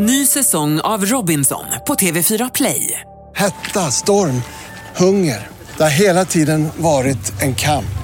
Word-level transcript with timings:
Ny 0.00 0.26
säsong 0.26 0.80
av 0.80 1.06
Robinson 1.06 1.64
på 1.86 1.94
TV4 1.94 2.50
Play. 2.54 3.00
Hetta, 3.36 3.90
storm, 3.90 4.42
hunger. 4.96 5.48
Det 5.76 5.82
har 5.82 5.90
hela 5.90 6.24
tiden 6.24 6.68
varit 6.76 7.42
en 7.42 7.54
kamp. 7.54 7.98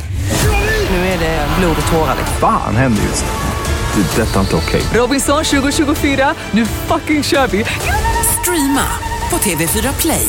Nu 0.90 0.96
är 0.96 1.18
det 1.18 1.48
blod 1.58 1.76
och 1.86 1.92
tårar. 1.92 2.16
Fan 2.40 2.76
händer 2.76 3.02
just. 3.02 3.24
Det. 3.24 4.22
är 4.22 4.26
Detta 4.26 4.36
är 4.36 4.40
inte 4.40 4.56
okej. 4.56 4.82
Robinson 4.94 5.44
2024, 5.44 6.34
nu 6.50 6.66
fucking 6.66 7.22
kör 7.22 7.46
vi! 7.46 7.64
Streama 8.40 8.86
på 9.30 9.36
TV4 9.36 10.00
Play. 10.00 10.28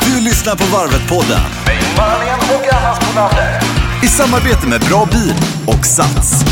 Du 0.00 0.20
lyssnar 0.20 0.56
på 0.56 0.64
Varvet-podden. 0.64 1.40
I 4.02 4.06
samarbete 4.06 4.66
med 4.66 4.80
Bra 4.80 5.08
Bil 5.12 5.34
och 5.66 5.86
Sats. 5.86 6.44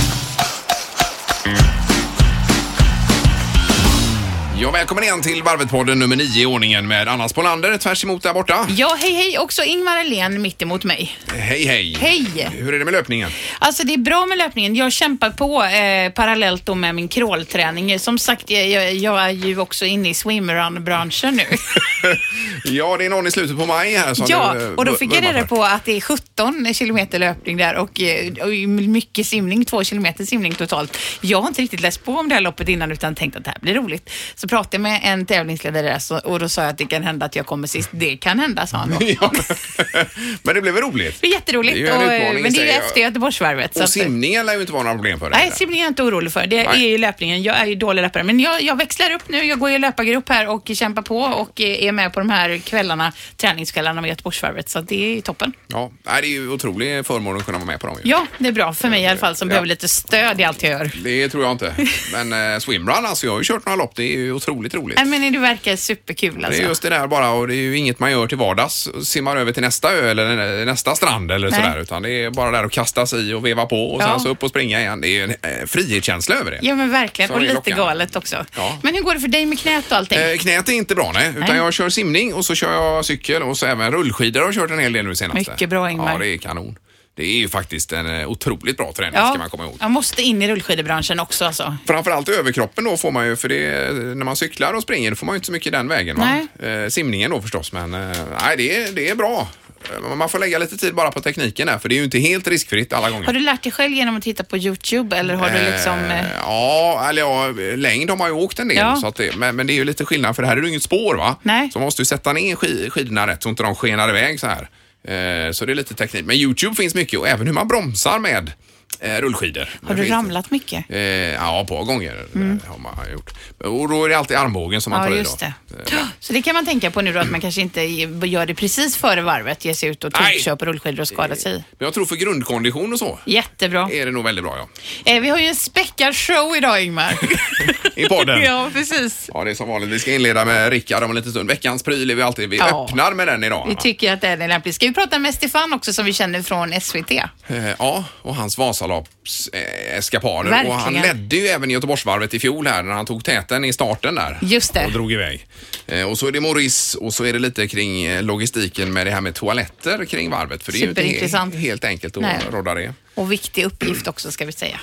Ja, 4.60 4.70
välkommen 4.70 5.04
igen 5.04 5.22
till 5.22 5.42
Varvet-podden 5.42 5.94
nummer 5.94 6.16
nio 6.16 6.42
i 6.42 6.46
ordningen 6.46 6.88
med 6.88 7.08
Anna 7.08 7.28
Spolander 7.28 7.78
tvärs 7.78 8.04
emot 8.04 8.22
där 8.22 8.34
borta. 8.34 8.66
Ja, 8.68 8.96
hej 9.00 9.12
hej. 9.12 9.38
Också 9.38 9.62
Ingmar 9.64 9.96
Ahlén 9.98 10.42
mitt 10.42 10.62
emot 10.62 10.84
mig. 10.84 11.18
Hej, 11.34 11.64
hej. 11.66 11.96
Hej! 12.00 12.48
Hur 12.52 12.74
är 12.74 12.78
det 12.78 12.84
med 12.84 12.92
löpningen? 12.92 13.30
Alltså 13.58 13.84
det 13.86 13.94
är 13.94 13.98
bra 13.98 14.26
med 14.26 14.38
löpningen. 14.38 14.76
Jag 14.76 14.92
kämpar 14.92 15.30
på 15.30 15.64
eh, 15.64 16.12
parallellt 16.12 16.66
då 16.66 16.74
med 16.74 16.94
min 16.94 17.08
crawlträning. 17.08 17.98
Som 17.98 18.18
sagt, 18.18 18.50
jag, 18.50 18.68
jag, 18.68 18.94
jag 18.94 19.24
är 19.24 19.30
ju 19.30 19.58
också 19.58 19.84
inne 19.84 20.08
i 20.08 20.14
swimrun-branschen 20.14 21.36
nu. 21.36 21.44
Ja, 22.64 22.96
det 22.96 23.04
är 23.04 23.10
någon 23.10 23.26
i 23.26 23.30
slutet 23.30 23.56
på 23.56 23.66
maj 23.66 23.96
här 23.96 24.14
som 24.14 24.26
ja, 24.28 24.54
du, 24.54 24.64
eh, 24.64 24.72
och 24.72 24.84
då 24.84 24.94
fick 24.94 25.14
jag 25.14 25.24
reda 25.24 25.46
på 25.46 25.64
att 25.64 25.84
det 25.84 25.96
är 25.96 26.00
17 26.00 26.74
kilometer 26.74 27.18
löpning 27.18 27.56
där 27.56 27.76
och, 27.76 28.00
eh, 28.00 28.32
och 28.42 28.68
mycket 28.68 29.26
simning, 29.26 29.64
två 29.64 29.84
kilometer 29.84 30.24
simning 30.24 30.54
totalt. 30.54 30.98
Jag 31.20 31.40
har 31.40 31.48
inte 31.48 31.62
riktigt 31.62 31.80
läst 31.80 32.04
på 32.04 32.12
om 32.12 32.28
det 32.28 32.34
här 32.34 32.42
loppet 32.42 32.68
innan 32.68 32.92
utan 32.92 33.14
tänkt 33.14 33.36
att 33.36 33.44
det 33.44 33.50
här 33.50 33.58
blir 33.60 33.74
roligt. 33.74 34.10
Så 34.34 34.48
pratade 34.48 34.76
jag 34.76 34.80
med 34.80 35.00
en 35.04 35.26
tävlingsledare 35.26 35.98
och 36.24 36.38
då 36.38 36.48
sa 36.48 36.62
jag 36.62 36.70
att 36.70 36.78
det 36.78 36.86
kan 36.86 37.02
hända 37.02 37.26
att 37.26 37.36
jag 37.36 37.46
kommer 37.46 37.68
sist. 37.68 37.88
Det 37.92 38.16
kan 38.16 38.38
hända, 38.38 38.66
sa 38.66 38.76
han 38.76 38.90
då. 38.90 38.96
Ja. 39.20 39.32
Men 40.42 40.54
det 40.54 40.60
blev 40.60 40.74
väl 40.74 40.82
roligt? 40.82 41.18
Det 41.20 41.26
är 41.26 41.32
jätteroligt. 41.32 41.74
Det 41.74 41.80
är 41.80 42.00
ju 42.00 42.06
och, 42.06 42.12
eh, 42.12 42.42
men 42.42 42.52
det 42.52 42.60
är 42.60 42.64
ju 42.64 42.70
efter 42.70 43.00
Göteborgsvarvet. 43.00 43.76
Och 43.76 43.88
simningen 43.88 44.46
lär 44.46 44.54
ju 44.54 44.60
inte 44.60 44.72
vara 44.72 44.82
några 44.82 44.96
problem 44.96 45.18
för 45.18 45.30
dig. 45.30 45.38
Nej, 45.38 45.46
eller? 45.46 45.56
simning 45.56 45.78
är 45.78 45.82
jag 45.82 45.90
inte 45.90 46.02
orolig 46.02 46.32
för. 46.32 46.46
Det 46.46 46.56
Nej. 46.64 46.84
är 46.84 46.88
ju 46.88 46.98
löpningen. 46.98 47.42
Jag 47.42 47.58
är 47.58 47.66
ju 47.66 47.74
dålig 47.74 48.02
löpare. 48.02 48.22
Men 48.24 48.40
jag, 48.40 48.62
jag 48.62 48.76
växlar 48.76 49.10
upp 49.10 49.28
nu. 49.28 49.44
Jag 49.44 49.58
går 49.58 49.70
i 49.70 49.78
löpargrupp 49.78 50.28
här 50.28 50.48
och 50.48 50.70
kämpar 50.74 51.02
på 51.02 51.20
och 51.20 51.60
eh, 51.60 51.87
är 51.88 51.92
med 51.92 52.12
på 52.12 52.20
de 52.20 52.30
här 52.30 52.58
kvällarna, 52.58 53.12
träningskvällarna 53.36 54.00
med 54.00 54.08
Göteborgsvarvet. 54.08 54.68
Så 54.68 54.80
det 54.80 55.04
är 55.10 55.14
ju 55.14 55.20
toppen. 55.20 55.52
Ja, 55.68 55.90
det 56.04 56.10
är 56.10 56.22
ju 56.22 56.48
otrolig 56.50 57.06
förmån 57.06 57.36
att 57.36 57.44
kunna 57.46 57.58
vara 57.58 57.66
med 57.66 57.80
på 57.80 57.86
dem. 57.86 57.96
ju. 58.04 58.10
Ja, 58.10 58.26
det 58.38 58.48
är 58.48 58.52
bra 58.52 58.74
för 58.74 58.88
mig 58.88 59.02
i 59.02 59.06
alla 59.06 59.18
fall 59.18 59.36
som 59.36 59.48
Ja. 59.48 59.50
behöver 59.50 59.66
lite 59.68 59.88
stöd 59.88 60.40
i 60.40 60.44
allt 60.44 60.62
jag 60.62 60.72
gör. 60.72 60.90
Det 61.04 61.28
tror 61.28 61.42
jag 61.42 61.52
inte. 61.52 61.74
Men 62.12 62.52
eh, 62.54 62.58
swimrun, 62.58 63.04
alltså 63.06 63.26
jag 63.26 63.32
har 63.32 63.38
ju 63.38 63.44
kört 63.44 63.66
några 63.66 63.76
lopp. 63.76 63.92
Det 63.96 64.02
är 64.02 64.18
ju 64.18 64.32
otroligt 64.32 64.74
roligt. 64.74 64.98
Nej, 64.98 65.06
men 65.20 65.32
det 65.32 65.38
verkar 65.38 65.76
superkul 65.76 66.40
Det 66.40 66.46
alltså. 66.46 66.62
är 66.62 66.66
just 66.68 66.82
det 66.82 66.88
där 66.90 67.06
bara 67.06 67.30
och 67.30 67.48
det 67.48 67.54
är 67.54 67.56
ju 67.56 67.76
inget 67.76 67.98
man 67.98 68.10
gör 68.10 68.26
till 68.26 68.38
vardags. 68.38 68.88
Simmar 69.04 69.36
över 69.36 69.52
till 69.52 69.62
nästa 69.62 69.92
ö 69.92 70.10
eller 70.10 70.64
nästa 70.64 70.94
strand 70.94 71.30
eller 71.30 71.50
Nej. 71.50 71.60
sådär. 71.62 71.78
Utan 71.80 72.02
det 72.02 72.10
är 72.10 72.30
bara 72.30 72.50
där 72.50 72.64
att 72.64 72.72
kasta 72.72 73.06
sig 73.06 73.30
i 73.30 73.34
och 73.34 73.46
veva 73.46 73.66
på 73.66 73.90
och 73.94 74.02
Ja. 74.02 74.06
sen 74.08 74.20
så 74.20 74.28
upp 74.28 74.42
och 74.42 74.50
springa 74.50 74.80
igen. 74.80 75.00
Det 75.00 75.08
är 75.08 75.24
en 75.24 75.30
eh, 75.30 75.66
frihetskänsla 75.66 76.36
över 76.36 76.50
det. 76.50 76.58
Ja, 76.62 76.74
men 76.74 76.90
verkligen. 76.90 77.28
Så 77.28 77.34
Och 77.34 77.40
det 77.40 77.54
lite 77.54 77.70
galet 77.70 78.16
också. 78.16 78.44
Ja. 78.56 78.78
Men 78.82 78.94
hur 78.94 79.02
går 79.02 79.14
det 79.14 79.20
för 79.20 79.28
dig 79.28 79.46
med 79.46 79.58
knät 79.60 79.84
och 79.90 79.96
allting? 79.96 80.18
Eh, 80.18 80.36
knät 80.36 80.68
är 80.68 80.72
inte 80.72 80.94
bra 80.94 81.10
nej, 81.14 81.28
utan 81.28 81.40
Nej. 81.40 81.56
jag 81.56 81.74
kör 81.78 81.88
simning 81.88 82.34
och 82.34 82.44
så 82.44 82.54
kör 82.54 82.72
jag 82.72 83.04
cykel 83.04 83.42
och 83.42 83.58
så 83.58 83.66
även 83.66 83.92
rullskidor 83.92 84.40
har 84.40 84.46
jag 84.46 84.54
kört 84.54 84.70
en 84.70 84.78
hel 84.78 84.92
del 84.92 85.06
nu 85.06 85.14
senaste. 85.14 85.50
Mycket 85.50 85.70
bra, 85.70 85.90
Ingmar. 85.90 86.12
Ja, 86.12 86.18
det 86.18 86.28
är 86.28 86.38
kanon. 86.38 86.78
Det 87.14 87.24
är 87.24 87.38
ju 87.38 87.48
faktiskt 87.48 87.92
en 87.92 88.20
eh, 88.20 88.28
otroligt 88.28 88.76
bra 88.76 88.92
träning 88.92 89.12
ska 89.12 89.38
man 89.38 89.50
komma 89.50 89.64
ihåg. 89.64 89.76
jag 89.80 89.90
måste 89.90 90.22
in 90.22 90.42
i 90.42 90.48
rullskidebranschen 90.48 91.20
också 91.20 91.44
alltså. 91.44 91.76
Framförallt 91.86 92.28
överkroppen 92.28 92.84
då 92.84 92.96
får 92.96 93.10
man 93.10 93.26
ju, 93.26 93.36
för 93.36 93.48
det, 93.48 93.92
när 93.92 94.24
man 94.24 94.36
cyklar 94.36 94.74
och 94.74 94.82
springer 94.82 95.10
då 95.10 95.16
får 95.16 95.26
man 95.26 95.32
ju 95.32 95.36
inte 95.36 95.46
så 95.46 95.52
mycket 95.52 95.72
den 95.72 95.88
vägen. 95.88 96.16
Va? 96.16 96.46
Eh, 96.68 96.88
simningen 96.88 97.30
då 97.30 97.42
förstås, 97.42 97.72
men 97.72 97.94
eh, 97.94 98.16
nej, 98.40 98.56
det, 98.56 98.76
är, 98.76 98.92
det 98.92 99.08
är 99.08 99.14
bra. 99.14 99.48
Eh, 99.94 100.16
Man 100.16 100.28
får 100.28 100.38
lägga 100.38 100.58
lite 100.58 100.76
tid 100.76 100.94
bara 100.94 101.10
på 101.10 101.20
tekniken 101.20 101.66
där, 101.66 101.78
för 101.78 101.88
det 101.88 101.94
är 101.94 101.96
ju 101.96 102.04
inte 102.04 102.18
helt 102.18 102.48
riskfritt 102.48 102.92
alla 102.92 103.10
gånger. 103.10 103.26
Har 103.26 103.32
du 103.32 103.40
lärt 103.40 103.62
dig 103.62 103.72
själv 103.72 103.92
genom 103.92 104.16
att 104.16 104.22
titta 104.22 104.44
på 104.44 104.56
YouTube 104.58 105.16
eller 105.16 105.34
har 105.34 105.50
du 105.50 105.70
liksom... 105.72 105.98
Eh, 105.98 106.20
Eh, 106.20 106.26
Ja, 106.40 107.06
eller 107.08 107.22
ja, 107.22 107.52
längd 107.76 108.10
har 108.10 108.16
man 108.16 108.28
ju 108.28 108.34
åkt 108.34 108.58
en 108.58 108.68
del. 108.68 108.76
Ja. 108.76 108.96
Så 108.96 109.06
att 109.06 109.16
det, 109.16 109.36
men, 109.36 109.56
men 109.56 109.66
det 109.66 109.72
är 109.72 109.74
ju 109.74 109.84
lite 109.84 110.04
skillnad 110.04 110.34
för 110.36 110.42
det 110.42 110.48
här 110.48 110.56
är 110.56 110.62
ju 110.62 110.68
inget 110.68 110.82
spår 110.82 111.14
va? 111.16 111.36
Nej. 111.42 111.70
Så 111.72 111.78
man 111.78 111.84
måste 111.86 112.02
ju 112.02 112.06
sätta 112.06 112.32
ner 112.32 112.56
sk- 112.56 112.90
skidorna 112.90 113.26
rätt 113.26 113.42
så 113.42 113.48
inte 113.48 113.62
de 113.62 113.74
skenar 113.74 114.08
iväg 114.08 114.40
så 114.40 114.46
här. 114.46 114.68
Eh, 115.08 115.52
så 115.52 115.64
det 115.64 115.72
är 115.72 115.74
lite 115.74 115.94
teknik. 115.94 116.24
Men 116.24 116.36
Youtube 116.36 116.74
finns 116.74 116.94
mycket 116.94 117.18
och 117.20 117.28
även 117.28 117.46
hur 117.46 117.54
man 117.54 117.68
bromsar 117.68 118.18
med 118.18 118.52
rullskidor. 119.00 119.68
har 119.86 119.94
Det 119.94 120.02
du 120.02 120.08
ramlat 120.08 120.50
mycket? 120.50 120.84
Eh, 120.88 120.98
ja, 120.98 121.60
ett 121.62 121.68
par 121.68 121.84
gånger 121.84 122.16
eh, 122.34 122.70
har 122.70 122.78
man 122.78 122.94
gjort. 123.12 123.30
Och 123.64 123.88
då 123.88 124.04
är 124.04 124.08
det 124.08 124.14
alltid 124.18 124.36
armbågen 124.36 124.80
som 124.80 124.90
man 124.90 124.98
Mm. 125.06 125.18
Ja, 125.18 125.24
tar 125.24 125.30
just 125.30 125.42
i 125.42 125.44
det. 125.44 125.54
då. 125.90 125.96
Eh, 125.96 126.04
Så 126.20 126.32
det 126.32 126.42
kan 126.42 126.54
man 126.54 126.66
tänka 126.66 126.90
på 126.90 127.00
nu 127.02 127.12
då, 127.12 127.20
att 127.20 127.30
man 127.30 127.40
kanske 127.40 127.60
inte 127.60 127.82
gör 128.26 128.46
det 128.46 128.54
precis 128.54 128.96
före 128.96 129.22
varvet, 129.22 129.64
ger 129.64 129.74
sig 129.74 129.88
ut 129.88 130.04
och 130.04 130.12
på 130.58 130.64
rullskidor 130.64 131.00
och 131.00 131.08
skadar 131.08 131.36
sig. 131.36 131.52
Men 131.52 131.84
jag 131.86 131.94
tror 131.94 132.06
för 132.06 132.16
grundkondition 132.16 132.92
och 132.92 132.98
så 132.98 133.18
Jättebra. 133.24 133.88
är 133.92 134.06
det 134.06 134.12
nog 134.12 134.24
väldigt 134.24 134.44
bra 134.44 134.56
ja. 135.04 135.12
Eh, 135.12 135.20
vi 135.20 135.28
har 135.28 135.38
ju 135.38 135.46
en 135.46 135.54
späckad 135.56 136.16
show 136.16 136.56
idag, 136.56 136.82
Ingmar. 136.84 137.14
I 137.96 138.08
podden. 138.08 138.42
ja, 138.44 138.70
precis. 138.72 139.30
Ja, 139.34 139.44
det 139.44 139.50
är 139.50 139.54
som 139.54 139.68
vanligt. 139.68 139.90
Vi 139.90 139.98
ska 139.98 140.14
inleda 140.14 140.44
med 140.44 140.70
Rickard 140.70 141.02
om 141.02 141.10
en 141.10 141.16
liten 141.16 141.30
stund. 141.32 141.48
Veckans 141.48 141.82
pryl 141.82 142.10
är 142.10 142.14
vi 142.14 142.22
alltid. 142.22 142.48
Vi 142.48 142.56
Ja. 142.56 142.84
öppnar 142.84 143.12
med 143.14 143.26
den 143.28 143.44
idag. 143.44 143.66
Vi 143.68 143.76
tycker 143.76 144.12
att 144.12 144.20
den 144.20 144.42
är 144.42 144.48
lämplig. 144.48 144.74
Ska 144.74 144.86
vi 144.86 144.94
prata 144.94 145.18
med 145.18 145.34
Stefan 145.34 145.72
också 145.72 145.92
som 145.92 146.04
vi 146.04 146.12
känner 146.12 146.42
från 146.42 146.72
SVT? 146.80 147.10
Eh, 147.46 147.68
Ja, 147.78 148.04
och 148.22 148.34
hans 148.36 148.58
Vasalopps 148.58 148.87
eh, 148.92 149.98
eskapader. 149.98 150.50
Verkligen. 150.50 150.76
Och 150.76 150.82
han 150.82 150.92
ledde 150.94 151.36
ju 151.36 151.46
även 151.46 151.70
Göteborgsvarvet 151.70 152.34
i 152.34 152.38
fjol 152.38 152.66
här 152.66 152.82
när 152.82 152.92
han 152.92 153.06
tog 153.06 153.24
täten 153.24 153.64
i 153.64 153.72
starten 153.72 154.14
där. 154.14 154.38
Just 154.42 154.74
det. 154.74 154.84
Och 154.86 154.92
drog 154.92 155.12
iväg. 155.12 155.46
Eh, 155.86 156.02
och 156.02 156.18
så 156.18 156.26
är 156.26 156.32
det 156.32 156.40
Maurice 156.40 156.98
och 156.98 157.14
så 157.14 157.24
är 157.24 157.32
det 157.32 157.38
lite 157.38 157.68
kring 157.68 158.04
eh, 158.04 158.22
logistiken 158.22 158.92
med 158.92 159.06
det 159.06 159.10
här 159.10 159.20
med 159.20 159.34
toaletter 159.34 160.04
kring 160.04 160.30
varvet. 160.30 160.62
För 160.62 160.72
det 160.72 160.78
är 160.78 160.82
ju 160.82 160.88
inte 160.88 161.58
helt 161.58 161.84
enkelt 161.84 162.16
att 162.16 162.22
Nej. 162.22 162.40
rodda 162.52 162.74
det. 162.74 162.94
Och 163.14 163.32
viktig 163.32 163.64
uppgift 163.64 164.08
också 164.08 164.30
ska 164.30 164.44
vi 164.44 164.52
säga. 164.52 164.80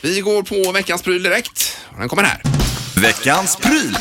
Vi 0.00 0.20
går 0.20 0.42
på 0.42 0.72
veckans 0.72 1.02
pryl 1.02 1.22
direkt. 1.22 1.76
Och 1.88 1.98
Den 1.98 2.08
kommer 2.08 2.22
här. 2.22 2.42
Veckans 2.96 3.56
pryl. 3.56 3.96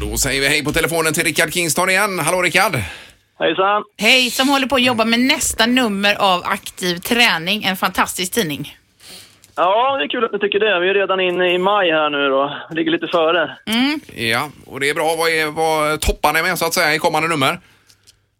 Då 0.00 0.18
säger 0.18 0.40
vi 0.40 0.48
hej 0.48 0.64
på 0.64 0.72
telefonen 0.72 1.14
till 1.14 1.24
Rickard 1.24 1.52
Kingston 1.52 1.90
igen. 1.90 2.18
Hallå 2.18 2.42
Rickard! 2.42 2.80
Hejsan! 3.38 3.82
Hej, 3.98 4.30
som 4.30 4.48
håller 4.48 4.66
på 4.66 4.74
att 4.74 4.82
jobba 4.82 5.04
med 5.04 5.20
nästa 5.20 5.66
nummer 5.66 6.14
av 6.14 6.42
Aktiv 6.44 6.96
träning, 6.96 7.64
en 7.64 7.76
fantastisk 7.76 8.32
tidning. 8.32 8.76
Ja, 9.56 9.96
det 9.96 10.04
är 10.04 10.08
kul 10.08 10.24
att 10.24 10.32
ni 10.32 10.38
tycker 10.38 10.60
det. 10.60 10.80
Vi 10.80 10.88
är 10.88 10.94
redan 10.94 11.20
inne 11.20 11.54
i 11.54 11.58
maj 11.58 11.90
här 11.90 12.10
nu 12.10 12.28
då. 12.28 12.56
Ligger 12.70 12.90
lite 12.90 13.06
före. 13.06 13.56
Ja, 14.14 14.50
och 14.66 14.80
det 14.80 14.88
är 14.90 14.94
bra. 14.94 15.14
Vad, 15.18 15.28
är, 15.28 15.46
vad 15.50 16.00
toppar 16.00 16.32
ni 16.32 16.42
med 16.42 16.58
så 16.58 16.66
att 16.66 16.74
säga 16.74 16.94
i 16.94 16.98
kommande 16.98 17.28
nummer? 17.28 17.60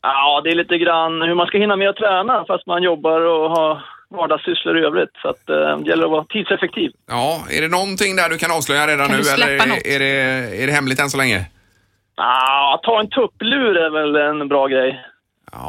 Ja, 0.02 0.40
det 0.44 0.50
är 0.50 0.54
lite 0.54 0.78
grann 0.78 1.22
hur 1.22 1.34
man 1.34 1.46
ska 1.46 1.58
hinna 1.58 1.76
med 1.76 1.88
att 1.88 1.96
träna 1.96 2.44
fast 2.48 2.66
man 2.66 2.82
jobbar 2.82 3.20
och 3.20 3.50
har 3.50 3.84
vardagssysslor 4.08 4.78
i 4.78 4.86
övrigt. 4.86 5.10
Så 5.22 5.28
att, 5.28 5.48
eh, 5.50 5.78
det 5.78 5.90
gäller 5.90 6.04
att 6.04 6.10
vara 6.10 6.24
tidseffektiv. 6.24 6.90
Ja, 7.08 7.44
är 7.50 7.60
det 7.60 7.68
någonting 7.68 8.16
där 8.16 8.28
du 8.28 8.38
kan 8.38 8.50
avslöja 8.50 8.86
redan 8.86 9.08
Kan 9.08 9.16
nu 9.16 9.28
eller 9.28 9.48
är, 9.94 9.98
det, 9.98 10.62
är 10.62 10.66
det 10.66 10.72
hemligt 10.72 11.00
än 11.00 11.10
så 11.10 11.16
länge? 11.16 11.44
Ja, 12.16 12.80
ta 12.82 13.00
en 13.00 13.10
tupplur 13.10 13.76
är 13.76 13.90
väl 13.90 14.16
en 14.40 14.48
bra 14.48 14.66
grej. 14.66 15.00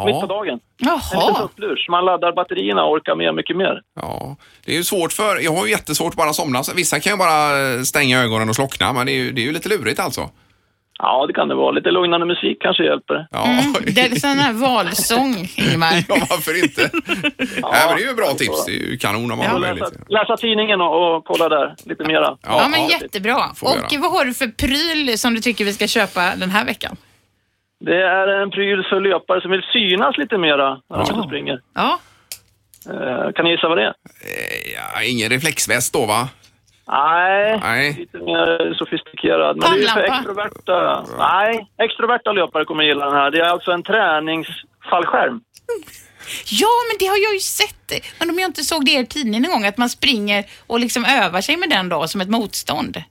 Mitt 0.05 0.13
på 0.15 0.19
Ja, 0.21 0.27
dagen. 0.27 0.49
En 0.49 0.59
liten 0.79 0.99
Jaha. 1.13 1.35
tupplur 1.47 1.75
så 1.75 1.91
man 1.91 2.05
laddar 2.05 2.31
batterierna 2.33 2.83
och 2.83 2.91
orkar 2.91 3.15
med 3.15 3.35
mycket 3.35 3.57
mer. 3.57 3.81
ja. 3.95 4.35
Det 4.65 4.71
är 4.71 4.75
ju 4.75 4.83
svårt 4.83 5.13
för, 5.13 5.39
jag 5.43 5.51
har 5.53 5.65
ju 5.65 5.71
jättesvårt 5.71 6.09
att 6.13 6.17
bara 6.17 6.33
somna. 6.33 6.61
Vissa 6.75 6.99
kan 6.99 7.13
ju 7.13 7.17
bara 7.17 7.49
stänga 7.85 8.23
ögonen 8.23 8.49
och 8.49 8.55
slockna, 8.55 8.93
men 8.93 9.05
det 9.05 9.11
är 9.11 9.15
ju, 9.23 9.31
det 9.31 9.41
är 9.41 9.45
ju 9.45 9.51
lite 9.51 9.69
lurigt 9.69 9.99
alltså. 9.99 10.29
Ja, 10.99 11.25
det 11.27 11.33
kan 11.33 11.47
det 11.47 11.55
vara. 11.55 11.71
Lite 11.71 11.91
lugnande 11.91 12.25
musik 12.25 12.57
kanske 12.61 12.83
hjälper. 12.83 13.27
Ja, 13.31 13.43
Mm, 13.45 13.73
Det 13.95 14.01
är 14.01 14.15
sån 14.19 14.29
här 14.39 14.53
valsång, 14.53 15.35
Ingmar. 15.55 15.93
ja 16.07 16.15
varför 16.29 16.63
inte? 16.63 16.89
ja, 17.61 17.85
men 17.87 17.97
det 17.97 18.03
är 18.03 18.07
ju 18.07 18.13
bra 18.15 18.27
tips. 18.33 18.65
Det 18.65 18.71
är 18.71 18.75
ju 18.91 18.97
kanon 18.97 19.31
om 19.31 19.37
man 19.37 19.45
Ja. 19.45 19.51
har 19.51 19.59
Läsa, 19.59 19.73
möjlighet. 19.73 20.09
läsa 20.09 20.37
tidningen 20.37 20.81
och, 20.81 21.15
och 21.15 21.25
kolla 21.25 21.49
där 21.49 21.75
lite 21.85 22.03
mera. 22.03 22.37
Ja, 22.41 22.67
men 22.71 22.87
jättebra. 22.87 23.53
får 23.55 23.67
vi 23.67 23.73
Och 23.81 23.93
göra. 23.93 24.01
vad 24.01 24.11
har 24.11 24.25
du 24.25 24.33
för 24.33 24.47
pryl 24.47 25.17
som 25.19 25.33
du 25.35 25.41
tycker 25.41 25.65
vi 25.65 25.73
ska 25.73 25.87
köpa 25.87 26.35
den 26.35 26.49
här 26.51 26.65
veckan? 26.65 26.95
Det 27.85 28.01
är 28.01 28.27
en 28.27 28.51
pryl 28.51 28.83
för 28.89 28.99
löpare 29.01 29.41
som 29.41 29.51
vill 29.51 29.61
synas 29.73 30.17
lite 30.17 30.37
mera 30.37 30.69
när 30.89 30.97
de 30.97 31.05
Ja. 31.09 31.23
springer. 31.27 31.59
Ja, 31.75 31.99
Eh, 32.89 33.31
kan 33.35 33.45
ni 33.45 33.51
gissa 33.51 33.67
vad 33.67 33.77
det 33.77 33.83
är? 33.83 33.87
Eh, 33.87 34.73
Ja, 34.95 35.03
ingen 35.03 35.29
reflexväst 35.29 35.93
då 35.93 36.05
va? 36.05 36.29
Nej, 36.87 37.59
Nej. 37.63 37.93
lite 37.99 38.17
mer 38.17 38.73
sofistikerad. 38.73 39.57
Men 39.57 39.71
det 39.71 39.85
är 39.85 39.93
för 39.93 40.03
extroverta. 40.03 41.05
Nej, 41.17 41.67
extroverta 41.77 42.31
löpare 42.31 42.65
kommer 42.65 42.83
gilla 42.83 43.05
den 43.05 43.15
här. 43.15 43.31
Det 43.31 43.39
är 43.39 43.49
alltså 43.49 43.71
en 43.71 43.83
träningsfallskärm. 43.83 45.41
Ja, 46.51 46.67
men 46.87 46.95
det 46.99 47.05
har 47.05 47.17
jag 47.17 47.33
ju 47.33 47.39
sett. 47.39 47.91
Men 48.19 48.29
om 48.29 48.39
jag 48.39 48.49
inte 48.49 48.63
såg 48.63 48.85
det 48.85 48.91
i 48.91 48.95
er 48.95 49.03
tidning 49.03 49.41
någon 49.41 49.51
gång, 49.51 49.65
att 49.65 49.77
man 49.77 49.89
springer 49.89 50.45
och 50.67 50.79
liksom 50.79 51.05
övar 51.05 51.41
sig 51.41 51.57
med 51.57 51.69
den 51.69 51.89
då 51.89 52.07
som 52.07 52.21
ett 52.21 52.29
motstånd. 52.29 53.03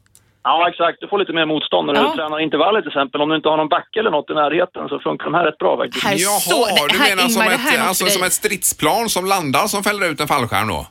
Ja, 0.42 0.68
exakt. 0.70 0.96
Du 1.00 1.08
får 1.08 1.18
lite 1.18 1.32
mer 1.32 1.46
motstånd 1.46 1.86
när 1.86 1.94
du 1.94 2.00
Ja. 2.00 2.14
tränar 2.16 2.40
intervaller 2.40 2.80
till 2.80 2.88
exempel. 2.88 3.20
Om 3.20 3.28
du 3.28 3.36
inte 3.36 3.48
har 3.48 3.56
någon 3.56 3.68
backe 3.68 4.00
eller 4.00 4.10
något 4.10 4.30
i 4.30 4.34
närheten 4.34 4.88
så 4.88 4.98
funkar 4.98 5.24
de 5.24 5.34
här 5.34 5.44
rätt 5.44 5.58
bra 5.58 5.76
faktiskt. 5.76 6.04
Här 6.04 6.16
Jaha, 6.18 6.40
så, 6.40 6.66
det 6.66 6.92
du 6.92 6.98
menar 6.98 7.28
som, 7.28 7.42
ett, 7.42 7.88
alltså, 7.88 8.06
som 8.06 8.22
ett 8.22 8.32
stridsplan 8.32 9.08
som 9.08 9.26
landar 9.26 9.66
som 9.66 9.84
fäller 9.84 10.10
ut 10.10 10.20
en 10.20 10.28
fallskärm 10.28 10.68
då? 10.68 10.86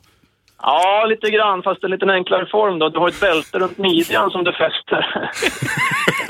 Ja, 0.67 1.05
lite 1.09 1.29
grann, 1.35 1.63
fast 1.63 1.83
en 1.83 1.91
lite 1.91 2.05
enklare 2.05 2.45
form 2.45 2.79
då. 2.79 2.89
Du 2.89 2.99
har 2.99 3.07
ett 3.09 3.19
bälte 3.19 3.59
runt 3.59 3.77
midjan 3.77 4.29
som 4.31 4.43
du 4.43 4.51
fäster 4.51 5.01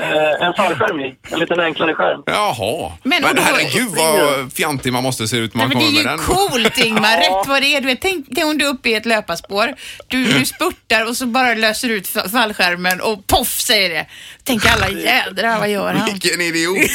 eh, 0.00 0.46
en 0.46 0.54
fallskärm 0.54 1.00
i. 1.00 1.14
En 1.32 1.38
liten 1.40 1.60
enklare 1.60 1.94
skärm. 1.94 2.22
Jaha. 2.26 2.92
Men, 3.02 3.22
Men, 3.22 3.38
herregud 3.38 3.88
vad 3.96 4.52
fjantig 4.52 4.92
man 4.92 5.02
måste 5.02 5.28
se 5.28 5.36
ut 5.36 5.54
när 5.54 5.66
Nej, 5.66 5.76
man 5.76 5.84
men 5.84 5.92
det 5.94 6.00
kommer 6.00 6.00
är 6.00 6.04
med 6.04 6.12
ju 6.12 6.34
den. 6.34 6.36
coolt 6.74 6.78
Ingmar, 6.86 7.16
rätt 7.16 7.48
vad 7.48 7.62
det 7.62 7.76
är. 7.76 7.80
Du 7.80 7.86
vet, 7.86 8.00
tänk, 8.00 8.26
tänk 8.34 8.46
om 8.46 8.58
du 8.58 8.66
är 8.66 8.70
uppe 8.70 8.88
i 8.88 8.94
ett 8.94 9.06
löparspår, 9.06 9.74
du, 10.08 10.24
du 10.24 10.44
spurtar 10.44 11.08
och 11.08 11.16
så 11.16 11.26
bara 11.26 11.54
löser 11.54 11.88
ut 11.88 12.04
fa- 12.08 12.28
fallskärmen 12.30 13.00
och 13.00 13.26
poff 13.26 13.48
säger 13.48 13.90
det. 13.90 14.06
Tänk 14.44 14.62
alla 14.66 14.88
jädrar, 14.90 15.58
vad 15.58 15.68
gör 15.68 15.92
han? 15.94 16.06
Vilken 16.12 16.40
idiot. 16.40 16.76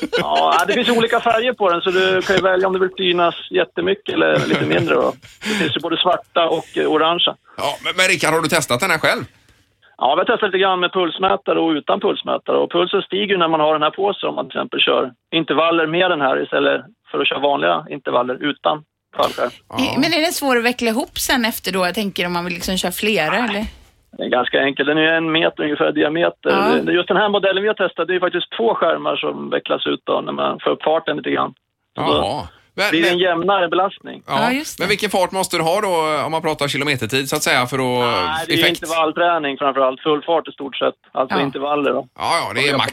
Ja, 0.18 0.64
det 0.66 0.72
finns 0.72 0.88
olika 0.88 1.20
färger 1.20 1.52
på 1.52 1.70
den 1.70 1.80
så 1.80 1.90
du 1.90 2.22
kan 2.22 2.36
ju 2.36 2.42
välja 2.42 2.66
om 2.66 2.72
du 2.72 2.78
vill 2.78 2.90
synas 2.96 3.34
jättemycket 3.50 4.14
eller 4.14 4.46
lite 4.46 4.66
mindre 4.66 4.94
då. 4.94 5.12
Det 5.42 5.54
finns 5.54 5.76
ju 5.76 5.80
både 5.80 5.96
svarta 5.96 6.48
och 6.48 6.78
eh, 6.78 6.86
orangea. 6.86 7.34
Ja, 7.56 7.76
men, 7.84 7.92
men 7.96 8.06
Rickard, 8.08 8.34
har 8.34 8.40
du 8.40 8.48
testat 8.48 8.80
den 8.80 8.90
här 8.90 8.98
själv? 8.98 9.24
Ja, 9.96 10.14
vi 10.14 10.18
har 10.20 10.24
testat 10.24 10.48
lite 10.48 10.58
grann 10.58 10.80
med 10.80 10.92
pulsmätare 10.92 11.60
och 11.60 11.70
utan 11.70 12.00
pulsmätare. 12.00 12.56
Och 12.56 12.70
pulsen 12.72 13.02
stiger 13.02 13.26
ju 13.34 13.36
när 13.36 13.48
man 13.48 13.60
har 13.60 13.72
den 13.72 13.82
här 13.82 13.90
på 13.90 14.14
sig 14.14 14.28
om 14.28 14.34
man 14.34 14.48
till 14.48 14.58
exempel 14.58 14.80
kör 14.80 15.12
intervaller 15.34 15.86
med 15.86 16.10
den 16.10 16.20
här 16.20 16.42
istället 16.42 16.80
för 17.10 17.20
att 17.20 17.28
köra 17.28 17.38
vanliga 17.38 17.86
intervaller 17.90 18.34
utan 18.50 18.84
fallskärm. 19.16 19.50
Men 20.00 20.12
är 20.12 20.20
den 20.20 20.32
svår 20.32 20.56
att 20.58 20.64
veckla 20.64 20.90
ihop 20.90 21.18
sen 21.18 21.44
efter 21.44 21.72
då? 21.72 21.86
Jag 21.86 21.94
tänker 21.94 22.26
om 22.26 22.32
man 22.32 22.44
vill 22.44 22.54
liksom 22.54 22.76
köra 22.76 22.92
flera 22.92 23.36
eller? 23.36 23.66
Den 24.12 24.26
är 24.26 24.30
ganska 24.30 24.62
enkel. 24.62 24.86
Den 24.86 24.98
är 24.98 25.12
en 25.12 25.32
meter 25.32 25.62
ungefär 25.62 25.88
i 25.88 25.92
diameter. 25.92 26.50
Ja. 26.50 26.82
Det- 26.82 26.92
Just 26.92 27.08
den 27.08 27.16
här 27.16 27.28
modellen 27.28 27.62
vi 27.62 27.68
har 27.68 27.74
testat, 27.74 28.06
det 28.06 28.12
är 28.12 28.14
ju 28.14 28.20
faktiskt 28.20 28.50
två 28.56 28.74
skärmar 28.74 29.16
som 29.16 29.50
vecklas 29.50 29.86
ut 29.86 30.00
då 30.04 30.20
när 30.20 30.32
man 30.32 30.60
får 30.60 30.70
upp 30.70 30.82
farten 30.82 31.16
lite 31.16 31.30
grann. 31.30 31.54
Jaha. 31.94 32.48
Men, 32.74 32.90
blir 32.90 33.02
det 33.02 33.08
en 33.08 33.18
jämnare 33.18 33.68
belastning. 33.68 34.22
ja, 34.26 34.42
Ja, 34.42 34.52
just 34.52 34.78
det. 34.78 34.82
men 34.82 34.88
vilken 34.88 35.10
fart 35.10 35.32
måste 35.32 35.56
du 35.56 35.62
ha 35.62 35.80
då 35.80 36.22
om 36.26 36.32
man 36.32 36.42
pratar 36.42 36.68
kilometertid 36.68 37.28
så 37.28 37.36
att 37.36 37.42
säga 37.42 37.66
för 37.66 37.76
att... 37.78 38.14
Nej, 38.14 38.44
det 38.46 38.54
är 38.54 38.58
effekt? 38.58 38.82
intervallträning 38.82 39.56
framför 39.58 39.80
allt. 39.80 40.00
Full 40.00 40.22
fart 40.22 40.48
i 40.48 40.52
stort 40.52 40.76
sett. 40.76 40.94
Alltså 41.12 41.36
Ja. 41.36 41.42
intervaller 41.42 41.92
då. 41.92 42.08
Ja, 42.18 42.30
ja, 42.46 42.52
det 42.54 42.68
är 42.68 42.76
max. 42.76 42.92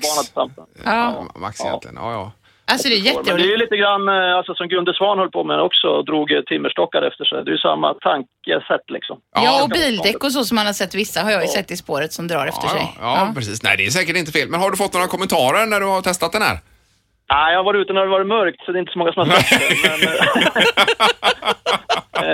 Ja, 0.86 1.26
max 1.36 1.62
egentligen. 1.66 1.98
Ja, 2.02 2.12
ja. 2.12 2.32
Alltså 2.72 2.90
det 2.90 2.96
är 2.96 2.98
Men 2.98 3.04
det 3.04 3.10
är 3.10 3.14
jätteroligt. 3.18 3.50
ju 3.52 3.58
lite 3.58 3.78
grann 3.78 4.08
eh, 4.08 4.38
alltså, 4.38 4.56
som 4.56 4.68
Gunde 4.68 4.94
Svan 4.94 5.18
höll 5.20 5.32
på 5.32 5.44
med 5.44 5.60
också 5.62 5.88
och 5.88 6.06
drog 6.06 6.32
eh, 6.32 6.42
timmerstockar 6.42 7.02
efter 7.02 7.26
sig. 7.26 7.44
Det 7.44 7.50
är 7.50 7.54
ju 7.54 7.58
samma 7.58 7.94
tankesätt 7.94 8.86
liksom. 8.98 9.18
Ja, 9.36 9.64
och 9.64 9.70
bildäck 9.70 10.24
och 10.24 10.32
så 10.32 10.44
som 10.44 10.56
man 10.56 10.66
har 10.66 10.74
sett 10.74 10.96
vissa 10.96 11.22
har 11.22 11.32
jag 11.32 11.42
ju 11.42 11.48
sett 11.48 11.72
i 11.72 11.78
spåret 11.78 12.14
som 12.14 12.28
drar 12.28 12.48
efter 12.48 12.68
Ja, 12.68 12.70
sig. 12.70 12.82
ja, 13.02 13.18
ja, 13.28 13.32
precis. 13.36 13.64
Nej, 13.64 13.78
det 13.78 13.86
är 13.86 13.90
säkert 13.90 14.18
inte 14.18 14.32
fel. 14.32 14.50
Men 14.50 14.60
har 14.60 14.72
du 14.72 14.78
fått 14.78 14.94
några 14.94 15.08
kommentarer 15.08 15.66
när 15.66 15.80
du 15.80 15.86
har 15.86 16.02
testat 16.02 16.32
den 16.32 16.42
här? 16.42 16.58
Nej, 17.30 17.54
jag 17.54 17.60
har 17.60 17.64
varit 17.64 17.82
ute 17.82 17.94
när 17.94 18.02
det 18.02 18.08
varit 18.08 18.28
mörkt 18.28 18.66
så 18.66 18.72
det 18.72 18.78
är 18.78 18.80
inte 18.80 18.92
så 18.92 19.00
många 19.00 19.14
som 19.14 19.30
har 19.30 19.38
sett 19.38 19.60
det. 19.60 19.90
Men, 19.90 20.14
eh, 20.14 20.20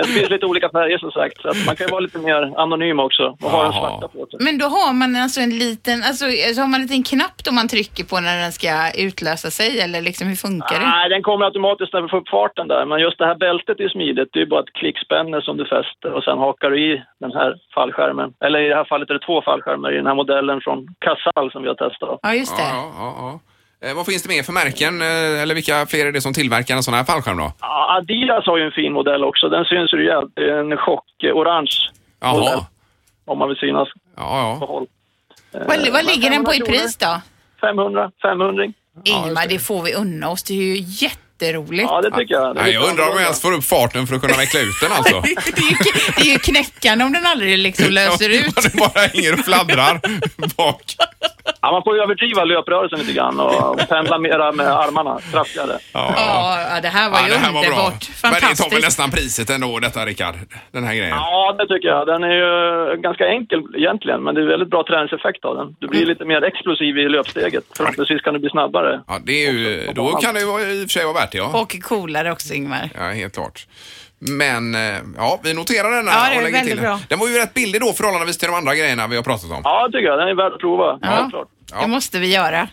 det 0.02 0.08
finns 0.08 0.30
lite 0.30 0.46
olika 0.46 0.68
färger 0.68 0.98
som 0.98 1.10
sagt. 1.10 1.42
Så 1.42 1.48
att 1.48 1.66
man 1.66 1.76
kan 1.76 1.86
ju 1.86 1.90
vara 1.90 2.00
lite 2.00 2.18
mer 2.18 2.52
anonym 2.56 3.00
också 3.00 3.36
och 3.42 3.50
ha 3.50 3.62
den 3.62 3.72
svarta 3.72 4.08
på 4.08 4.26
sig. 4.26 4.38
Men 4.40 4.58
då 4.58 4.66
har 4.66 4.92
man 4.92 5.16
alltså 5.16 5.40
en 5.40 5.58
liten, 5.58 6.02
alltså 6.08 6.24
så 6.54 6.60
har 6.60 6.68
man 6.68 6.80
en 6.80 6.86
liten 6.86 7.02
knapp 7.02 7.44
då 7.44 7.52
man 7.52 7.68
trycker 7.68 8.04
på 8.04 8.20
när 8.20 8.36
den 8.42 8.52
ska 8.52 8.72
utlösa 9.06 9.50
sig 9.50 9.80
eller 9.80 10.00
liksom 10.02 10.28
hur 10.28 10.36
funkar 10.36 10.78
det? 10.80 10.86
Nej, 10.86 11.08
den 11.08 11.22
kommer 11.22 11.44
automatiskt 11.44 11.92
när 11.92 12.02
vi 12.02 12.08
får 12.08 12.18
upp 12.20 12.28
farten 12.28 12.68
där. 12.68 12.86
Men 12.86 13.00
just 13.00 13.18
det 13.18 13.26
här 13.26 13.38
bältet 13.46 13.80
är 13.80 13.88
smidigt. 13.88 14.28
Det 14.32 14.38
är 14.38 14.44
ju 14.44 14.50
bara 14.54 14.60
ett 14.60 14.72
klickspänne 14.80 15.42
som 15.42 15.56
du 15.56 15.64
fäster 15.64 16.12
och 16.16 16.24
sen 16.24 16.38
hakar 16.38 16.70
du 16.70 16.92
i 16.92 17.02
den 17.20 17.32
här 17.32 17.54
fallskärmen. 17.74 18.32
Eller 18.44 18.58
i 18.60 18.68
det 18.68 18.74
här 18.74 18.84
fallet 18.84 19.10
är 19.10 19.14
det 19.14 19.26
två 19.26 19.42
fallskärmar 19.42 19.92
i 19.92 19.96
den 19.96 20.06
här 20.06 20.14
modellen 20.14 20.60
från 20.60 20.86
Casall 20.98 21.50
som 21.52 21.62
vi 21.62 21.68
har 21.68 21.74
testat. 21.74 22.18
Ja, 22.22 22.34
just 22.34 22.56
det. 22.56 22.62
Ja, 22.62 22.92
ja, 22.98 23.14
ja. 23.18 23.40
Eh, 23.84 23.94
vad 23.94 24.06
finns 24.06 24.22
det 24.22 24.28
mer 24.28 24.42
för 24.42 24.52
märken? 24.52 25.02
Eh, 25.02 25.42
eller 25.42 25.54
vilka 25.54 25.86
fler 25.86 26.06
är 26.06 26.12
det 26.12 26.20
som 26.20 26.34
tillverkar 26.34 26.76
en 26.76 26.82
sån 26.82 26.94
här 26.94 27.04
fallskärm 27.04 27.36
då? 27.36 27.52
Ja, 27.60 27.96
Adidas 27.98 28.46
har 28.46 28.58
ju 28.58 28.64
en 28.64 28.72
fin 28.72 28.92
modell 28.92 29.24
också. 29.24 29.48
Den 29.48 29.64
syns 29.64 29.92
ju 29.92 29.96
rejält. 29.96 30.32
Det 30.34 30.42
är 30.50 30.58
en 30.58 30.76
chock-orange 30.76 31.76
modell. 32.22 32.44
Jaha. 32.44 32.66
Om 33.24 33.38
man 33.38 33.48
vill 33.48 33.56
synas 33.58 33.88
Ja, 34.16 34.56
på 34.60 34.86
ja. 35.52 35.64
Vad, 35.68 35.88
vad 35.92 36.04
ligger 36.04 36.30
den 36.30 36.44
på 36.44 36.54
i 36.54 36.60
pris 36.60 36.96
då? 36.96 37.20
500, 37.60 38.10
500. 38.22 38.64
Ingmar, 39.04 39.48
det 39.48 39.58
får 39.58 39.82
vi 39.82 39.94
unna 39.94 40.30
oss. 40.30 40.42
Det 40.42 40.54
är 40.54 40.76
ju 40.76 40.76
jätteroligt. 41.40 41.88
Ja, 41.90 42.00
det 42.00 42.10
tycker 42.10 42.34
jag. 42.34 42.54
Det 42.56 42.60
är 42.60 42.64
Nej, 42.64 42.72
jag 42.72 42.88
undrar 42.88 43.04
om 43.04 43.12
jag 43.14 43.22
ens 43.22 43.40
får 43.42 43.52
upp 43.52 43.64
farten 43.64 44.06
för 44.06 44.14
att 44.16 44.20
kunna 44.20 44.36
veckla 44.36 44.60
ut 44.60 44.80
den 44.82 44.92
alltså. 44.98 45.20
Det 45.20 45.28
är, 45.28 45.70
ju, 45.70 45.76
det 46.16 46.20
är 46.28 46.32
ju 46.32 46.38
knäckande 46.38 47.04
om 47.04 47.12
den 47.12 47.26
aldrig 47.26 47.58
liksom 47.58 47.86
löser 47.90 48.28
ut. 48.30 48.54
Den 48.62 48.72
bara 48.78 49.00
hänger 49.06 49.32
och 49.32 49.44
fladdrar 49.44 50.00
bak. 50.56 50.82
Ja, 51.60 51.72
man 51.72 51.82
får 51.82 51.96
ju 51.96 52.02
överdriva 52.02 52.44
löprörelsen 52.44 52.98
lite 52.98 53.12
grann 53.12 53.40
och 53.40 53.78
pendla 53.88 54.18
mera 54.18 54.52
med 54.52 54.66
armarna 54.68 55.18
kraftigare. 55.32 55.78
Ja, 55.92 56.14
Ja, 56.16 56.80
det 56.80 56.88
här 56.88 57.10
var 57.10 57.18
Ja, 57.18 57.24
ju 57.26 57.32
det 57.32 57.38
här 57.38 57.52
var 57.52 57.60
bra. 57.62 57.70
underbart. 57.70 58.08
Men 58.22 58.32
det 58.32 58.40
tar 58.40 58.46
väl 58.46 58.56
Fantastiskt. 58.56 58.84
nästan 58.84 59.10
priset 59.10 59.50
ändå 59.50 59.78
detta 59.78 60.06
Rickard, 60.06 60.34
den 60.72 60.84
här 60.84 60.94
grejen. 60.94 61.16
Ja, 61.16 61.54
det 61.58 61.66
tycker 61.74 61.88
jag. 61.88 62.06
Den 62.06 62.22
är 62.24 62.34
ju 62.42 62.96
ganska 63.00 63.24
enkel 63.28 63.60
egentligen, 63.76 64.22
men 64.22 64.34
det 64.34 64.40
är 64.40 64.46
väldigt 64.46 64.70
bra 64.70 64.84
träningseffekt 64.88 65.44
av 65.44 65.56
den. 65.56 65.76
Du 65.80 65.86
blir 65.88 66.06
lite 66.06 66.24
mer 66.24 66.44
explosiv 66.44 66.98
i 66.98 67.08
löpsteget. 67.08 67.64
Förhoppningsvis 67.76 68.20
kan 68.22 68.34
du 68.34 68.40
bli 68.40 68.50
snabbare. 68.50 69.00
Ja, 69.06 69.18
det 69.24 69.46
är 69.46 69.52
ju, 69.52 69.90
då 69.94 70.06
kan 70.12 70.34
det 70.34 70.40
ju 70.40 70.46
i 70.46 70.50
och 70.50 70.80
för 70.80 70.88
sig 70.98 71.04
vara 71.04 71.14
värt 71.24 71.32
det 71.32 71.38
ja. 71.38 71.60
Och 71.60 71.76
coolare 71.82 72.32
också 72.32 72.54
Ingmar. 72.54 72.90
Ja, 72.94 73.02
helt 73.10 73.34
klart. 73.34 73.66
Men 74.18 74.74
eh, 74.74 74.96
ja, 75.16 75.40
vi 75.44 75.54
noterar 75.54 75.90
den 75.90 76.06
Ja, 76.06 76.12
här 76.12 76.30
det 76.30 76.36
är 76.36 76.38
och 76.38 76.42
lägger 76.44 76.60
till 76.60 76.76
den. 76.76 76.80
bra. 76.84 77.00
Den 77.08 77.18
var 77.18 77.28
ju 77.28 77.34
rätt 77.38 77.54
billig 77.54 77.80
då 77.80 77.92
förhållandevis 77.92 78.38
till 78.38 78.48
de 78.48 78.54
andra 78.54 78.74
grejerna 78.74 79.06
vi 79.06 79.16
har 79.16 79.22
pratat 79.22 79.50
om. 79.50 79.60
Ja, 79.64 79.86
det 79.88 79.92
tycker 79.98 80.08
jag. 80.08 80.18
Den 80.18 80.28
är 80.28 80.34
värd 80.34 80.52
att 80.52 80.60
prova. 80.60 80.98
Ja, 81.02 81.18
Ja. 81.20 81.28
klart. 81.30 81.48
Ja. 81.72 81.80
Det 81.80 81.86
måste 81.86 82.18
vi 82.18 82.34
göra. 82.34 82.68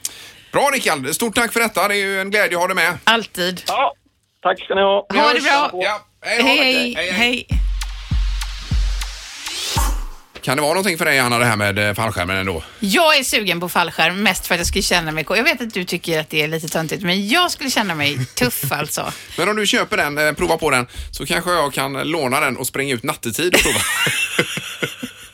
Bra 0.51 0.69
Rickard, 0.74 1.07
stort 1.15 1.36
tack 1.36 1.53
för 1.53 1.59
detta. 1.59 1.88
Det 1.88 1.94
är 1.95 1.98
ju 2.06 2.21
en 2.21 2.31
glädje 2.31 2.57
att 2.57 2.62
ha 2.62 2.68
dig 2.68 2.75
med. 2.75 2.98
Alltid. 3.03 3.62
Ja, 3.68 3.94
tack 4.42 4.59
ska 4.63 4.75
ni 4.75 4.81
ha. 4.81 5.06
Ha 5.13 5.33
det 5.33 5.42
bra. 5.42 5.69
Ja, 5.74 6.00
hej, 6.25 6.38
då. 6.39 6.44
Hej, 6.45 7.12
hej. 7.12 7.47
Kan 10.41 10.57
det 10.57 10.61
vara 10.61 10.73
någonting 10.73 10.97
för 10.97 11.05
dig 11.05 11.19
Anna 11.19 11.38
det 11.38 11.45
här 11.45 11.55
med 11.55 11.79
eh, 11.79 11.93
fallskärmen 11.93 12.38
ändå? 12.38 12.63
Jag 12.79 13.17
är 13.17 13.23
sugen 13.23 13.59
på 13.59 13.69
fallskärm 13.69 14.23
mest 14.23 14.47
för 14.47 14.55
att 14.55 14.59
jag 14.59 14.67
skulle 14.67 14.81
känna 14.81 15.11
mig. 15.11 15.25
Jag 15.29 15.43
vet 15.43 15.61
att 15.61 15.73
du 15.73 15.83
tycker 15.83 16.19
att 16.19 16.29
det 16.29 16.41
är 16.41 16.47
lite 16.47 16.67
töntigt, 16.67 17.03
men 17.03 17.27
jag 17.27 17.51
skulle 17.51 17.69
känna 17.69 17.95
mig 17.95 18.25
tuff 18.35 18.71
alltså. 18.71 19.11
Men 19.38 19.49
om 19.49 19.55
du 19.55 19.65
köper 19.65 19.97
den, 19.97 20.17
eh, 20.17 20.33
prova 20.33 20.57
på 20.57 20.69
den, 20.69 20.88
så 21.11 21.25
kanske 21.25 21.51
jag 21.51 21.73
kan 21.73 21.93
låna 21.93 22.39
den 22.39 22.57
och 22.57 22.67
springa 22.67 22.95
ut 22.95 23.03
nattetid 23.03 23.53
och 23.55 23.61
prova. 23.61 23.79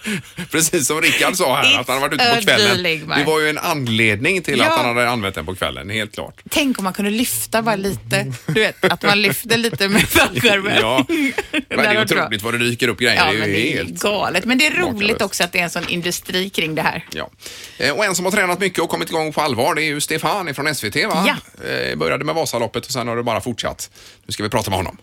Precis 0.52 0.88
som 0.88 1.02
Rickard 1.02 1.36
sa 1.36 1.56
här, 1.56 1.80
att 1.80 1.88
han 1.88 2.02
varit 2.02 2.14
ute 2.14 2.26
på 2.26 2.36
It's 2.36 2.44
kvällen. 2.44 3.08
Det 3.18 3.24
var 3.24 3.40
ju 3.40 3.50
en 3.50 3.58
anledning 3.58 4.42
till 4.42 4.58
Ja. 4.60 4.66
att 4.66 4.78
han 4.78 4.86
hade 4.86 5.10
använt 5.10 5.36
den 5.36 5.46
på 5.46 5.56
kvällen, 5.56 5.90
helt 5.90 6.14
klart. 6.14 6.42
Tänk 6.50 6.78
om 6.78 6.84
man 6.84 6.94
kunde 6.94 7.12
lyfta 7.12 7.62
bara 7.62 7.76
lite. 7.76 8.34
Du 8.46 8.54
vet, 8.54 8.86
att 8.86 9.04
man 9.04 9.22
lyfter 9.22 9.58
lite 9.58 9.88
med 9.88 10.02
fallskärmen. 10.10 10.78
Ja. 10.82 11.06
Men 11.08 11.64
det 11.70 11.86
är 11.86 12.02
otroligt 12.04 12.42
vad 12.42 12.54
det 12.54 12.58
dyker 12.58 12.88
upp 12.88 13.00
grejer. 13.00 13.16
Ja, 13.16 13.24
det 13.26 13.30
är 13.30 13.34
ju 13.34 13.40
men 13.40 13.50
det 13.50 13.74
är 13.74 13.78
helt... 13.78 14.02
galet. 14.02 14.46
Men 14.46 14.58
det 14.58 14.68
är 14.68 14.72
roligt 14.72 14.94
makalöst. 14.94 15.22
också 15.22 15.44
att 15.44 15.52
det 15.52 15.60
är 15.60 15.64
en 15.64 15.70
sån 15.70 15.88
industri 15.90 16.50
kring 16.50 16.76
det 16.76 16.82
här. 16.82 17.06
Ja. 17.14 17.30
Eh, 17.78 17.92
Och 17.92 18.06
en 18.06 18.16
som 18.16 18.26
har 18.26 18.32
tränat 18.32 18.60
mycket 18.60 18.80
och 18.80 18.90
kommit 18.90 19.10
igång 19.10 19.34
på 19.34 19.42
allvar, 19.42 19.76
det 19.76 19.82
är 19.82 19.86
ju 19.86 20.02
Stefan 20.02 20.54
från 20.56 20.76
SVT 20.76 20.96
va? 20.96 21.26
Ja. 21.62 21.68
Eh, 21.70 21.96
Började 21.96 22.26
med 22.26 22.36
Vasaloppet 22.36 22.86
och 22.86 22.92
sen 22.92 23.08
har 23.08 23.16
det 23.16 23.24
bara 23.24 23.42
fortsatt. 23.42 23.90
Nu 24.26 24.32
ska 24.32 24.44
vi 24.44 24.50
prata 24.50 24.70
med 24.70 24.78
honom. 24.78 24.98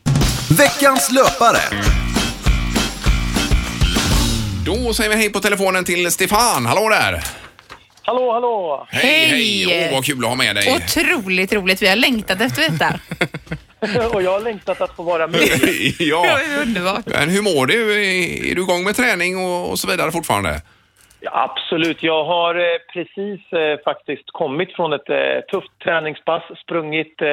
Veckans 0.51 1.11
löpare. 1.11 1.59
Då 4.67 4.95
säger 4.95 5.11
vi 5.11 5.17
hej 5.17 5.33
på 5.33 5.41
telefonen 5.41 5.85
till 5.85 6.11
Stefan. 6.11 6.67
Hallå 6.67 6.89
där! 6.89 7.21
Hallå, 8.03 8.33
hallå! 8.33 8.87
Hej, 8.91 9.27
Hej. 9.27 9.65
hej! 9.65 9.87
Åh, 9.89 9.95
vad 9.95 10.05
kul 10.05 10.19
att 10.19 10.29
ha 10.29 10.35
med 10.35 10.57
dig. 10.57 10.77
Otroligt 10.77 11.53
roligt. 11.53 11.83
Vi 11.83 11.89
har 11.89 11.97
längtat 11.97 12.41
efter 12.41 12.63
detta. 12.71 12.89
Och 14.15 14.23
jag 14.23 14.31
har 14.31 14.41
längtat 14.41 14.81
att 14.81 14.97
få 14.97 15.03
vara 15.03 15.27
med. 15.27 15.41
ja. 15.99 16.39
Det 16.39 16.63
underbart. 16.63 17.07
Men 17.07 17.29
hur 17.29 17.43
mår 17.43 17.67
du? 17.67 17.93
Är 17.93 18.51
är 18.51 18.55
du 18.55 18.63
igång 18.63 18.85
med 18.85 18.97
träning 18.97 19.37
och, 19.39 19.71
och 19.71 19.79
så 19.79 19.91
vidare 19.91 20.13
fortfarande? 20.13 20.61
Ja, 21.21 21.51
absolut. 21.51 22.03
Jag 22.03 22.25
har 22.25 22.55
eh, 22.55 22.79
precis 22.93 23.53
eh, 23.53 23.85
faktiskt 23.85 24.27
kommit 24.27 24.73
från 24.77 24.93
ett 24.93 25.09
eh, 25.09 25.41
tufft 25.53 25.79
träningspass, 25.85 26.43
sprungit 26.63 27.23
eh, 27.23 27.29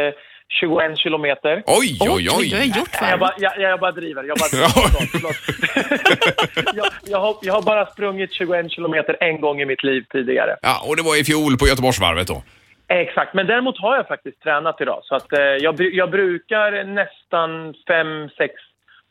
21 0.60 0.98
kilometer. 0.98 1.64
Oj, 1.66 1.98
oj, 2.00 2.24
du 2.24 2.30
har 2.30 2.40
oj! 2.40 2.72
gjort 2.78 2.90
Jag 3.02 3.20
bara, 3.20 3.34
jag, 3.38 3.60
jag 3.60 3.80
bara 3.80 3.92
driver. 3.92 4.24
Jag, 4.24 4.38
bara 4.38 4.50
driver. 4.52 4.68
Ja. 4.68 4.82
Förlåt, 4.92 5.10
förlåt. 5.12 6.76
jag, 6.76 6.88
jag, 7.04 7.20
har, 7.20 7.36
jag 7.42 7.54
har 7.54 7.62
bara 7.62 7.86
sprungit 7.86 8.34
21 8.34 8.72
kilometer 8.72 9.18
en 9.20 9.42
gång 9.42 9.62
i 9.62 9.66
mitt 9.66 9.84
liv 9.84 10.06
tidigare. 10.10 10.58
Ja, 10.62 10.84
och 10.88 10.96
det 10.96 11.04
var 11.04 11.20
i 11.20 11.24
fjol 11.24 11.58
på 11.58 11.68
Göteborgsvarvet 11.68 12.28
då. 12.28 12.44
Exakt, 12.88 13.34
men 13.34 13.48
däremot 13.48 13.78
har 13.78 13.96
jag 13.96 14.08
faktiskt 14.08 14.42
tränat 14.42 14.82
idag. 14.82 15.00
Så 15.04 15.16
att, 15.16 15.34
eh, 15.34 15.40
jag, 15.40 15.82
jag 15.82 16.12
brukar 16.12 16.84
nästan 16.84 17.74
fem, 17.88 18.30
sex 18.38 18.54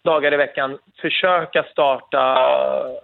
dagar 0.04 0.34
i 0.34 0.36
veckan 0.36 0.78
försöka 1.00 1.62
starta 1.62 2.22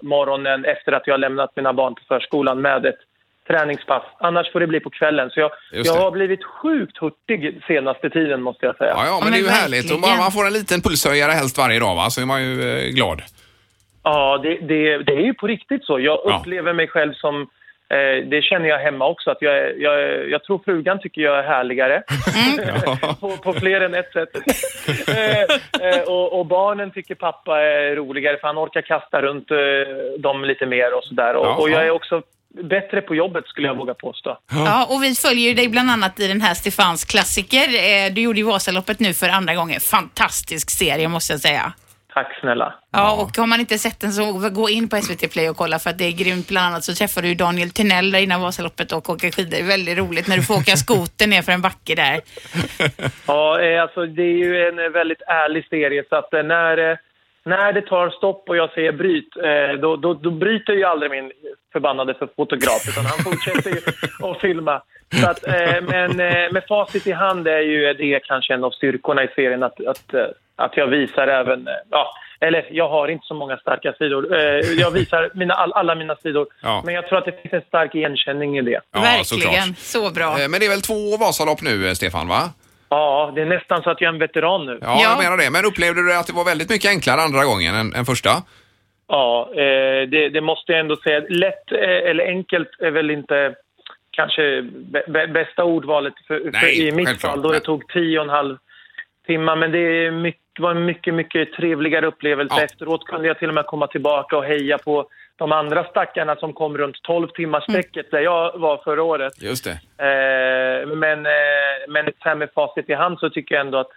morgonen 0.03 0.65
efter 0.65 0.93
att 0.93 1.07
jag 1.07 1.15
har 1.15 1.19
lämnat 1.19 1.57
mina 1.57 1.73
barn 1.73 1.95
på 1.95 2.01
förskolan 2.09 2.61
med 2.61 2.87
ett 2.87 2.99
träningspass. 3.47 4.03
Annars 4.19 4.53
får 4.53 4.61
det 4.61 4.67
bli 4.67 4.81
på 4.81 4.91
kvällen. 4.91 5.31
Så 5.31 5.41
jag, 5.41 5.51
jag 5.73 5.95
har 5.95 6.11
blivit 6.11 6.45
sjukt 6.45 6.99
hurtig 6.99 7.61
senaste 7.67 8.11
tiden 8.11 8.43
måste 8.43 8.67
jag 8.67 8.77
säga. 8.77 8.91
Ja, 8.97 9.07
ja, 9.07 9.21
men, 9.23 9.33
det 9.33 9.39
är 9.39 9.43
ju 9.43 9.49
härligt. 9.49 9.93
Och 9.93 10.01
man, 10.01 10.19
man 10.19 10.33
får 10.33 10.47
en 10.47 10.53
liten 10.53 10.81
pulshöjare 10.81 11.33
helst 11.33 11.59
varje 11.59 11.81
dag 11.81 11.95
va, 11.97 12.11
så 12.11 12.21
är 12.21 12.27
man 12.27 12.43
ju 12.45 12.79
eh, 12.79 12.89
glad. 12.95 13.23
Ja, 14.03 14.39
det, 14.43 14.55
det, 14.55 14.99
det 14.99 15.13
är 15.13 15.21
ju 15.21 15.35
på 15.35 15.47
riktigt 15.47 15.85
så. 15.85 16.01
Jag 16.01 16.19
Ja. 16.25 16.39
upplever 16.41 16.73
mig 16.73 16.89
själv 16.89 17.13
som, 17.15 17.41
eh, 17.91 18.29
det 18.31 18.43
känner 18.43 18.69
jag 18.69 18.79
hemma 18.79 19.07
också, 19.09 19.31
att 19.31 19.43
jag, 19.43 19.81
jag, 19.81 20.29
jag 20.31 20.45
tror 20.45 20.61
frugan 20.65 20.99
tycker 21.01 21.21
jag 21.23 21.39
är 21.39 21.43
härligare. 21.43 22.03
på, 23.21 23.37
på 23.37 23.53
fler 23.53 23.81
än 23.81 23.95
ett 23.95 24.13
sätt. 24.13 24.29
eh, 25.09 25.89
eh, 25.89 26.03
och, 26.07 26.39
och 26.39 26.47
barnen 26.47 26.91
tycker 26.91 27.15
pappa 27.15 27.61
är 27.61 27.97
roligare 27.97 28.39
för 28.41 28.47
han 28.47 28.59
orkar 28.59 28.83
kasta 28.83 29.23
runt 29.23 29.51
eh, 29.51 29.59
dem 30.19 30.45
lite 30.45 30.67
mer 30.67 30.95
och 30.95 31.05
sådär. 31.05 31.37
Och, 31.37 31.47
Ja, 31.47 31.55
och 31.57 31.71
jag 31.71 31.81
ja. 31.81 31.87
är 31.87 31.91
också 31.91 32.23
bättre 32.63 33.01
på 33.01 33.15
jobbet 33.15 33.47
skulle 33.47 33.67
jag 33.67 33.77
våga 33.77 33.95
påstå. 33.95 34.39
Ja, 34.53 34.87
och 34.91 35.03
vi 35.03 35.15
följer 35.15 35.55
dig 35.55 35.69
bland 35.69 35.91
annat 35.91 36.21
i 36.21 36.29
den 36.29 36.41
här 36.41 36.55
Stefans 36.55 37.05
klassiker. 37.05 37.67
Eh, 37.69 38.13
Du 38.13 38.21
gjorde 38.21 38.39
ju 38.39 38.45
Vasaloppet 38.45 39.01
nu 39.01 39.15
för 39.15 39.29
andra 39.29 39.55
gången. 39.55 39.81
Fantastisk 39.81 40.71
serie 40.71 41.09
måste 41.09 41.33
jag 41.33 41.41
säga. 41.41 41.73
Tack 42.17 42.39
snälla. 42.41 42.75
Ja, 42.93 43.23
och 43.23 43.37
har 43.37 43.47
man 43.47 43.61
inte 43.61 43.79
sett 43.79 44.01
den 44.01 44.13
så 44.13 44.51
gå 44.51 44.71
in 44.71 44.89
på 44.89 44.97
SVT 44.97 45.33
Play 45.33 45.49
och 45.49 45.57
kolla 45.57 45.79
för 45.79 45.91
att 45.91 45.99
det 45.99 46.05
är 46.05 46.13
grymt. 46.13 46.49
Bland 46.49 46.67
annat 46.67 46.85
så 46.85 46.95
träffar 46.95 47.23
du 47.23 47.35
Daniel 47.35 47.71
där 48.13 48.19
innan 48.19 48.41
Vasaloppet 48.41 48.93
och 48.93 49.11
åker 49.11 49.31
skidor. 49.31 49.51
Det 49.51 49.59
är 49.59 49.67
väldigt 49.67 49.99
roligt 49.99 50.29
när 50.29 50.37
du 50.37 50.43
får 50.43 50.55
åka 50.55 50.77
skoter 50.85 51.27
ner 51.27 51.43
för 51.43 51.53
en 51.53 51.63
backe 51.63 51.95
där. 51.95 52.21
Ja, 53.27 53.61
eh, 53.61 53.83
alltså 53.83 54.07
det 54.07 54.23
är 54.23 54.37
ju 54.45 54.69
en 54.69 54.79
eh, 54.79 54.89
väldigt 54.91 55.23
ärlig 55.27 55.67
serie 55.69 56.05
så 56.09 56.17
att 56.17 56.33
när, 56.33 56.99
när 57.45 57.73
det 57.73 57.83
tar 57.83 58.11
stopp 58.11 58.49
och 58.49 58.57
jag 58.57 58.71
säger 58.71 58.93
bryt, 58.93 59.29
då, 59.83 59.97
då, 59.97 60.15
då 60.15 60.31
bryter 60.31 60.73
ju 60.73 60.85
aldrig 60.85 61.11
min 61.11 61.33
förbannade 61.77 62.15
för 62.15 62.29
fotograf 62.37 62.83
utan 62.89 63.05
han 63.07 63.19
fortsätter 63.25 63.71
ju 63.71 63.81
att 64.31 64.41
filma. 64.41 64.83
Så 65.21 65.31
att, 65.31 65.47
eh, 65.47 65.81
men 65.95 66.11
eh, 66.21 66.53
med 66.53 66.63
facit 66.69 67.07
i 67.07 67.13
hand 67.13 67.49
är 67.49 67.61
ju 67.61 67.95
det 67.95 68.21
kanske 68.25 68.55
en 68.55 68.65
av 68.65 68.71
styrkorna 68.71 69.25
i 69.25 69.29
serien 69.37 69.63
att, 69.63 69.87
att, 69.87 70.15
eh, 70.15 70.21
att 70.57 70.77
jag 70.77 70.87
visar 70.87 71.27
även, 71.29 71.69
eh, 71.69 71.75
ja, 71.91 72.05
eller 72.41 72.69
jag 72.71 72.89
har 72.89 73.09
inte 73.09 73.27
så 73.27 73.35
många 73.35 73.57
starka 73.57 73.93
sidor. 73.93 74.23
Eh, 74.39 74.41
jag 74.85 74.91
visar 74.91 75.31
mina, 75.35 75.55
all, 75.55 75.73
alla 75.73 75.95
mina 75.95 76.17
sidor. 76.17 76.47
Ja. 76.63 76.83
Men 76.85 76.95
jag 76.95 77.09
tror 77.09 77.19
att 77.19 77.25
det 77.25 77.41
finns 77.43 77.55
en 77.55 77.63
stark 77.69 77.95
igenkänning 77.95 78.59
i 78.59 78.63
det. 78.63 78.81
Ja, 78.93 79.01
Verkligen. 79.01 79.75
Så 79.75 80.11
bra. 80.11 80.39
Eh, 80.41 80.49
Men 80.49 80.61
det 80.61 80.67
är 80.67 80.71
väl 80.71 80.83
två 80.83 81.17
Vasalopp 81.17 81.63
nu, 81.63 81.95
Stefan, 81.95 82.29
va? 82.29 82.43
Ja, 82.89 83.33
det 83.35 83.41
är 83.43 83.47
nästan 83.47 83.83
så 83.83 83.91
att 83.91 84.01
jag 84.01 84.09
är 84.09 84.13
en 84.13 84.19
veteran 84.21 84.67
nu. 84.67 84.79
Ja, 84.83 84.87
Ja. 84.87 85.03
jag 85.03 85.19
menar 85.25 85.37
det. 85.37 85.51
Men 85.51 85.65
upplevde 85.65 86.03
du 86.03 86.15
att 86.17 86.27
det 86.27 86.33
var 86.33 86.45
väldigt 86.45 86.71
mycket 86.71 86.91
enklare 86.91 87.21
andra 87.23 87.45
gången 87.45 87.75
än, 87.75 87.95
än 87.95 88.05
första? 88.05 88.31
Ja, 89.09 89.49
eh, 89.53 90.09
det, 90.09 90.29
det 90.29 90.41
måste 90.41 90.73
jag 90.73 90.81
ändå 90.81 90.97
säga. 90.97 91.23
Lätt 91.29 91.73
eh, 91.73 92.11
eller 92.11 92.25
enkelt 92.25 92.69
är 92.79 92.91
väl 92.91 93.11
inte 93.11 93.55
kanske 94.11 94.63
bä, 94.63 95.03
bä, 95.09 95.27
bästa 95.27 95.65
ordvalet 95.65 96.15
för, 96.27 96.41
för, 96.41 96.51
Nej, 96.53 96.89
i 96.89 96.93
mitt 96.93 97.21
fall 97.21 97.43
då 97.43 97.53
det 97.53 97.61
tog 97.61 97.89
tio 97.89 98.19
och 98.19 98.25
en 98.25 98.31
halv 98.31 98.57
timme. 99.27 99.55
Men 99.55 99.73
det 99.73 99.79
är 99.79 100.11
mycket, 100.11 100.61
var 100.61 100.71
en 100.71 100.85
mycket, 100.85 101.15
mycket 101.15 101.53
trevligare 101.53 102.07
upplevelse. 102.07 102.55
Ja. 102.59 102.65
Efteråt 102.65 103.05
kunde 103.05 103.29
jag 103.29 103.39
till 103.39 103.49
och 103.49 103.55
med 103.55 103.67
komma 103.67 103.87
tillbaka 103.87 104.37
och 104.37 104.45
heja 104.45 104.79
på 104.79 105.09
de 105.37 105.53
andra 105.53 105.85
stackarna 105.85 106.37
som 106.37 106.53
kom 106.53 106.79
runt 106.79 107.03
12 107.03 107.29
timmars 107.29 107.65
strecket 107.65 108.11
där 108.11 108.21
jag 108.21 108.59
var 108.59 108.77
förra 108.85 109.03
året. 109.03 109.43
Just 109.43 109.65
det. 109.65 109.71
Eh, 110.05 110.87
men, 110.97 111.27
eh, 111.27 111.33
men 111.89 112.05
så 112.05 112.29
här 112.29 112.35
med 112.35 112.51
facit 112.55 112.91
i 112.91 112.95
hand 112.95 113.19
så 113.19 113.31
tycker 113.31 113.55
jag 113.55 113.67
ändå 113.67 113.79
att 113.79 113.91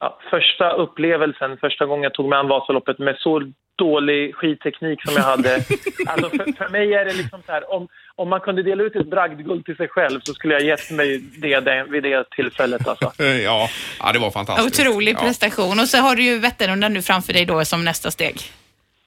ja, 0.00 0.18
första 0.30 0.72
upplevelsen, 0.72 1.56
första 1.56 1.86
gången 1.86 2.02
jag 2.02 2.14
tog 2.14 2.28
mig 2.28 2.38
an 2.38 2.48
Vasaloppet 2.48 2.98
med 2.98 3.16
så 3.18 3.52
dålig 3.78 4.34
skidteknik 4.34 5.02
som 5.04 5.14
jag 5.14 5.22
hade. 5.22 5.54
alltså 6.06 6.30
för, 6.30 6.56
för 6.56 6.68
mig 6.68 6.94
är 6.94 7.04
det 7.04 7.12
liksom 7.12 7.42
så 7.46 7.52
här, 7.52 7.72
om, 7.72 7.88
om 8.16 8.28
man 8.28 8.40
kunde 8.40 8.62
dela 8.62 8.82
ut 8.82 8.96
ett 8.96 9.10
bragdguld 9.10 9.64
till 9.64 9.76
sig 9.76 9.88
själv 9.88 10.20
så 10.20 10.34
skulle 10.34 10.54
jag 10.54 10.62
gett 10.62 10.90
mig 10.90 11.18
det, 11.18 11.60
det 11.60 11.84
vid 11.88 12.02
det 12.02 12.30
tillfället. 12.30 12.88
Alltså. 12.88 13.12
Eh, 13.22 13.42
Ja, 13.44 13.68
ja 14.00 14.12
det 14.12 14.18
var 14.18 14.30
fantastiskt. 14.30 14.80
Otrolig 14.80 15.14
ja. 15.14 15.20
prestation. 15.20 15.78
Och 15.80 15.88
så 15.88 15.98
har 15.98 16.16
du 16.16 16.22
ju 16.22 16.38
Vätternrundan 16.38 16.92
nu 16.92 17.02
framför 17.02 17.32
dig 17.32 17.44
då 17.44 17.64
som 17.64 17.84
nästa 17.84 18.10
steg. 18.10 18.36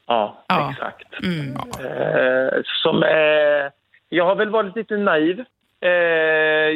Ja, 0.08 0.44
Ja. 0.48 0.72
exakt. 0.72 1.14
Eh, 1.24 2.62
som, 2.84 3.04
eh, 3.04 3.72
jag 4.10 4.26
har 4.26 4.36
väl 4.36 4.50
varit 4.50 4.76
lite 4.76 4.98
naiv. 4.98 5.40
Eh, 5.82 5.90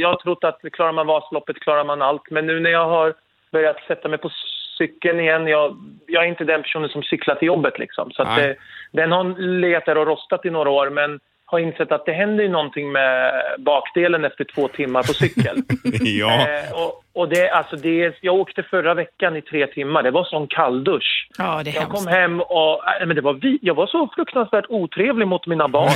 jag 0.01 0.09
har 0.09 0.15
trott 0.15 0.43
att 0.43 0.59
klarar 0.73 0.91
man 0.91 1.07
Vasaloppet 1.07 1.59
klarar 1.59 1.83
man 1.83 2.01
allt. 2.01 2.29
Men 2.31 2.47
nu 2.47 2.59
när 2.59 2.69
jag 2.69 2.87
har 2.89 3.13
börjat 3.51 3.77
sätta 3.87 4.07
mig 4.07 4.17
på 4.19 4.29
cykeln 4.77 5.19
igen, 5.19 5.47
jag, 5.47 5.77
jag 6.07 6.23
är 6.23 6.27
inte 6.27 6.43
den 6.43 6.61
personen 6.61 6.89
som 6.89 7.03
cyklar 7.03 7.35
till 7.35 7.47
jobbet 7.47 7.79
liksom. 7.79 8.11
Så 8.11 8.23
eh, 8.23 8.55
den 8.91 9.11
har 9.11 9.41
legat 9.59 9.85
där 9.85 9.97
och 9.97 10.07
rostat 10.07 10.45
i 10.45 10.49
några 10.49 10.69
år 10.69 10.89
men 10.89 11.19
har 11.47 11.59
insett 11.59 11.91
att 11.91 12.05
det 12.05 12.13
händer 12.13 12.43
ju 12.43 12.49
någonting 12.49 12.91
med 12.91 13.33
bakdelen 13.59 14.25
efter 14.25 14.43
två 14.43 14.67
timmar 14.67 15.01
på 15.03 15.13
cykel. 15.13 15.57
Ja. 16.01 16.47
Eh, 16.47 16.71
och, 16.81 17.03
och 17.13 17.29
det, 17.29 17.49
alltså 17.49 17.75
det, 17.75 18.13
jag 18.21 18.35
åkte 18.35 18.63
förra 18.63 18.93
veckan 18.93 19.35
i 19.35 19.41
tre 19.41 19.67
timmar. 19.67 20.03
Det 20.03 20.11
var 20.11 20.23
sån 20.23 20.47
kalldusch. 20.47 21.27
Ja, 21.37 21.61
det 21.63 21.69
är 21.69 21.73
Jag 21.73 21.81
hemskt. 21.81 21.95
kom 21.95 22.07
hem 22.07 22.41
och 22.41 22.81
men 23.05 23.15
det 23.15 23.21
var 23.21 23.33
vi, 23.33 23.59
jag 23.61 23.73
var 23.75 23.87
så 23.87 24.09
fruktansvärt 24.15 24.65
otrevlig 24.69 25.27
mot 25.27 25.47
mina 25.47 25.67
barn. 25.67 25.91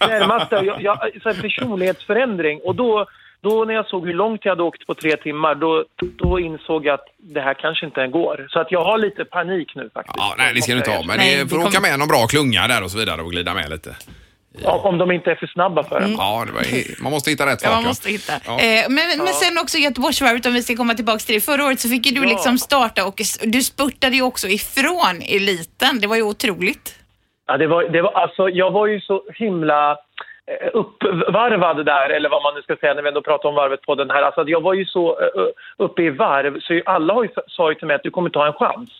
Mina 0.00 0.18
närmaste. 0.18 0.54
Jag, 0.64 0.82
jag, 0.82 0.98
så 1.22 1.28
här 1.28 1.42
personlighetsförändring. 1.42 2.60
Och 2.64 2.74
då, 2.74 3.06
då 3.40 3.64
när 3.64 3.74
jag 3.74 3.86
såg 3.86 4.06
hur 4.06 4.14
långt 4.14 4.44
jag 4.44 4.52
hade 4.52 4.62
åkt 4.62 4.86
på 4.86 4.94
tre 4.94 5.16
timmar, 5.16 5.54
då, 5.54 5.84
då 6.16 6.40
insåg 6.40 6.86
jag 6.86 6.94
att 6.94 7.06
det 7.18 7.40
här 7.40 7.54
kanske 7.54 7.86
inte 7.86 8.06
går. 8.06 8.46
Så 8.50 8.60
att 8.60 8.72
jag 8.72 8.84
har 8.84 8.98
lite 8.98 9.24
panik 9.24 9.72
nu 9.74 9.90
faktiskt. 9.94 10.16
Ja, 10.18 10.34
nej, 10.38 10.54
det 10.54 10.62
ska 10.62 10.72
du 10.72 10.78
inte 10.78 10.90
ha. 10.90 11.02
Men 11.02 11.16
Nej, 11.16 11.36
det 11.36 11.48
får 11.48 11.56
kommer- 11.56 11.66
åka 11.68 11.80
med 11.80 11.98
någon 11.98 12.08
bra 12.08 12.26
klunga 12.26 12.68
där 12.68 12.82
och 12.84 12.90
så 12.90 12.98
vidare 12.98 13.20
och 13.22 13.30
glida 13.30 13.54
med 13.54 13.70
lite. 13.70 13.96
Ja, 14.62 14.72
Om 14.84 14.98
de 14.98 15.10
inte 15.12 15.30
är 15.30 15.34
för 15.34 15.46
snabba 15.46 15.82
för 15.82 16.00
en. 16.00 16.12
Ja, 16.12 16.44
det 16.46 16.52
var, 16.52 17.02
man 17.02 17.12
måste 17.12 17.30
hitta 17.30 17.46
rätt 17.46 17.60
Ja, 17.62 17.68
fart. 17.68 17.76
man 17.76 17.84
måste 17.84 18.08
hitta. 18.10 18.32
Ja. 18.46 18.52
Eh, 18.60 18.84
men, 18.88 19.18
men 19.18 19.26
sen 19.26 19.58
också 19.58 19.78
Göteborgsvarvet, 19.78 20.46
om 20.46 20.52
vi 20.54 20.62
ska 20.62 20.76
komma 20.76 20.94
tillbaka 20.94 21.18
till 21.18 21.34
det. 21.34 21.40
Förra 21.40 21.64
året 21.66 21.80
så 21.80 21.88
fick 21.88 22.06
ju 22.06 22.12
du 22.12 22.20
Ja. 22.22 22.28
liksom 22.28 22.58
starta 22.58 23.06
och 23.06 23.20
du 23.42 23.62
spurtade 23.62 24.16
ju 24.16 24.22
också 24.22 24.48
ifrån 24.48 25.22
eliten. 25.28 26.00
Det 26.00 26.06
var 26.06 26.16
ju 26.16 26.22
otroligt. 26.22 26.94
Ja, 27.46 27.56
det 27.56 27.66
var, 27.66 27.82
det 27.84 28.02
var, 28.02 28.12
alltså, 28.12 28.48
jag 28.48 28.70
var 28.70 28.86
ju 28.86 29.00
så 29.00 29.22
himla 29.34 29.96
uppvarvad 30.72 31.86
där, 31.86 32.10
eller 32.10 32.28
vad 32.28 32.42
man 32.42 32.54
nu 32.54 32.62
ska 32.62 32.76
säga 32.76 32.94
när 32.94 33.02
vi 33.02 33.08
ändå 33.08 33.22
pratar 33.22 33.48
om 33.48 33.54
varvet 33.54 33.82
på 33.82 33.94
den 33.94 34.10
här. 34.10 34.22
Alltså, 34.22 34.44
jag 34.46 34.60
var 34.60 34.74
ju 34.74 34.84
så 34.84 35.20
eh, 35.20 35.46
uppe 35.76 36.02
i 36.02 36.10
varv, 36.10 36.60
så 36.60 36.80
alla 36.84 37.14
har 37.14 37.22
ju, 37.22 37.30
sa 37.46 37.68
ju 37.68 37.74
till 37.74 37.86
mig 37.86 37.96
att 37.96 38.02
du 38.02 38.10
kommer 38.10 38.30
ha 38.34 38.46
en 38.46 38.52
chans. 38.52 38.90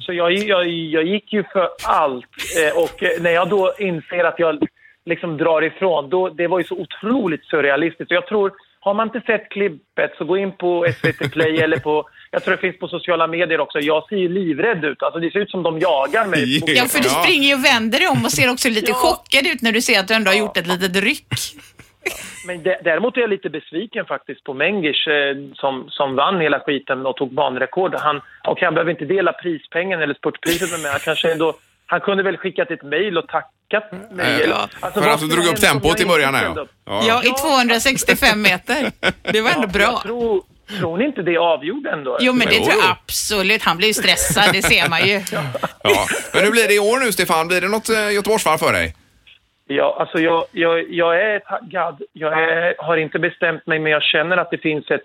Så 0.00 0.12
jag, 0.12 0.32
jag, 0.32 0.66
jag 0.68 1.04
gick 1.04 1.32
ju 1.32 1.44
för 1.44 1.68
allt 1.86 2.26
eh, 2.58 2.82
och 2.82 3.02
eh, 3.02 3.22
när 3.22 3.30
jag 3.30 3.48
då 3.48 3.72
inser 3.78 4.24
att 4.24 4.38
jag 4.38 4.66
liksom 5.04 5.36
drar 5.36 5.62
ifrån, 5.62 6.10
då, 6.10 6.28
det 6.28 6.46
var 6.46 6.58
ju 6.58 6.64
så 6.64 6.74
otroligt 6.74 7.44
surrealistiskt. 7.44 8.10
Och 8.10 8.16
jag 8.16 8.26
tror, 8.26 8.52
har 8.80 8.94
man 8.94 9.06
inte 9.06 9.20
sett 9.20 9.48
klippet 9.48 10.14
så 10.18 10.24
gå 10.24 10.36
in 10.36 10.52
på 10.52 10.86
SVT 10.94 11.32
Play 11.32 11.56
eller 11.56 11.78
på, 11.78 12.08
jag 12.36 12.44
tror 12.44 12.54
det 12.56 12.60
finns 12.60 12.78
på 12.78 12.88
sociala 12.88 13.26
medier 13.26 13.60
också. 13.60 13.78
Jag 13.80 14.08
ser 14.08 14.16
ju 14.16 14.28
livrädd 14.28 14.84
ut, 14.84 15.02
alltså 15.02 15.20
det 15.20 15.30
ser 15.32 15.38
ut 15.40 15.50
som 15.50 15.62
de 15.62 15.78
jagar 15.78 16.26
mig. 16.26 16.58
Ja. 16.58 16.64
Ja, 16.76 16.84
för 16.84 16.98
du 16.98 17.08
Ja. 17.08 17.22
springer 17.22 17.48
ju 17.48 17.54
och 17.54 17.64
vänder 17.64 17.98
dig 17.98 18.08
om 18.08 18.24
och 18.24 18.30
ser 18.32 18.50
också 18.50 18.68
lite 18.68 18.90
Ja. 18.90 18.94
chockad 18.94 19.46
ut 19.46 19.62
när 19.62 19.72
du 19.72 19.82
ser 19.82 20.00
att 20.00 20.08
du 20.08 20.14
ändå 20.14 20.30
har 20.30 20.38
gjort 20.38 20.56
ett 20.56 20.66
litet 20.66 20.96
ryck. 20.96 21.26
Men 22.46 22.62
dä- 22.62 22.80
däremot 22.84 23.16
är 23.16 23.20
jag 23.20 23.30
lite 23.30 23.50
besviken 23.50 24.04
faktiskt 24.04 24.44
på 24.44 24.54
Mengish 24.54 25.08
eh, 25.08 25.36
som, 25.54 25.86
som 25.90 26.16
vann 26.16 26.40
hela 26.40 26.60
skiten 26.60 27.06
och 27.06 27.16
tog 27.16 27.34
banrekord. 27.34 27.94
Han, 27.94 28.20
och 28.48 28.60
han 28.60 28.74
behöver 28.74 28.90
inte 28.90 29.04
dela 29.04 29.32
prispengen 29.32 30.02
eller 30.02 30.14
spurtpriset 30.14 30.70
med 30.70 30.80
mig. 30.80 30.90
Han 30.90 31.00
kanske 31.00 31.32
ändå, 31.32 31.54
han 31.86 32.00
kunde 32.00 32.22
väl 32.22 32.36
skickat 32.36 32.70
ett 32.70 32.82
mejl 32.82 33.18
och 33.18 33.28
tackat 33.28 33.92
mig. 33.92 34.26
Eh, 34.26 34.34
eller- 34.34 34.46
ja. 34.48 34.68
alltså, 34.80 35.00
För 35.02 35.10
att 35.10 35.20
du 35.20 35.26
skulle 35.28 35.42
drog 35.42 35.54
upp 35.54 35.60
tempot 35.60 36.00
i 36.00 36.06
början 36.06 36.34
här. 36.34 36.44
Ja. 36.54 36.60
upp? 36.62 36.70
Ja, 36.84 37.22
i 37.24 37.30
265 37.30 38.42
meter. 38.42 38.90
Det 39.32 39.40
var 39.40 39.50
ändå 39.50 39.66
bra. 39.68 40.02
Tror, 40.78 40.96
ni 40.96 41.04
inte 41.04 41.22
det 41.22 41.36
avgjorde 41.38 41.90
ändå? 41.90 42.16
Jo, 42.20 42.32
men 42.32 42.48
det 42.48 42.56
Jo, 42.56 42.64
tror 42.64 42.76
jag 42.82 42.90
absolut. 42.90 43.62
Han 43.62 43.76
blir 43.76 43.88
ju 43.88 43.94
stressad, 43.94 44.52
det 44.52 44.62
ser 44.62 44.88
man 44.88 45.06
ju. 45.06 45.20
Ja. 45.82 46.06
Men 46.32 46.44
hur 46.44 46.50
blir 46.50 46.68
det 46.68 46.74
i 46.74 46.78
år 46.78 47.04
nu, 47.04 47.12
Stefan? 47.12 47.48
Blir 47.48 47.60
det 47.60 47.68
något 47.68 47.88
eh, 47.88 48.14
Göteborgsvarv 48.14 48.58
för 48.58 48.72
dig? 48.72 48.94
Ja, 49.68 49.96
alltså 50.00 50.18
jag, 50.18 50.44
jag, 50.52 50.92
jag 50.92 51.20
är 51.20 51.38
taggad. 51.38 52.02
Jag 52.12 52.32
är, 52.42 52.74
har 52.78 52.96
inte 52.96 53.18
bestämt 53.18 53.66
mig, 53.66 53.78
men 53.78 53.92
jag 53.92 54.02
känner 54.02 54.36
att 54.36 54.50
det 54.50 54.58
finns 54.58 54.90
ett 54.90 55.04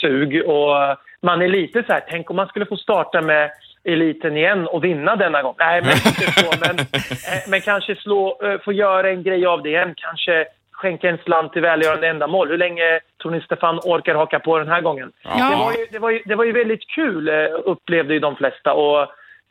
sug. 0.00 0.42
Och 0.46 0.96
man 1.22 1.42
är 1.42 1.48
lite 1.48 1.82
så 1.86 1.92
här, 1.92 2.04
tänk 2.08 2.30
om 2.30 2.36
man 2.36 2.48
skulle 2.48 2.66
få 2.66 2.76
starta 2.76 3.20
med 3.20 3.50
eliten 3.84 4.36
igen 4.36 4.66
och 4.66 4.84
vinna 4.84 5.16
denna 5.16 5.42
gång. 5.42 5.54
Nej, 5.58 5.82
men 5.82 5.92
inte 5.92 6.32
så. 6.32 6.52
Men, 6.60 6.78
eh, 7.32 7.42
men 7.48 7.60
kanske 7.60 7.96
slå, 7.96 8.40
eh, 8.42 8.60
få 8.64 8.72
göra 8.72 9.10
en 9.10 9.22
grej 9.22 9.46
av 9.46 9.62
det 9.62 9.68
igen. 9.68 9.94
Kanske 9.96 10.46
skänka 10.78 11.08
en 11.08 11.18
slant 11.18 11.52
till 11.52 11.62
välgörande 11.62 12.08
ändamål. 12.08 12.48
Hur 12.48 12.58
länge 12.58 13.00
tror 13.22 13.32
ni 13.32 13.40
Stefan 13.40 13.78
orkar 13.78 14.14
haka 14.14 14.38
på 14.38 14.58
den 14.58 14.68
här 14.68 14.80
gången? 14.80 15.12
Ja. 15.22 15.50
Det, 15.50 15.56
var 15.56 15.72
ju, 15.72 15.86
det, 15.90 15.98
var 15.98 16.10
ju, 16.10 16.22
det 16.24 16.34
var 16.34 16.44
ju 16.44 16.52
väldigt 16.52 16.88
kul, 16.88 17.28
eh, 17.28 17.34
upplevde 17.64 18.14
ju 18.14 18.20
de 18.20 18.36
flesta. 18.36 18.72
Och, 18.72 19.00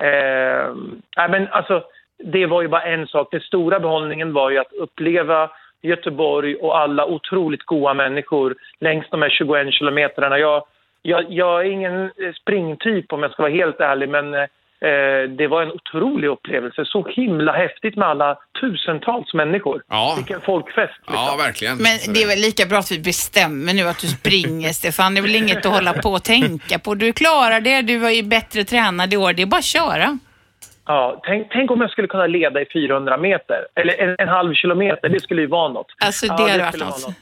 eh, 0.05 0.75
men 1.29 1.47
alltså, 1.47 1.83
det 2.17 2.45
var 2.45 2.61
ju 2.61 2.67
bara 2.67 2.81
en 2.81 3.07
sak. 3.07 3.27
Den 3.31 3.41
stora 3.41 3.79
behållningen 3.79 4.33
var 4.33 4.49
ju 4.49 4.57
att 4.57 4.73
uppleva 4.73 5.49
Göteborg 5.81 6.55
och 6.55 6.77
alla 6.79 7.05
otroligt 7.05 7.63
goa 7.63 7.93
människor 7.93 8.55
längs 8.79 9.05
de 9.09 9.21
här 9.21 9.29
21 9.29 9.73
kilometrarna. 9.73 10.39
Jag, 10.39 10.63
jag, 11.01 11.25
jag 11.29 11.61
är 11.61 11.69
ingen 11.71 12.03
eh, 12.03 12.33
springtyp 12.41 13.13
om 13.13 13.23
jag 13.23 13.31
ska 13.31 13.43
vara 13.43 13.53
helt 13.53 13.79
ärlig, 13.79 14.09
men 14.09 14.33
eh, 14.33 14.45
det 15.37 15.47
var 15.47 15.61
en 15.61 15.71
otrolig 15.71 16.27
upplevelse. 16.27 16.85
Så 16.85 17.07
himla 17.07 17.51
häftigt 17.51 17.95
med 17.95 18.07
alla 18.07 18.37
tusentals 18.61 19.33
människor. 19.33 19.81
Ja. 19.89 20.13
Vilken 20.17 20.41
folkfest. 20.41 20.93
Liksom. 20.97 21.15
Ja, 21.15 21.35
verkligen. 21.37 21.77
Men 21.77 22.13
det 22.13 22.23
är 22.23 22.27
väl 22.27 22.39
lika 22.39 22.65
bra 22.65 22.77
att 22.77 22.91
vi 22.91 22.99
bestämmer 22.99 23.73
nu 23.73 23.83
att 23.87 23.99
du 23.99 24.07
springer, 24.07 24.69
Stefan. 24.73 25.13
Det 25.13 25.19
är 25.19 25.21
väl 25.21 25.35
inget 25.35 25.65
att 25.65 25.71
hålla 25.73 25.93
på 25.93 26.09
och 26.09 26.23
tänka 26.23 26.79
på. 26.79 26.95
Du 26.95 27.13
klarar 27.13 27.61
det, 27.61 27.81
du 27.81 27.97
var 27.97 28.09
ju 28.09 28.23
bättre 28.23 28.63
tränad 28.63 29.13
i 29.13 29.17
år. 29.17 29.33
Det 29.33 29.41
är 29.41 29.45
bara 29.45 29.57
att 29.57 29.63
köra. 29.63 30.17
Ja, 30.85 31.21
tänk, 31.23 31.47
tänk 31.51 31.71
om 31.71 31.81
jag 31.81 31.89
skulle 31.89 32.07
kunna 32.07 32.27
leda 32.27 32.61
i 32.61 32.65
400 32.73 33.17
meter, 33.17 33.67
eller 33.75 34.01
en, 34.01 34.15
en 34.19 34.27
halv 34.27 34.53
kilometer, 34.53 35.09
det 35.09 35.19
skulle 35.19 35.41
ju 35.41 35.47
vara 35.47 35.69
något. 35.69 35.87
Alltså 36.05 36.25
det 36.27 36.33
Ja, 36.43 36.49
hade 36.49 36.63
varit 36.63 36.79
något. 36.79 37.15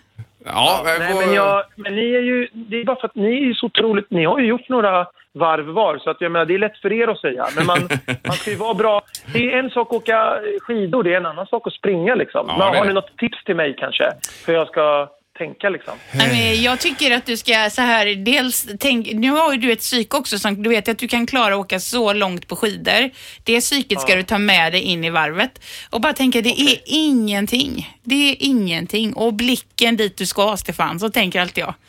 Ja, 0.46 0.82
men 0.86 1.00
Nej, 1.00 1.14
får- 1.14 1.26
men, 1.26 1.34
jag, 1.36 1.64
men 1.76 1.96
ni 1.96 2.14
är 2.16 2.22
ju, 2.22 2.48
det 2.54 2.82
är 2.82 2.86
bara 2.86 2.96
för 2.96 3.08
att 3.08 3.16
ni 3.16 3.28
är 3.28 3.46
ju 3.46 3.54
så 3.54 3.66
otroligt, 3.66 4.12
ni 4.12 4.26
har 4.26 4.40
ju 4.40 4.46
gjort 4.46 4.70
några 4.70 5.08
varv 5.34 5.66
var, 5.66 5.98
så 5.98 6.10
att 6.10 6.22
jag 6.22 6.32
menar, 6.32 6.46
det 6.46 6.54
är 6.54 6.60
lätt 6.60 6.78
för 6.78 6.94
er 6.94 7.08
att 7.08 7.20
säga. 7.20 7.48
Men 7.58 7.66
man, 7.66 7.78
man 8.28 8.36
ska 8.36 8.52
ju 8.52 8.58
vara 8.58 8.74
bra. 8.74 9.02
Det 9.34 9.54
är 9.54 9.60
en 9.60 9.70
sak 9.70 9.88
att 9.90 9.94
åka 9.96 10.40
skidor, 10.62 11.04
det 11.04 11.14
är 11.14 11.18
en 11.18 11.26
annan 11.26 11.46
sak 11.46 11.68
att 11.68 11.74
springa 11.74 12.16
liksom. 12.16 12.46
Ja, 12.48 12.58
men, 12.58 12.78
har 12.78 12.86
ni 12.86 12.94
något 12.94 13.18
tips 13.18 13.44
till 13.44 13.56
mig 13.56 13.76
kanske? 13.80 14.04
För 14.46 14.54
jag 14.54 14.68
ska 14.68 15.08
tänka 15.38 15.70
liksom. 15.70 15.94
Nej, 16.12 16.28
men 16.28 16.64
jag 16.64 16.80
tycker 16.80 17.12
att 17.12 17.26
du 17.26 17.38
ska 17.38 17.70
så 17.70 17.82
här, 17.82 18.06
dels 18.06 18.68
tänk, 18.80 19.14
nu 19.14 19.30
har 19.30 19.54
ju 19.54 19.60
du 19.60 19.72
ett 19.72 19.80
psyke 19.80 20.18
också 20.18 20.40
som 20.40 20.64
du 20.64 20.70
vet 20.70 20.88
att 20.88 20.98
du 20.98 21.08
kan 21.08 21.28
klara 21.28 21.54
att 21.54 21.60
åka 21.60 21.80
så 21.80 22.14
långt 22.14 22.48
på 22.48 22.56
skidor. 22.56 23.10
Det 23.44 23.60
psyket 23.62 24.02
ska 24.02 24.16
du 24.16 24.24
ta 24.24 24.38
med 24.38 24.74
dig 24.74 24.82
in 24.82 25.04
i 25.04 25.10
varvet 25.10 25.62
och 25.90 26.02
bara 26.02 26.14
tänka 26.14 26.42
det 26.42 26.50
är 26.62 26.78
ingenting. 26.86 27.96
Det 28.04 28.32
är 28.32 28.36
ingenting 28.40 29.14
och 29.14 29.34
blicken 29.34 29.98
dit 29.98 30.18
du 30.18 30.26
ska 30.26 30.58
Stefan, 30.58 31.00
så 31.00 31.10
tänker 31.10 31.42
alltid 31.42 31.64
jag. 31.64 31.74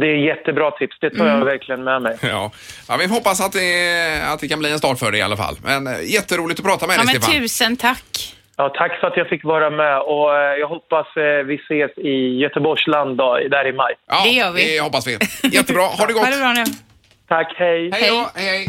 Det 0.00 0.06
är 0.06 0.26
jättebra 0.26 0.70
tips, 0.70 0.96
det 1.00 1.10
tar 1.10 1.26
jag 1.26 1.44
verkligen 1.44 1.84
med 1.84 2.02
mig. 2.02 2.16
Ja. 2.22 2.50
ja, 2.88 2.96
vi 2.96 3.06
hoppas 3.06 3.40
att 3.40 3.52
det, 3.52 4.22
att 4.32 4.40
det 4.40 4.48
kan 4.48 4.58
bli 4.58 4.72
en 4.72 4.78
start 4.78 4.98
för 4.98 5.10
dig 5.10 5.20
i 5.20 5.22
alla 5.22 5.36
fall. 5.36 5.56
Men 5.62 5.86
eh, 5.86 6.12
jätteroligt 6.12 6.60
att 6.60 6.66
prata 6.66 6.86
med 6.86 6.94
Ja, 6.94 6.98
dig 6.98 7.06
men 7.06 7.22
Stefan. 7.22 7.40
tusen 7.40 7.76
tack. 7.76 8.34
Ja, 8.56 8.68
tack 8.78 9.00
för 9.00 9.06
att 9.06 9.16
jag 9.16 9.28
fick 9.28 9.44
vara 9.44 9.70
med 9.70 9.98
och 10.00 10.36
eh, 10.36 10.54
jag 10.60 10.68
hoppas 10.68 11.06
eh, 11.16 11.46
vi 11.46 11.54
ses 11.54 11.98
i 11.98 12.38
Göteborgsland 12.42 13.16
då, 13.18 13.38
där 13.50 13.68
i 13.68 13.72
maj. 13.72 13.94
Ja, 14.08 14.20
Det 14.24 14.30
gör 14.30 14.50
vi. 14.52 14.72
Det 14.74 14.80
hoppas 14.80 15.06
vi. 15.06 15.18
Jättebra. 15.52 15.82
Ha 15.82 16.06
det 16.06 16.12
gott. 16.12 16.22
Ha 16.24 16.30
det 16.30 16.36
bra 16.38 16.52
nu. 16.52 16.64
Tack, 17.28 17.54
hej! 17.58 17.90
Hej 17.92 18.08
då. 18.10 18.30
Hej, 18.34 18.46
hej. 18.48 18.66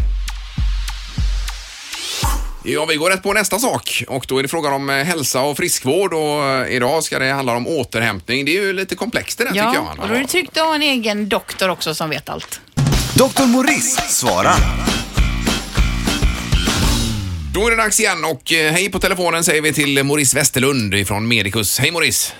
Ja, 2.68 2.86
vi 2.89 2.96
går 2.96 3.10
rätt 3.10 3.24
på 3.24 3.34
nästa 3.34 3.60
sak 3.60 4.04
och 4.08 4.25
då 4.27 4.38
är 4.39 4.44
det 4.44 4.50
frågan 4.50 4.74
om 4.74 4.89
eh, 4.89 4.96
hälsa 4.96 5.42
och 5.42 5.58
friskvård 5.58 6.13
och 6.13 6.68
idag 6.70 7.04
ska 7.04 7.20
det 7.20 7.25
handla 7.32 7.56
om 7.56 7.68
återhämtning. 7.68 8.46
Det 8.46 8.58
är 8.58 8.62
ju 8.62 8.74
lite 8.74 8.96
komplext 8.96 9.38
det 9.38 9.44
där 9.44 9.51
tycker 9.51 9.65
Ja, 9.65 9.74
jag. 9.96 10.04
och 10.04 10.08
då 10.10 10.13
är 10.15 10.20
det 10.20 10.27
tryggt 10.27 10.58
att 10.58 10.63
ha 10.68 10.75
en 10.75 10.82
egen 10.82 11.30
doktor 11.30 11.70
också 11.70 11.96
som 11.96 12.10
vet 12.10 12.30
allt. 12.30 12.62
Dr. 13.18 13.46
Morris 13.48 13.96
svarar. 14.20 14.56
Då 17.56 17.68
är 17.68 17.72
det 17.72 17.78
dags 17.78 18.00
igen 18.00 18.26
och 18.26 18.54
eh, 18.54 18.72
hej 18.72 18.92
på 18.92 19.00
telefonen 19.00 19.44
säger 19.44 19.62
vi 19.62 19.74
till 19.74 20.04
Maurice 20.04 20.38
Westerlund 20.38 21.08
från 21.08 21.28
Medicus. 21.28 21.80
Hej 21.80 21.92
Maurice! 21.92 22.34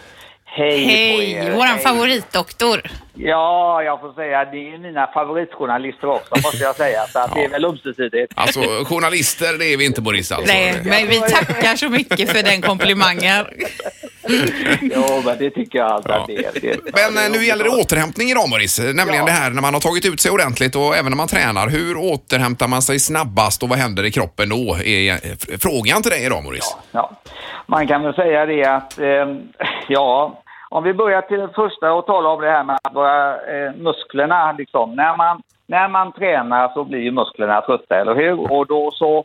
Hej 0.46 0.84
på 0.84 0.90
Hej, 0.90 1.32
er. 1.32 1.52
våran 1.52 1.68
Hej. 1.68 1.84
favoritdoktor. 1.84 2.82
Ja, 3.18 3.84
jag 3.84 4.00
får 4.00 4.14
säga 4.14 4.46
det 4.46 4.58
är 4.74 4.78
mina 4.78 5.08
favoritjournalister 5.08 6.08
också 6.10 6.36
måste 6.44 6.64
jag 6.64 6.76
säga. 6.76 7.02
Så 7.08 7.20
att 7.20 7.34
det 7.36 7.44
är 7.44 7.50
väl 7.50 7.66
ömsesidigt. 7.66 8.34
Alltså 8.36 8.60
journalister 8.86 9.58
det 9.60 9.74
är 9.74 9.78
vi 9.78 9.86
inte 9.86 10.02
Maurice 10.02 10.36
alltså. 10.36 10.54
Nej, 10.54 10.82
men 10.86 11.08
vi 11.08 11.20
tackar 11.20 11.76
så 11.76 11.90
mycket 11.90 12.30
för 12.32 12.44
den 12.44 12.62
komplimangen. 12.62 13.46
Jo, 14.82 15.22
men 15.26 15.38
det 15.38 15.50
tycker 15.50 15.80
jag 15.80 15.92
allt 15.92 16.06
Ja. 16.10 16.16
att 16.16 16.28
det 16.28 16.36
är. 16.46 16.52
Det, 16.62 16.80
Men 16.94 17.26
eh, 17.26 17.32
nu 17.40 17.46
gäller 17.46 17.64
det 17.64 17.70
återhämtning 17.70 18.30
idag 18.30 18.50
Maurice, 18.50 18.82
nämligen 18.84 19.20
Ja. 19.20 19.26
det 19.26 19.32
här 19.32 19.50
när 19.50 19.62
man 19.62 19.74
har 19.74 19.82
tagit 19.82 20.06
ut 20.06 20.20
sig 20.22 20.32
ordentligt 20.32 20.76
och 20.76 20.96
även 20.96 21.12
när 21.12 21.18
man 21.18 21.28
tränar. 21.28 21.68
Hur 21.70 21.98
återhämtar 21.98 22.68
man 22.68 22.82
sig 22.82 23.00
snabbast 23.00 23.64
och 23.64 23.70
vad 23.70 23.78
händer 23.80 24.06
i 24.06 24.12
kroppen 24.12 24.50
då? 24.50 24.78
Är 24.86 25.12
eh, 25.12 25.18
frågan 25.60 26.02
till 26.02 26.12
dig 26.12 26.26
idag 26.26 26.44
Maurice. 26.44 26.76
Ja. 26.92 27.12
Man 27.68 27.88
kan 27.88 28.04
väl 28.04 28.14
säga 28.14 28.46
det 28.46 28.64
att, 28.66 29.00
eh, 29.00 29.06
ja, 29.88 30.42
om 30.70 30.84
vi 30.84 30.94
börjar 30.94 31.22
till 31.22 31.40
det 31.40 31.50
första 31.56 31.94
och 31.94 32.06
talar 32.06 32.30
om 32.30 32.42
det 32.42 32.50
här 32.50 32.64
med 32.64 32.78
våra 32.94 33.42
eh, 33.42 33.74
musklerna. 33.76 34.52
Liksom. 34.52 34.96
När, 34.96 35.18
man, 35.18 35.42
när 35.68 35.88
man 35.88 36.12
tränar 36.12 36.70
så 36.74 36.84
blir 36.84 37.00
ju 37.00 37.12
musklerna 37.12 37.62
trötta, 37.62 37.96
eller 37.96 38.16
hur? 38.16 38.52
Och 38.52 38.68
då 38.68 38.92
så 38.92 39.18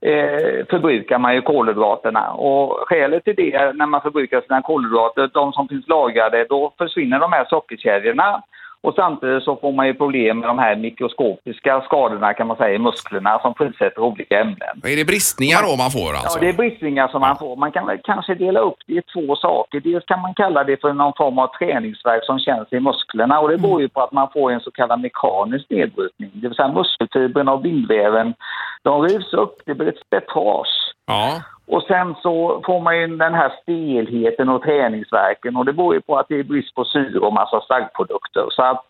eh, 0.00 0.66
förbrukar 0.70 1.18
man 1.18 1.34
ju 1.34 1.42
kolhydraterna. 1.42 2.30
Och 2.30 2.88
skälet 2.88 3.24
till 3.24 3.36
det, 3.36 3.72
när 3.76 3.86
man 3.86 4.00
förbrukar 4.00 4.40
sina 4.40 4.62
kolhydrater, 4.62 5.30
de 5.32 5.52
som 5.52 5.68
finns 5.68 5.88
lagrade, 5.88 6.46
då 6.48 6.72
försvinner 6.78 7.18
de 7.18 7.32
här 7.32 7.44
sockerkedjorna. 7.44 8.42
Och 8.82 8.94
samtidigt 8.94 9.42
så 9.42 9.56
får 9.56 9.72
man 9.72 9.86
ju 9.86 9.94
problem 9.94 10.38
med 10.38 10.48
de 10.48 10.58
här 10.58 10.76
mikroskopiska 10.76 11.80
skadorna 11.80 12.34
kan 12.34 12.46
man 12.46 12.56
säga 12.56 12.74
i 12.74 12.78
musklerna 12.78 13.38
som 13.38 13.54
frisätter 13.54 13.98
olika 14.00 14.40
ämnen. 14.40 14.74
Är 14.84 14.96
det 14.96 15.04
bristningar 15.04 15.62
då 15.62 15.76
man 15.76 15.90
får 15.90 16.12
alltså? 16.14 16.38
Ja, 16.38 16.40
det 16.40 16.48
är 16.48 16.52
bristningar 16.52 17.08
som 17.08 17.20
man 17.20 17.36
får. 17.36 17.56
Man 17.56 17.72
kan 17.72 17.98
kanske 18.04 18.34
dela 18.34 18.60
upp 18.60 18.78
det 18.86 18.92
i 18.92 19.02
två 19.02 19.36
saker. 19.36 19.80
Dels 19.80 20.04
kan 20.04 20.20
man 20.20 20.34
kalla 20.34 20.64
det 20.64 20.80
för 20.80 20.92
någon 20.92 21.12
form 21.16 21.38
av 21.38 21.48
träningsvärk 21.58 22.24
som 22.24 22.38
känns 22.38 22.72
i 22.72 22.80
musklerna 22.80 23.40
och 23.40 23.48
det 23.48 23.58
beror 23.58 23.80
ju 23.80 23.88
på 23.88 24.00
att 24.00 24.12
man 24.12 24.28
får 24.32 24.50
en 24.50 24.60
så 24.60 24.70
kallad 24.70 25.00
mekanisk 25.00 25.70
nedbrytning. 25.70 26.30
Det 26.32 26.48
vill 26.48 26.56
säga 26.56 26.72
muskelfibrerna 26.72 27.52
och 27.52 27.60
bindväven, 27.60 28.34
de 28.82 29.02
rivs 29.02 29.32
upp, 29.32 29.54
det 29.66 29.74
blir 29.74 29.88
ett 29.88 30.06
spättage. 30.06 30.94
Ja. 31.06 31.42
Och 31.72 31.82
sen 31.82 32.14
så 32.22 32.62
får 32.66 32.80
man 32.80 32.98
ju 32.98 33.06
den 33.06 33.34
här 33.34 33.52
stelheten 33.62 34.48
och 34.48 34.62
träningsverken 34.62 35.56
och 35.56 35.64
det 35.64 35.72
beror 35.72 35.94
ju 35.94 36.00
på 36.00 36.18
att 36.18 36.28
det 36.28 36.38
är 36.38 36.42
brist 36.42 36.74
på 36.74 36.84
syre 36.84 37.18
och 37.18 37.32
massa 37.32 37.60
starkprodukter. 37.60 38.46
Så 38.50 38.62
att 38.62 38.84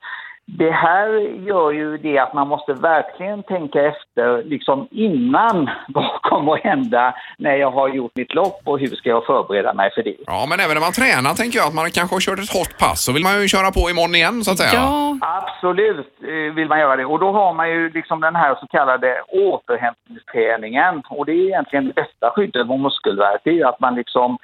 det 0.47 0.71
här 0.71 1.09
gör 1.49 1.71
ju 1.71 1.97
det 1.99 2.19
att 2.19 2.35
man 2.35 2.49
måste 2.49 2.73
verkligen 2.73 3.43
tänka 3.43 3.83
efter 3.83 4.43
liksom 4.45 4.89
innan 4.91 5.71
vad 5.89 6.23
kommer 6.23 6.55
att 6.55 6.65
hända 6.65 7.15
när 7.39 7.55
jag 7.55 7.71
har 7.71 7.89
gjort 7.89 8.13
mitt 8.15 8.35
lopp 8.35 8.61
och 8.65 8.79
hur 8.79 8.87
ska 8.87 9.09
jag 9.09 9.27
förbereda 9.27 9.75
mig 9.75 9.91
för 9.95 10.03
det. 10.03 10.17
ja, 10.27 10.47
men 10.49 10.61
även 10.61 10.75
när 10.75 10.81
man 10.81 10.93
tränar 10.93 11.35
tänker 11.35 11.59
jag 11.59 11.69
att 11.69 11.75
man 11.75 11.91
kanske 11.91 12.15
har 12.15 12.21
kört 12.21 12.39
ett 12.39 12.57
hårt 12.57 12.79
pass 12.79 13.05
så 13.05 13.13
vill 13.13 13.23
man 13.23 13.43
ju 13.43 13.49
köra 13.49 13.71
på 13.71 13.91
imorgon 13.91 14.15
igen 14.15 14.45
så 14.45 14.51
att 14.51 14.59
säga. 14.59 14.71
Ja, 14.75 15.19
Absolut 15.21 16.13
eh, 16.23 16.55
vill 16.55 16.69
man 16.69 16.81
göra 16.81 16.97
det. 16.97 17.05
Och 17.05 17.19
då 17.19 17.33
har 17.33 17.55
man 17.55 17.71
ju 17.71 17.91
liksom 17.91 18.21
den 18.21 18.37
här 18.37 18.55
så 18.55 18.67
kallade 18.67 19.23
återhämtningsträningen. 19.29 21.03
Och 21.09 21.27
det 21.27 21.33
är 21.33 21.47
egentligen 21.47 21.87
det 21.87 21.95
bästa 21.95 22.31
skyddet 22.31 22.67
mot 22.67 22.81
muskelvärk. 22.81 23.41
Det 23.45 23.51
är 23.51 23.55
ju 23.55 23.65
att 23.65 23.81
man 23.81 23.95
liksom 23.95 24.39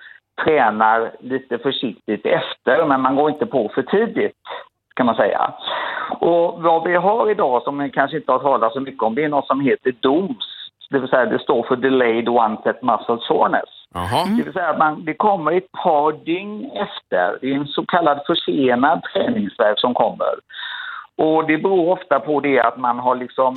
tränar 0.44 1.12
lite 1.20 1.58
försiktigt 1.58 2.26
efter, 2.26 2.86
men 2.86 3.00
man 3.00 3.16
går 3.16 3.30
inte 3.30 3.46
på 3.46 3.70
för 3.74 3.82
tidigt 3.82 4.36
kan 4.98 5.06
man 5.06 5.14
säga. 5.14 5.54
Och 6.20 6.62
vad 6.62 6.88
vi 6.88 6.96
har 6.96 7.30
idag 7.30 7.62
som 7.62 7.78
vi 7.78 7.90
kanske 7.90 8.16
inte 8.16 8.32
har 8.32 8.38
talat 8.38 8.72
så 8.72 8.80
mycket 8.80 9.02
om, 9.02 9.14
det 9.14 9.24
är 9.24 9.28
något 9.28 9.46
som 9.46 9.60
heter 9.60 9.92
DOMS. 10.00 10.46
Det 10.90 10.98
vill 10.98 11.08
säga 11.08 11.26
det 11.26 11.38
står 11.38 11.62
för 11.62 11.76
Delayed 11.76 12.28
Onset 12.28 12.82
Muscle 12.82 13.18
Soreness. 13.20 13.70
Jaha. 13.94 14.24
Det 14.36 14.42
vill 14.42 14.52
säga 14.52 14.68
att 14.68 14.78
man, 14.78 15.04
det 15.04 15.14
kommer 15.14 15.52
ett 15.52 15.72
par 15.72 16.12
dygn 16.12 16.70
efter. 16.74 17.38
Det 17.40 17.50
är 17.50 17.54
en 17.54 17.66
så 17.66 17.86
kallad 17.86 18.20
försenad 18.26 19.02
träningsvärk 19.12 19.80
som 19.80 19.94
kommer. 19.94 20.34
Och 21.16 21.46
det 21.46 21.58
beror 21.58 21.92
ofta 21.92 22.20
på 22.20 22.40
det 22.40 22.60
att 22.60 22.76
man 22.76 22.98
har 22.98 23.14
liksom, 23.14 23.56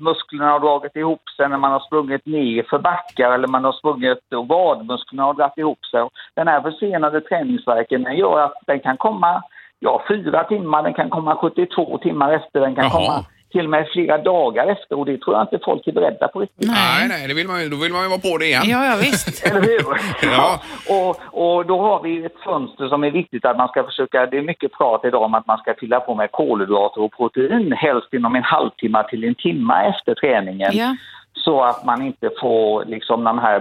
musklerna 0.00 0.50
har 0.50 0.60
dragit 0.60 0.96
ihop 0.96 1.28
sig 1.36 1.48
när 1.48 1.58
man 1.58 1.72
har 1.72 1.80
sprungit 1.80 2.26
ner 2.26 2.62
för 2.62 2.78
backar 2.78 3.32
eller 3.32 3.48
man 3.48 3.64
har 3.64 3.72
sprungit 3.72 4.32
och 4.34 4.48
vadmusklerna 4.48 5.22
har 5.22 5.34
dragit 5.34 5.58
ihop 5.58 5.84
sig. 5.84 6.08
Den 6.34 6.48
här 6.48 6.60
försenade 6.60 7.20
träningsvärken 7.20 8.02
den 8.02 8.16
gör 8.16 8.40
att 8.40 8.54
den 8.66 8.80
kan 8.80 8.96
komma 8.96 9.42
ja, 9.82 10.02
fyra 10.08 10.44
timmar, 10.44 10.82
den 10.82 10.94
kan 10.94 11.10
komma 11.10 11.36
72 11.36 11.98
timmar 11.98 12.32
efter, 12.32 12.60
den 12.60 12.74
kan 12.74 12.84
Jaha. 12.84 12.90
komma 12.90 13.24
till 13.52 13.64
och 13.64 13.70
med 13.70 13.88
flera 13.92 14.18
dagar 14.18 14.66
efter 14.66 14.98
och 14.98 15.06
det 15.06 15.18
tror 15.18 15.36
jag 15.36 15.42
inte 15.44 15.58
folk 15.64 15.86
är 15.86 15.92
beredda 15.92 16.28
på 16.28 16.40
riktigt. 16.40 16.68
Nej, 16.68 17.08
nej, 17.08 17.28
det 17.28 17.34
vill 17.34 17.48
man 17.48 17.62
ju, 17.62 17.68
då 17.68 17.76
vill 17.76 17.92
man 17.92 18.02
ju 18.02 18.08
vara 18.08 18.20
på 18.30 18.38
det 18.38 18.46
igen. 18.46 18.62
ja, 18.66 18.86
ja 18.86 18.96
visst. 19.00 19.46
Eller 19.50 19.60
hur? 19.60 19.82
Ja. 20.36 20.60
Och, 20.96 21.10
och 21.42 21.66
då 21.66 21.80
har 21.80 22.02
vi 22.02 22.24
ett 22.24 22.40
fönster 22.44 22.88
som 22.88 23.04
är 23.04 23.10
viktigt 23.10 23.44
att 23.44 23.56
man 23.56 23.68
ska 23.68 23.84
försöka, 23.84 24.26
det 24.26 24.38
är 24.38 24.42
mycket 24.42 24.72
prat 24.72 25.04
idag 25.04 25.22
om 25.22 25.34
att 25.34 25.46
man 25.46 25.58
ska 25.58 25.74
fylla 25.80 26.00
på 26.00 26.14
med 26.14 26.30
kolhydrater 26.30 27.00
och 27.02 27.12
protein 27.16 27.72
helst 27.72 28.14
inom 28.14 28.34
en 28.36 28.42
halvtimme 28.42 29.04
till 29.10 29.24
en 29.24 29.34
timme 29.34 29.74
efter 29.90 30.14
träningen. 30.14 30.70
Ja. 30.72 30.96
Så 31.34 31.62
att 31.64 31.84
man 31.84 32.02
inte 32.02 32.30
får 32.40 32.84
liksom 32.84 33.24
den 33.24 33.38
här 33.38 33.60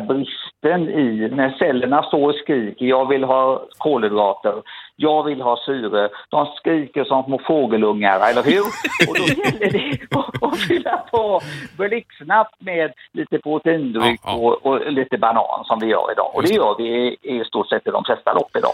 bristen 0.61 0.89
i, 0.89 1.29
när 1.31 1.49
cellerna 1.59 2.03
står 2.03 2.29
och 2.29 2.35
skriker, 2.35 2.85
jag 2.85 3.07
vill 3.09 3.23
ha 3.23 3.63
kolhydrater, 3.77 4.53
jag 4.95 5.23
vill 5.23 5.41
ha 5.41 5.57
syre. 5.65 6.09
De 6.29 6.45
skriker 6.45 7.03
som 7.03 7.23
små 7.23 7.39
fågelungar, 7.47 8.29
eller 8.29 8.43
hur? 8.43 8.61
Och 9.09 9.15
då 9.17 9.23
gäller 9.23 9.71
det 9.71 10.17
att- 10.19 10.43
att 10.43 10.59
fylla 10.59 10.97
på 11.11 11.41
blixtsnabbt 11.77 12.55
med 12.59 12.91
lite 13.13 13.37
proteindryck 13.39 14.19
Ja, 14.23 14.31
ja. 14.31 14.37
Och, 14.37 14.65
och 14.65 14.91
lite 14.91 15.17
banan 15.17 15.65
som 15.65 15.79
vi 15.79 15.87
gör 15.87 16.11
idag. 16.11 16.31
Och 16.35 16.43
det 16.43 16.49
gör 16.53 16.75
vi 16.77 16.83
i, 16.83 17.17
i 17.35 17.43
stort 17.45 17.69
sett 17.69 17.87
i 17.87 17.89
de 17.91 18.03
flesta 18.03 18.33
lopp 18.33 18.55
idag. 18.57 18.71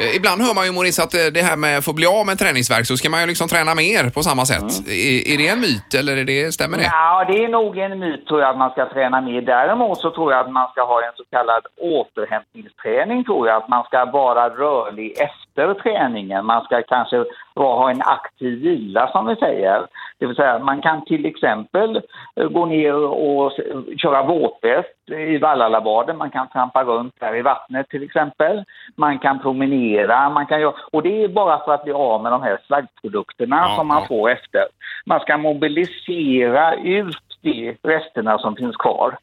Eh, 0.00 0.16
Ibland 0.16 0.42
hör 0.42 0.54
man 0.54 0.66
ju 0.66 0.72
Maurice 0.72 1.02
att 1.02 1.14
eh, 1.14 1.26
det 1.34 1.42
här 1.42 1.56
med 1.56 1.78
att 1.78 1.84
få 1.84 1.92
bli 1.92 2.06
av 2.06 2.26
med 2.26 2.38
träningsvärk 2.38 2.86
så 2.86 2.96
ska 2.96 3.10
man 3.10 3.20
ju 3.20 3.26
liksom 3.26 3.48
träna 3.48 3.74
mer 3.74 4.10
på 4.10 4.22
samma 4.22 4.44
sätt. 4.44 4.68
Är, 4.88 5.32
är 5.32 5.36
det 5.38 5.48
en 5.48 5.60
myt 5.60 5.90
eller 5.98 6.16
är 6.16 6.24
det, 6.24 6.52
stämmer 6.52 6.78
det? 6.78 6.84
Ja, 6.84 7.24
det 7.28 7.44
är 7.44 7.48
nog 7.48 7.78
en 7.78 7.98
myt 7.98 8.26
tror 8.26 8.40
jag 8.40 8.50
att 8.50 8.58
man 8.58 8.70
ska 8.70 8.88
träna 8.88 9.20
mer. 9.20 9.40
Däremot 9.40 9.98
så 9.98 10.10
tror 10.10 10.32
jag 10.32 10.40
att 10.44 10.52
man 10.52 10.68
ska 10.72 10.80
ha 10.84 10.96
en 11.06 11.12
så 11.16 11.24
kallad 11.30 11.66
återhämtningsträning 11.76 13.24
tror 13.24 13.48
jag. 13.48 13.56
Att 13.56 13.68
man 13.68 13.84
ska 13.84 14.04
vara 14.04 14.48
rörlig 14.48 15.14
efter 15.20 15.74
träningen. 15.74 16.46
Man 16.46 16.64
ska 16.64 16.82
kanske 16.82 17.24
ha 17.54 17.90
en 17.90 18.02
aktiv 18.02 18.62
vila 18.62 19.12
som 19.12 19.26
vi 19.26 19.36
säger. 19.36 19.86
Det 20.18 20.26
vill 20.26 20.36
säga 20.36 20.58
man 20.58 20.82
kan 20.82 21.04
till 21.04 21.26
exempel 21.26 22.02
eh, 22.36 22.48
gå 22.48 22.66
ner 22.66 22.94
och 22.94 23.52
köra 23.96 24.22
våtväst 24.22 25.10
i 25.10 25.38
Vallalabaden. 25.38 26.16
Man 26.16 26.30
kan 26.30 26.48
trampa 26.48 26.84
runt 26.84 27.14
där 27.20 27.36
i 27.36 27.42
vattnet 27.42 27.88
till 27.88 28.02
exempel. 28.02 28.64
Man 28.96 29.18
kan 29.18 29.38
promenera. 29.38 30.30
Man 30.30 30.46
kan 30.46 30.60
göra, 30.60 30.74
och 30.92 31.02
det 31.02 31.24
är 31.24 31.28
bara 31.28 31.64
för 31.64 31.74
att 31.74 31.84
bli 31.84 31.92
av 31.92 32.22
med 32.22 32.32
de 32.32 32.42
här 32.42 32.58
slaggprodukterna 32.66 33.56
Ja, 33.56 33.76
som 33.76 33.88
man 33.88 34.06
får 34.06 34.30
efter. 34.30 34.64
Man 35.06 35.20
ska 35.20 35.36
mobilisera 35.36 36.74
ut 36.74 37.16
de 37.42 37.76
resterna 37.82 38.38
som 38.38 38.56
finns 38.56 38.76
kvar. 38.76 39.18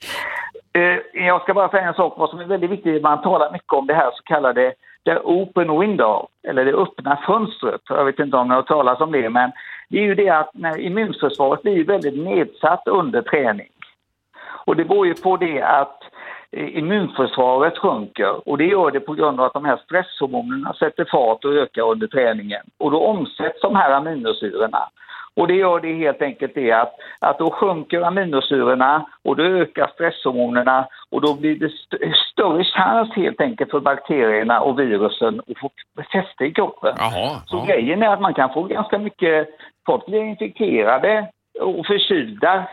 Eh, 0.76 1.00
jag 1.26 1.42
ska 1.42 1.54
bara 1.54 1.70
säga 1.70 1.88
en 1.88 1.94
sak, 1.94 2.14
vad 2.18 2.30
som 2.30 2.40
är 2.40 2.46
väldigt 2.46 2.70
viktigt, 2.70 3.04
man 3.04 3.22
talar 3.22 3.52
mycket 3.52 3.74
om 3.74 3.88
det 3.88 3.94
här 3.94 4.12
så 4.12 4.24
kallade 4.24 4.74
the 5.06 5.18
open 5.18 5.80
window, 5.80 6.28
eller 6.48 6.66
det 6.66 6.74
öppna 6.74 7.20
fönstret. 7.28 7.82
Jag 7.90 8.06
vet 8.06 8.20
inte 8.20 8.38
om 8.38 8.48
ni 8.48 8.54
har 8.54 8.62
hört 8.62 8.68
talas 8.68 9.02
om 9.02 9.12
det, 9.12 9.30
men 9.30 9.52
det 9.90 9.98
är 9.98 10.04
ju 10.04 10.16
det 10.16 10.30
att 10.30 10.50
när 10.54 10.80
immunförsvaret 10.80 11.62
blir 11.62 11.86
väldigt 11.86 12.24
nedsatt 12.24 12.88
under 12.88 13.22
träning. 13.22 13.70
Och 14.66 14.76
det 14.76 14.86
beror 14.86 15.08
ju 15.08 15.14
på 15.14 15.38
det 15.38 15.62
att 15.62 16.04
eh, 16.52 16.78
immunförsvaret 16.78 17.78
sjunker 17.78 18.50
och 18.50 18.58
det 18.58 18.66
gör 18.66 18.92
det 18.92 19.00
på 19.00 19.14
grund 19.14 19.40
av 19.40 19.46
att 19.46 19.54
de 19.54 19.66
här 19.66 19.78
stresshormonerna 19.86 20.74
sätter 20.74 21.06
fart 21.12 21.46
och 21.46 21.54
ökar 21.54 21.92
under 21.92 22.08
träningen. 22.08 22.64
Och 22.78 22.92
då 22.92 23.00
omsätts 23.00 23.62
de 23.62 23.76
här 23.76 23.92
aminosyrorna. 23.92 24.90
Och 25.36 25.48
det 25.48 25.54
gör 25.54 25.80
det 25.80 25.94
helt 25.94 26.22
enkelt 26.22 26.56
det 26.56 26.72
att, 26.72 26.96
att 27.20 27.40
då 27.40 27.52
sjunker 27.52 28.02
aminosyrorna 28.02 29.06
och 29.24 29.36
då 29.36 29.44
ökar 29.44 29.88
stresshormonerna 29.94 30.88
och 31.10 31.22
då 31.22 31.34
blir 31.34 31.56
det 31.56 31.66
st 31.66 31.98
större 32.32 32.64
chans 32.64 33.16
helt 33.16 33.42
enkelt 33.42 33.72
för 33.72 33.80
bakterierna 33.80 34.62
och 34.62 34.80
virusen 34.80 35.40
att 35.40 35.60
få 35.60 35.72
fäste 36.12 36.46
i 36.46 36.52
kroppen. 36.52 36.96
Jaha, 36.98 37.42
Så 37.46 37.58
ja. 37.58 37.66
grejen 37.66 38.04
är 38.04 38.08
att 38.08 38.22
man 38.22 38.34
kan 38.34 38.54
få 38.54 38.64
ganska 38.64 38.98
mycket, 38.98 39.48
folk 39.86 40.06
blir 40.06 40.24
infekterade 40.24 41.28
och 41.62 41.86
förkylda. 41.86 42.68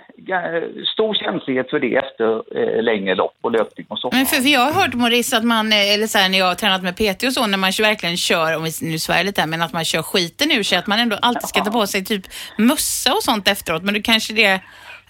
Stor 0.92 1.14
känslighet 1.14 1.70
för 1.70 1.80
det 1.80 1.96
efter 1.96 2.58
eh, 2.58 2.82
längre 2.82 3.14
lopp 3.14 3.36
och 3.40 3.50
löpning 3.50 3.86
och 3.88 3.98
så. 3.98 4.10
Men 4.12 4.26
för, 4.26 4.36
för 4.36 4.48
jag 4.48 4.60
har 4.60 4.72
hört 4.72 4.94
Maurice 4.94 5.36
att 5.36 5.44
man, 5.44 5.72
eh, 5.72 5.94
eller 5.94 6.06
så 6.06 6.18
här, 6.18 6.28
när 6.28 6.38
jag 6.38 6.46
har 6.46 6.54
tränat 6.54 6.82
med 6.82 6.96
PT 6.96 7.22
och 7.22 7.32
så, 7.32 7.46
när 7.46 7.58
man 7.58 7.72
verkligen 7.78 8.16
kör, 8.16 8.56
om 8.56 8.64
vi 8.64 8.70
nu 8.80 8.98
svär 8.98 9.24
lite 9.24 9.40
här, 9.40 9.48
men 9.48 9.62
att 9.62 9.72
man 9.72 9.84
kör 9.84 10.02
skiten 10.02 10.52
ur 10.52 10.62
sig, 10.62 10.78
att 10.78 10.86
man 10.86 10.98
ändå 10.98 11.16
alltid 11.22 11.48
ska 11.48 11.64
ta 11.64 11.70
på 11.70 11.86
sig 11.86 12.04
typ 12.04 12.22
mössa 12.58 13.12
och 13.12 13.22
sånt 13.22 13.48
efteråt. 13.48 13.82
Men 13.82 13.94
det 13.94 14.02
kanske 14.02 14.34
det, 14.34 14.60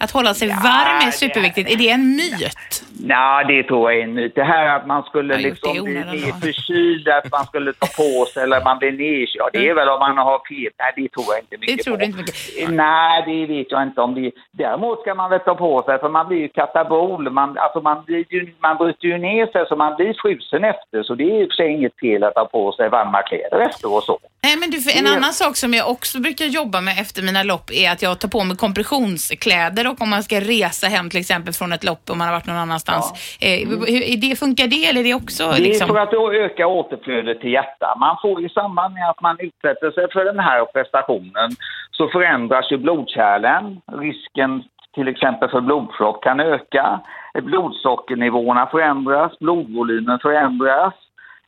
att 0.04 0.10
hålla 0.10 0.34
sig 0.34 0.48
varm 0.48 0.96
är 1.02 1.06
det- 1.06 1.12
superviktigt. 1.12 1.70
Är 1.72 1.76
det 1.76 1.88
en 1.90 2.16
myt? 2.16 2.84
Nej, 3.04 3.44
det 3.48 3.62
tror 3.62 3.92
jag 3.92 4.00
är 4.00 4.04
en 4.04 4.14
myt. 4.14 4.34
Det 4.34 4.44
här 4.44 4.76
att 4.76 4.86
man 4.86 5.02
skulle 5.02 5.34
Ja, 5.34 5.38
det, 5.38 5.44
liksom 5.44 5.84
bli 5.84 6.24
då. 6.30 6.36
förkyld, 6.46 7.08
att 7.08 7.30
man 7.32 7.44
skulle 7.44 7.72
ta 7.72 7.86
på 7.86 8.24
sig 8.26 8.42
eller 8.42 8.64
man 8.64 8.78
blir 8.78 8.92
nedkörd. 8.92 9.50
Det 9.52 9.68
är 9.68 9.74
väl 9.74 9.88
om 9.88 10.00
man 10.00 10.18
har 10.18 10.40
feber. 10.48 10.72
Nej, 10.78 10.92
det 10.96 11.08
tror 11.08 11.26
jag 11.28 11.38
inte 11.44 11.56
mycket. 11.60 11.76
Det 11.78 11.82
tror 11.84 11.94
på. 11.94 12.00
du 12.00 12.04
inte 12.04 12.18
mycket. 12.18 12.70
Nej, 12.70 13.22
det 13.26 13.46
vet 13.54 13.70
jag 13.70 13.82
inte 13.82 14.00
om 14.00 14.14
det 14.14 14.30
Däremot 14.52 15.00
ska 15.00 15.14
man 15.14 15.30
väl 15.30 15.40
ta 15.40 15.54
på 15.54 15.82
sig, 15.82 15.98
för 15.98 16.08
man 16.08 16.28
blir 16.28 16.38
ju 16.38 16.48
katabol. 16.48 17.30
Man, 17.30 17.58
alltså 17.58 17.80
man, 17.80 18.04
blir 18.04 18.24
ju, 18.28 18.52
man 18.60 18.76
bryter 18.76 19.06
ju 19.08 19.18
ner 19.18 19.46
sig 19.46 19.64
så 19.68 19.76
man 19.76 19.96
blir 19.96 20.14
frusen 20.22 20.64
efter. 20.64 21.02
Så 21.02 21.14
det 21.14 21.40
är 21.40 21.48
sig 21.50 21.68
inget 21.72 21.98
fel 22.00 22.24
att 22.24 22.34
ta 22.34 22.44
på 22.44 22.72
sig 22.72 22.88
varma 22.88 23.22
kläder 23.22 23.58
efter 23.60 23.94
och 23.94 24.02
så. 24.02 24.18
Nej, 24.46 24.56
men 24.60 24.70
du, 24.70 24.78
för 24.80 24.98
en 25.00 25.06
annan 25.06 25.32
sak 25.32 25.56
som 25.56 25.74
jag 25.74 25.90
också 25.90 26.20
brukar 26.20 26.44
jobba 26.44 26.80
med 26.80 26.94
efter 27.00 27.22
mina 27.22 27.42
lopp 27.42 27.70
är 27.82 27.90
att 27.92 28.02
jag 28.02 28.20
tar 28.20 28.28
på 28.28 28.44
mig 28.44 28.56
kompressionskläder 28.56 29.84
och 29.90 30.00
om 30.02 30.10
man 30.10 30.22
ska 30.22 30.36
resa 30.40 30.86
hem 30.86 31.10
till 31.10 31.20
exempel 31.20 31.52
från 31.54 31.72
ett 31.72 31.84
lopp 31.84 32.04
om 32.10 32.18
man 32.18 32.26
har 32.28 32.34
varit 32.34 32.46
någon 32.46 32.64
annanstans. 32.66 33.06
Eh, 33.40 33.68
hur, 33.68 34.16
det, 34.20 34.38
funkar 34.38 34.66
det 34.74 34.82
eller 34.88 35.00
är 35.00 35.04
det 35.04 35.14
också 35.14 35.42
Det 35.50 35.56
är 35.56 35.60
liksom? 35.60 35.88
för 35.88 35.98
att 35.98 36.14
öka 36.46 36.66
återflödet 36.66 37.40
till 37.40 37.52
hjärtat. 37.52 37.98
Man 37.98 38.16
får 38.22 38.44
i 38.46 38.48
samband 38.48 38.94
med 38.94 39.10
att 39.10 39.20
man 39.20 39.36
utsätter 39.40 39.90
sig 39.90 40.04
för 40.12 40.24
den 40.24 40.38
här 40.38 40.64
prestationen 40.64 41.50
så 41.90 42.08
förändras 42.08 42.72
ju 42.72 42.76
blodkärlen. 42.78 43.80
Risken 44.06 44.62
till 44.94 45.08
exempel 45.08 45.48
för 45.50 45.60
blodpropp 45.60 46.22
kan 46.22 46.40
öka. 46.40 47.00
Blodsockernivåerna 47.42 48.66
förändras, 48.66 49.38
blodvolymen 49.38 50.18
förändras. 50.18 50.94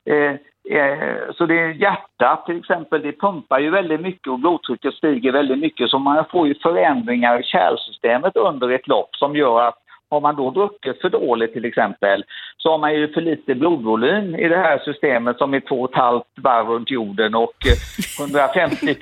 Eh, 0.05 0.35
Eh, 0.69 1.33
så 1.37 1.45
det 1.45 1.59
är 1.59 1.69
hjärtat 1.69 2.45
till 2.45 2.59
exempel, 2.59 3.01
det 3.01 3.19
pumpar 3.19 3.59
ju 3.59 3.69
väldigt 3.69 4.01
mycket 4.01 4.27
och 4.27 4.39
blodtrycket 4.39 4.93
stiger 4.93 5.31
väldigt 5.31 5.59
mycket. 5.59 5.89
Så 5.89 5.99
man 5.99 6.25
får 6.31 6.47
ju 6.47 6.55
förändringar 6.55 7.39
i 7.39 7.43
kärlsystemet 7.43 8.35
under 8.35 8.69
ett 8.69 8.87
lopp 8.87 9.15
som 9.15 9.35
gör 9.35 9.61
att 9.67 9.84
har 10.15 10.21
man 10.21 10.35
då 10.35 10.51
druckit 10.51 11.01
för 11.01 11.09
dåligt 11.09 11.53
till 11.53 11.65
exempel 11.65 12.23
så 12.57 12.71
har 12.71 12.77
man 12.77 12.93
ju 12.93 13.13
för 13.13 13.21
lite 13.21 13.55
blodvolym 13.55 14.35
i 14.35 14.47
det 14.47 14.57
här 14.57 14.81
systemet 14.85 15.37
som 15.37 15.53
är 15.53 15.59
två 15.59 15.81
och 15.81 15.89
ett 15.89 15.97
halvt 15.97 16.25
varv 16.41 16.67
runt 16.67 16.91
jorden 16.91 17.35
och 17.35 17.53
eh, 17.65 17.77
150 18.25 18.85
000 18.85 18.95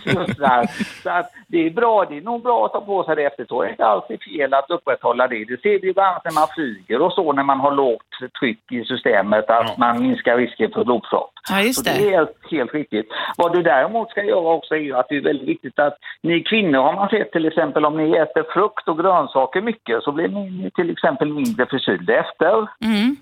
slussar. 0.00 0.66
Så 1.02 1.10
att 1.10 1.32
det 1.48 1.66
är 1.66 1.70
bra, 1.70 2.04
det 2.04 2.16
är 2.16 2.20
nog 2.20 2.42
bra 2.42 2.66
att 2.66 2.72
ta 2.72 2.80
på 2.80 3.04
sig 3.04 3.16
det 3.16 3.24
efter. 3.24 3.44
Så 3.48 3.62
är 3.62 3.66
det 3.66 3.70
inte 3.70 3.84
alltid 3.86 4.22
fel 4.22 4.54
att 4.54 4.70
upprätthålla 4.70 5.28
det. 5.28 5.44
Det 5.44 5.60
ser 5.62 5.80
vi 5.80 5.86
ju 5.86 5.92
bland 5.92 6.08
annat 6.08 6.24
när 6.24 6.32
man 6.32 6.48
flyger 6.54 7.02
och 7.02 7.12
så 7.12 7.32
när 7.32 7.42
man 7.42 7.60
har 7.60 7.72
lågt 7.72 8.02
tryck 8.40 8.72
i 8.72 8.84
systemet 8.84 9.50
att 9.50 9.78
man 9.78 10.02
minskar 10.02 10.36
risken 10.36 10.70
för 10.70 10.84
blodpropp. 10.84 11.30
Ja, 11.50 11.60
just 11.60 11.78
Så 11.78 11.90
det. 11.90 11.98
det 11.98 12.08
är 12.08 12.10
helt, 12.10 12.36
helt 12.50 12.74
riktigt. 12.74 13.08
Vad 13.36 13.52
du 13.52 13.62
däremot 13.62 14.10
ska 14.10 14.22
göra 14.22 14.54
också 14.54 14.74
är 14.74 14.78
ju 14.78 14.96
att 14.96 15.06
det 15.08 15.16
är 15.16 15.20
väldigt 15.20 15.48
viktigt 15.48 15.78
att 15.78 15.96
ni 16.22 16.42
kvinnor 16.42 16.78
har 16.82 16.92
man 16.92 17.08
sett 17.08 17.32
till 17.32 17.46
exempel 17.46 17.84
om 17.84 17.96
ni 17.96 18.16
äter 18.16 18.44
frukt 18.54 18.88
och 18.88 18.98
grönsaker 18.98 19.60
mycket 19.60 20.01
så 20.02 20.12
blir 20.12 20.28
ni 20.28 20.70
till 20.70 20.90
exempel 20.90 21.32
mindre 21.32 21.66
förkylda 21.66 22.14
efter. 22.14 22.68
Mm. 22.80 23.16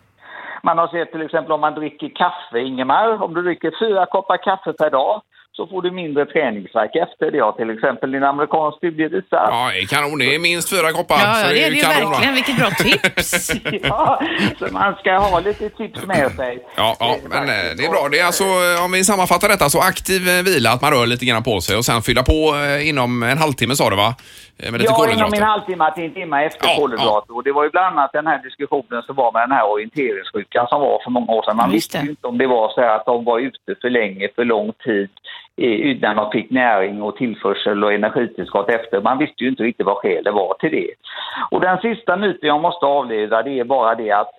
Man 0.62 0.78
har 0.78 0.88
sett 0.88 1.12
till 1.12 1.22
exempel 1.22 1.52
om 1.52 1.60
man 1.60 1.74
dricker 1.74 2.08
kaffe, 2.08 2.60
Ingemar, 2.60 3.22
om 3.22 3.34
du 3.34 3.42
dricker 3.42 3.72
fyra 3.78 4.06
koppar 4.06 4.36
kaffe 4.36 4.72
per 4.72 4.90
dag 4.90 5.22
så 5.52 5.66
får 5.66 5.82
du 5.82 5.90
mindre 5.90 6.26
träningsvärk 6.26 6.96
efter. 6.96 7.30
Det 7.30 7.38
har 7.38 7.52
till 7.52 7.70
exempel 7.70 8.14
en 8.14 8.24
amerikansk 8.24 8.78
studie 8.78 9.08
visat. 9.08 9.24
Ja, 9.30 9.70
det 9.72 9.78
är 9.80 9.86
kanon. 9.86 10.18
Det 10.18 10.34
är 10.34 10.38
minst 10.38 10.70
fyra 10.70 10.92
koppar. 10.92 11.16
Ja, 11.24 11.34
så 11.34 11.46
ja, 11.46 11.52
det 11.52 11.64
är 11.64 11.70
det 11.70 11.76
ju 11.76 11.82
verkligen. 11.82 12.34
Vilket 12.34 12.56
bra 12.58 12.70
tips. 12.84 13.50
Ja, 13.82 14.20
så 14.58 14.66
man 14.72 14.94
ska 14.94 15.18
ha 15.18 15.40
lite 15.40 15.68
tips 15.68 16.06
med 16.06 16.32
sig. 16.32 16.66
Ja, 16.76 16.96
ja, 17.00 17.16
men 17.30 17.42
eh, 17.42 17.70
det 17.76 17.84
är 17.84 17.90
bra. 17.90 18.08
Det 18.10 18.18
är 18.18 18.26
alltså, 18.26 18.44
eh, 18.44 18.84
om 18.84 18.92
vi 18.92 19.04
sammanfattar 19.04 19.48
detta, 19.48 19.68
så 19.68 19.80
aktiv 19.80 20.28
eh, 20.28 20.42
vila, 20.42 20.70
att 20.70 20.82
man 20.82 20.90
rör 20.92 21.06
lite 21.06 21.24
grann 21.24 21.42
på 21.42 21.60
sig 21.60 21.76
och 21.76 21.84
sen 21.84 22.02
fylla 22.02 22.22
på 22.22 22.54
inom 22.82 23.22
en 23.22 23.38
halvtimme 23.38 23.74
sa 23.76 23.90
du 23.90 23.96
va? 23.96 24.14
Med 24.72 24.80
lite 24.80 24.92
Ja, 24.98 25.10
inom 25.12 25.32
en 25.34 25.42
halvtimme 25.42 25.92
till 25.94 26.04
en 26.04 26.14
timme 26.14 26.44
efter 26.44 26.68
Ja, 26.68 26.76
kolhydrater. 26.78 27.36
Och 27.36 27.44
det 27.44 27.52
var 27.52 27.64
ju 27.64 27.70
bland 27.70 27.86
annat 27.98 28.10
den 28.12 28.26
här 28.26 28.42
diskussionen 28.42 29.02
som 29.02 29.16
var 29.16 29.32
med 29.32 29.42
den 29.42 29.52
här 29.52 29.70
orienteringssjukan 29.72 30.66
som 30.68 30.80
var 30.80 31.00
för 31.04 31.10
många 31.10 31.32
år 31.32 31.42
sedan. 31.42 31.56
Man 31.56 31.70
visste 31.70 31.98
inte 31.98 32.26
om 32.26 32.38
det 32.38 32.46
var 32.46 32.68
så 32.74 32.80
här 32.80 32.96
att 32.96 33.06
de 33.06 33.24
var 33.24 33.38
ute 33.38 33.74
för 33.80 33.90
länge, 33.90 34.28
för 34.34 34.44
lång 34.44 34.72
tid 34.84 35.08
eh, 35.60 35.90
innan 35.90 36.16
de 36.16 36.30
fick 36.30 36.50
näring 36.50 37.02
och 37.02 37.16
tillförsel 37.16 37.84
och 37.84 37.92
energitillskott 37.92 38.70
efter. 38.70 39.00
Man 39.00 39.18
visste 39.18 39.44
ju 39.44 39.50
inte 39.50 39.62
riktigt 39.62 39.86
vad 39.86 39.96
skälet 39.96 40.34
var 40.34 40.54
till 40.54 40.70
det. 40.70 40.90
Och 41.50 41.60
den 41.60 41.78
sista 41.78 42.16
myten 42.16 42.48
jag 42.48 42.60
måste 42.60 42.86
avleda 42.86 43.42
det 43.42 43.60
är 43.60 43.64
bara 43.64 43.94
det 43.94 44.10
att 44.10 44.30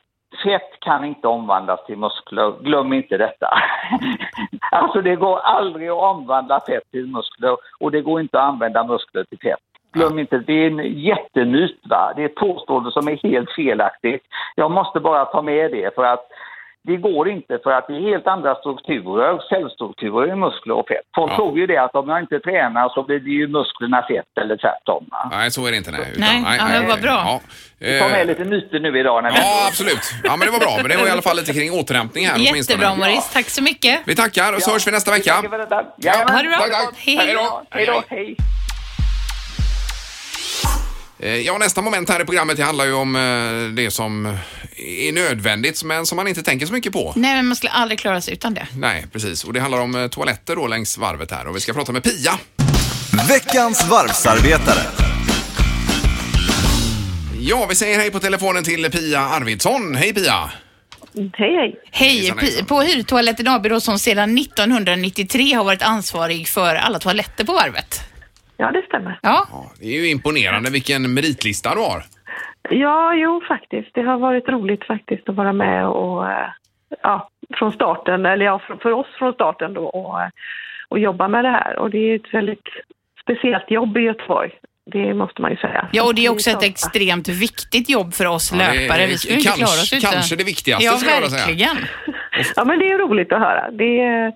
Fett 0.44 0.80
kan 0.80 1.06
inte 1.06 1.28
omvandlas 1.28 1.86
till 1.86 1.98
muskler. 1.98 2.54
Glöm 2.62 2.94
inte 2.94 3.18
detta. 3.18 3.48
alltså 4.72 5.02
det 5.02 5.16
går 5.16 5.40
aldrig 5.40 5.90
att 5.90 6.04
omvandla 6.04 6.60
fett 6.60 6.92
till 6.92 7.08
muskler 7.08 7.58
och 7.80 7.92
det 7.92 8.02
går 8.02 8.22
inte 8.22 8.40
att 8.40 8.54
använda 8.54 8.84
muskler 8.84 9.24
till 9.24 9.40
fett. 9.40 9.60
Glöm 9.94 10.20
inte, 10.20 10.38
det 10.38 10.54
är 10.54 10.68
en 10.68 11.00
jättemyt. 11.00 11.80
Va? 11.90 12.14
Det 12.16 12.22
är 12.22 12.26
ett 12.26 12.36
påstående 12.36 12.92
som 12.92 13.08
är 13.08 13.20
helt 13.24 13.52
felaktigt. 13.52 14.24
Jag 14.56 14.72
måste 14.72 15.00
bara 15.00 15.26
ta 15.26 15.42
med 15.42 15.72
det 15.72 15.96
för 15.96 16.04
att 16.04 16.28
det 16.88 16.98
går 16.98 17.30
inte 17.30 17.60
för 17.64 17.72
att 17.72 17.88
det 17.88 17.94
är 17.94 18.02
helt 18.12 18.28
andra 18.28 18.56
strukturer, 18.56 19.40
cellstrukturer 19.50 20.32
i 20.34 20.36
muskler 20.36 20.74
och 20.80 20.88
fett. 20.88 21.08
Folk 21.16 21.32
Ja. 21.32 21.36
tror 21.36 21.58
ju 21.60 21.68
det 21.68 21.78
att 21.78 21.96
om 21.96 22.10
jag 22.10 22.20
inte 22.20 22.40
tränar 22.40 22.90
så 22.90 23.04
blir 23.04 23.20
det 23.20 23.30
ju 23.30 23.48
musklerna 23.48 24.02
fett 24.10 24.32
eller 24.42 24.58
tvärtom. 24.58 25.04
Nej, 25.32 25.52
så 25.52 25.68
är 25.68 25.72
det 25.72 25.78
inte. 25.78 25.92
Nej, 25.92 26.08
Nej, 26.18 26.58
ja, 26.60 26.68
men 26.68 26.88
vad 26.88 27.02
bra. 27.02 27.12
Ja, 27.26 27.42
Ta 28.00 28.08
med 28.10 28.22
Eh, 28.22 28.26
lite 28.26 28.46
myter 28.46 28.80
nu 28.80 29.00
idag. 29.00 29.24
När 29.24 29.32
vi... 29.32 29.38
ja, 29.38 29.68
absolut. 29.68 30.04
Ja, 30.24 30.36
men 30.38 30.46
det 30.48 30.52
var 30.52 30.60
bra. 30.60 30.74
Men 30.78 30.90
det 30.90 30.98
var 30.98 31.08
i 31.08 31.10
alla 31.10 31.22
fall 31.22 31.36
lite 31.36 31.54
kring 31.54 31.72
återhämtning 31.80 32.26
här 32.28 32.36
åtminstone. 32.36 32.58
Jättebra 32.84 32.96
Maurice. 32.96 33.34
Tack 33.34 33.50
så 33.50 33.64
mycket. 33.64 34.00
Vi 34.06 34.16
tackar 34.16 34.54
och 34.54 34.62
så 34.62 34.72
hörs 34.72 34.88
vi 34.88 34.92
nästa 34.92 35.12
vecka. 35.12 35.42
Detta. 35.52 35.86
Jajamän. 35.98 36.36
Ha 36.36 36.42
det 36.44 36.50
bra. 36.50 36.58
Tack, 36.58 36.72
tack. 36.72 36.96
Hej. 36.98 37.16
Hej 37.18 37.34
då. 37.34 37.64
Hej 37.70 37.86
då. 37.86 38.04
Hej. 38.08 38.36
Eh, 41.22 41.36
Ja, 41.36 41.58
nästa 41.58 41.82
moment 41.82 42.10
här 42.10 42.22
i 42.22 42.26
programmet 42.26 42.58
det 42.58 42.64
handlar 42.64 42.86
ju 42.86 42.94
om 42.94 43.16
eh, 43.16 43.76
det 43.76 43.92
som 43.92 44.38
är 44.78 45.12
nödvändigt 45.12 45.84
men 45.84 46.06
som 46.06 46.16
man 46.16 46.28
inte 46.28 46.44
tänker 46.44 46.66
så 46.66 46.74
mycket 46.74 46.94
på. 46.94 47.14
Nej, 47.16 47.36
men 47.36 47.48
man 47.48 47.56
skulle 47.56 47.72
aldrig 47.72 48.00
klara 48.00 48.22
sig 48.22 48.34
utan 48.34 48.54
det. 48.54 48.68
Nej, 48.78 49.06
precis. 49.12 49.44
Och 49.44 49.54
det 49.54 49.60
handlar 49.60 49.80
om 49.82 49.96
eh, 49.96 50.08
toaletter 50.08 50.56
då 50.56 50.68
längs 50.68 50.98
varvet 50.98 51.32
här 51.32 51.48
och 51.48 51.56
vi 51.56 51.60
ska 51.60 51.74
prata 51.74 51.92
med 51.92 52.04
Pia. 52.04 52.40
Veckans 53.30 53.88
varvsarbetare. 53.90 54.82
Ja, 57.40 57.66
vi 57.70 57.76
säger 57.76 57.98
hej 58.00 58.12
på 58.12 58.20
telefonen 58.20 58.64
till 58.64 58.92
Pia 58.92 59.20
Arvidsson. 59.20 59.96
Hej 59.96 60.14
Pia! 60.14 60.50
Hej, 61.16 61.34
hej. 61.44 61.80
Hej. 61.92 62.32
Pi- 62.32 62.66
på 62.66 62.82
Hyrtoaletten 62.82 63.48
AB 63.48 63.70
då, 63.70 63.80
som 63.80 64.00
sedan 64.00 64.38
1993 64.38 65.54
har 65.54 65.64
varit 65.64 65.82
ansvarig 65.82 66.48
för 66.48 66.76
alla 66.76 67.00
toaletter 67.00 67.44
på 67.44 67.54
varvet. 67.54 68.00
Ja, 68.62 68.72
det 68.72 68.82
stämmer. 68.86 69.20
Ja, 69.22 69.48
Ja, 69.52 69.72
det 69.80 69.86
är 69.86 70.02
ju 70.02 70.08
imponerande 70.10 70.70
vilken 70.72 71.14
meritlista 71.14 71.76
du 71.76 71.82
har. 71.82 72.04
Ja, 72.70 73.14
jo 73.16 73.42
faktiskt. 73.48 73.90
Det 73.94 74.02
har 74.02 74.18
varit 74.18 74.48
roligt 74.50 74.84
faktiskt 74.84 75.30
att 75.30 75.36
vara 75.36 75.54
med 75.54 75.88
och 75.88 76.32
eh, 76.32 76.48
ja, 77.04 77.30
från 77.58 77.72
starten, 77.72 78.26
eller 78.26 78.46
ja, 78.46 78.62
för, 78.82 78.92
oss 78.92 79.08
från 79.20 79.34
starten 79.34 79.74
då 79.74 79.86
och, 79.86 80.22
eh, 80.22 80.28
och 80.90 81.00
jobba 81.00 81.28
med 81.28 81.46
det 81.46 81.50
här. 81.50 81.80
Och 81.80 81.90
det 81.90 81.98
är 81.98 82.16
ett 82.16 82.34
väldigt 82.34 82.68
speciellt 83.24 83.72
jobb 83.72 83.98
i 83.98 84.02
Göteborg. 84.02 84.52
Det 84.92 85.14
måste 85.14 85.42
man 85.42 85.52
ju 85.52 85.58
säga. 85.58 85.88
ja 85.92 86.04
och 86.04 86.16
det 86.16 86.26
är 86.26 86.32
också 86.32 86.50
ett 86.50 86.64
extremt 86.64 87.28
viktigt 87.28 87.90
jobb 87.90 88.14
för 88.14 88.26
oss 88.26 88.52
Ja, 88.52 88.58
löpare. 88.58 89.08
Vi 89.08 89.18
skulle 89.18 89.34
ju 89.34 89.40
inte 89.40 89.48
kanske- 89.50 89.66
klara 89.66 89.82
oss 89.82 89.94
utan... 89.94 90.12
kanske 90.12 90.36
det 90.36 90.44
viktigaste, 90.44 90.86
Ja, 90.86 90.92
skulle 90.92 91.12
jag 91.12 91.32
säga. 91.32 91.46
verkligen. 91.46 91.78
Ja, 92.56 92.66
men 92.66 92.80
det 92.80 92.92
är 92.92 92.98
roligt 92.98 93.32
att 93.34 93.40
höra. 93.40 93.72
Det 93.72 94.00
är, 94.02 94.34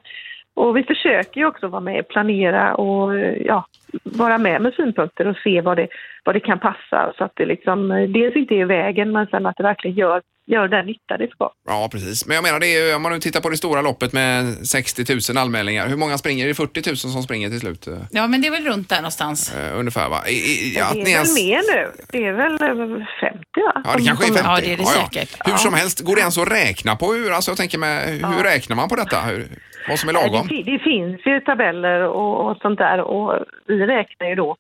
och 0.56 0.78
vi 0.78 0.84
försöker 0.84 1.40
ju 1.42 1.48
också 1.48 1.68
vara 1.68 1.82
med 1.82 2.00
och 2.00 2.08
planera 2.08 2.76
och 2.76 3.20
ja, 3.46 3.66
vara 4.04 4.38
med 4.38 4.62
med 4.62 4.74
synpunkter 4.74 5.28
och 5.28 5.38
se 5.38 5.62
vad 5.62 5.78
det, 5.78 5.88
vad 6.24 6.36
det 6.36 6.40
kan 6.40 6.60
passa. 6.60 7.14
Så 7.18 7.24
att 7.24 7.32
det 7.36 7.46
liksom 7.46 7.92
eh, 7.92 8.10
dels 8.10 8.36
inte 8.36 8.56
är 8.56 8.62
i 8.62 8.66
vägen 8.66 9.12
men 9.12 9.28
sen 9.28 9.46
att 9.46 9.58
det 9.58 9.64
verkligen 9.64 9.98
gör, 9.98 10.22
gör 10.48 10.68
den 10.68 10.86
nytta 10.86 11.18
det 11.18 11.28
ska. 11.28 11.50
Ja, 11.68 11.90
precis. 11.92 12.26
Men 12.28 12.36
jag 12.36 12.44
menar, 12.44 12.60
det 12.60 12.68
är, 12.68 12.96
om 12.96 13.02
man 13.02 13.12
nu 13.12 13.20
tittar 13.20 13.42
på 13.42 13.50
det 13.50 13.58
stora 13.58 13.82
loppet 13.82 14.14
med 14.14 14.68
60 14.68 15.34
000 15.34 15.38
anmälningar, 15.44 15.88
hur 15.88 15.98
många 15.98 16.18
springer? 16.18 16.44
Är 16.44 16.48
det 16.48 16.54
40 16.56 16.90
000 16.90 16.98
som 16.98 17.24
springer 17.24 17.50
till 17.50 17.60
slut? 17.60 17.88
Ja, 18.12 18.28
men 18.28 18.42
det 18.42 18.48
är 18.48 18.52
väl 18.52 18.66
runt 18.66 18.90
där 18.90 18.96
någonstans. 18.98 19.56
eh, 19.56 19.80
ungefär 19.80 20.10
va? 20.10 20.18
I, 20.28 20.32
i, 20.34 20.74
det 20.76 20.82
att 20.82 20.92
är 20.92 20.96
ni 20.96 21.04
väl 21.04 21.12
ens- 21.14 21.36
mer 21.36 21.76
nu. 21.76 21.92
Det 22.12 22.26
är 22.26 22.34
väl 22.34 22.54
över 22.64 23.08
50 23.22 23.40
va? 23.56 23.82
Ja, 23.86 23.92
det 23.94 23.98
Som- 23.98 24.06
kanske 24.08 24.26
är 24.26 24.28
som- 24.28 24.36
50. 24.36 24.50
Ja, 24.50 24.56
det 24.62 24.74
är 24.74 24.78
det 24.78 24.84
Ja, 24.84 25.10
säkert. 25.10 25.48
Hur 25.48 25.58
som 25.58 25.74
helst, 25.74 26.00
går 26.02 26.16
det 26.16 26.22
ens 26.22 26.38
att 26.38 26.52
räkna 26.52 26.96
på 26.96 27.14
hur, 27.14 27.32
alltså 27.32 27.52
jag 27.52 27.58
tänker 27.58 27.78
med, 27.78 28.08
hur 28.10 28.44
räknar 28.44 28.76
man 28.76 28.90
på 28.90 28.96
detta? 28.96 29.22
Hur, 29.22 29.48
vad 29.90 30.00
som 30.00 30.10
är 30.10 30.14
Ja, 30.14 30.22
lagom? 30.22 30.48
Det, 30.48 30.64
det 30.72 30.80
finns 30.80 31.26
ju 31.26 31.40
tabeller 31.40 32.02
och, 32.02 32.46
och 32.52 32.58
sånt 32.62 32.78
där 32.80 33.02
och 33.02 33.46
vi 33.68 33.78
räknar 33.86 34.28
ju 34.28 34.36
då 34.36 34.56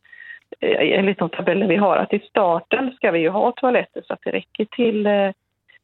eh, 0.61 0.99
enligt 0.99 1.19
de 1.19 1.29
tabeller 1.29 1.67
vi 1.67 1.75
har 1.75 1.97
att 1.97 2.13
i 2.13 2.19
starten 2.19 2.91
ska 2.95 3.11
vi 3.11 3.19
ju 3.19 3.29
ha 3.29 3.51
toaletter 3.51 4.01
så 4.07 4.13
att 4.13 4.19
det 4.23 4.31
räcker 4.31 4.65
till, 4.65 5.05
eh, 5.05 5.11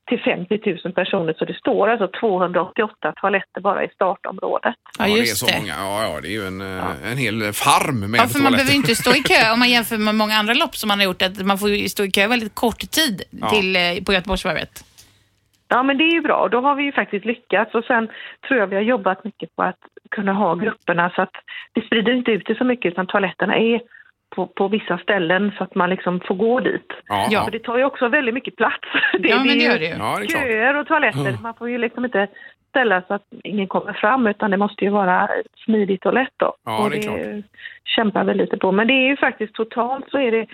till 0.09 0.19
50 0.21 0.59
000 0.83 0.93
personer. 0.93 1.33
Så 1.39 1.45
det 1.45 1.53
står 1.53 1.87
alltså 1.89 2.07
288 2.19 3.13
toaletter 3.21 3.61
bara 3.61 3.83
i 3.83 3.89
startområdet. 3.89 4.75
Ja, 4.99 5.05
det 5.05 5.11
är 5.11 5.17
just 5.17 5.37
så 5.37 5.45
det. 5.45 5.57
många. 5.59 5.73
Ja, 5.77 6.03
ja, 6.03 6.21
det 6.21 6.27
är 6.27 6.31
ju 6.31 6.45
en, 6.47 6.61
eh, 6.61 7.11
en 7.11 7.17
hel 7.17 7.53
farm 7.53 8.11
med 8.11 8.19
Ja, 8.19 8.23
för 8.23 8.23
man 8.23 8.29
toaletter. 8.29 8.51
behöver 8.51 8.71
ju 8.71 8.77
inte 8.77 8.95
stå 8.95 9.11
i 9.11 9.23
kö 9.31 9.51
om 9.53 9.59
man 9.59 9.69
jämför 9.69 9.97
med 9.97 10.15
många 10.15 10.35
andra 10.35 10.53
lopp 10.53 10.75
som 10.75 10.87
man 10.87 10.99
har 10.99 11.05
gjort. 11.05 11.21
Att 11.21 11.45
man 11.45 11.57
får 11.57 11.87
stå 11.87 12.03
i 12.03 12.11
kö 12.11 12.27
väldigt 12.27 12.55
kort 12.55 12.79
tid 12.91 13.21
Ja. 13.29 13.49
till, 13.49 13.75
eh, 13.75 13.81
på 14.05 14.13
Göteborgsvarvet. 14.13 14.83
Ja, 15.67 15.83
men 15.83 15.97
det 15.97 16.03
är 16.03 16.13
ju 16.13 16.21
bra. 16.21 16.47
Då 16.51 16.61
har 16.61 16.75
vi 16.75 16.83
ju 16.83 16.91
faktiskt 16.91 17.25
lyckats. 17.25 17.75
Och 17.75 17.83
sen 17.83 18.09
tror 18.47 18.59
jag 18.59 18.67
vi 18.67 18.75
har 18.75 18.81
jobbat 18.83 19.23
mycket 19.23 19.55
på 19.55 19.63
att 19.63 19.79
kunna 20.11 20.33
ha 20.33 20.55
grupperna 20.55 21.09
så 21.15 21.21
att 21.21 21.35
vi 21.73 21.81
sprider 21.81 22.11
inte 22.13 22.31
ut 22.31 22.43
det 22.45 22.55
så 22.57 22.63
mycket 22.63 22.91
utan 22.91 23.07
toaletterna 23.07 23.55
är 23.57 23.81
på, 24.35 24.47
på 24.47 24.67
vissa 24.67 24.97
ställen 24.97 25.51
så 25.57 25.63
att 25.63 25.75
man 25.75 25.89
liksom 25.89 26.19
får 26.27 26.35
gå 26.35 26.59
dit. 26.59 26.87
Ja. 27.29 27.43
För 27.43 27.51
det 27.51 27.59
tar 27.59 27.77
ju 27.77 27.83
också 27.83 28.07
väldigt 28.07 28.33
mycket 28.33 28.55
plats. 28.55 28.87
Det, 29.19 29.29
Ja, 29.29 29.37
men 29.37 29.47
det 29.47 29.63
gör 29.63 29.79
det 29.79 29.85
ju. 29.85 29.95
Ja, 29.97 30.17
det 30.21 30.31
köer 30.31 30.75
och 30.75 30.87
toaletter. 30.87 31.37
Man 31.41 31.53
får 31.53 31.69
ju 31.69 31.77
liksom 31.77 32.05
inte 32.05 32.27
ställa 32.69 33.01
så 33.07 33.13
att 33.13 33.25
ingen 33.43 33.67
kommer 33.67 33.93
fram 33.93 34.27
utan 34.27 34.51
det 34.51 34.57
måste 34.57 34.83
ju 34.85 34.91
vara 34.91 35.29
smidigt 35.65 36.05
och 36.05 36.13
lätt 36.13 36.33
då. 36.37 36.55
Ja, 36.65 36.83
och 36.83 36.89
det 36.89 36.97
är 36.97 37.01
klart. 37.01 37.45
kämpar 37.95 38.23
vi 38.23 38.33
lite 38.33 38.57
på. 38.57 38.71
Men 38.71 38.87
det 38.87 38.93
är 38.93 39.07
ju 39.09 39.17
faktiskt 39.17 39.53
totalt 39.53 40.05
så 40.11 40.17
är 40.17 40.31
det 40.31 40.45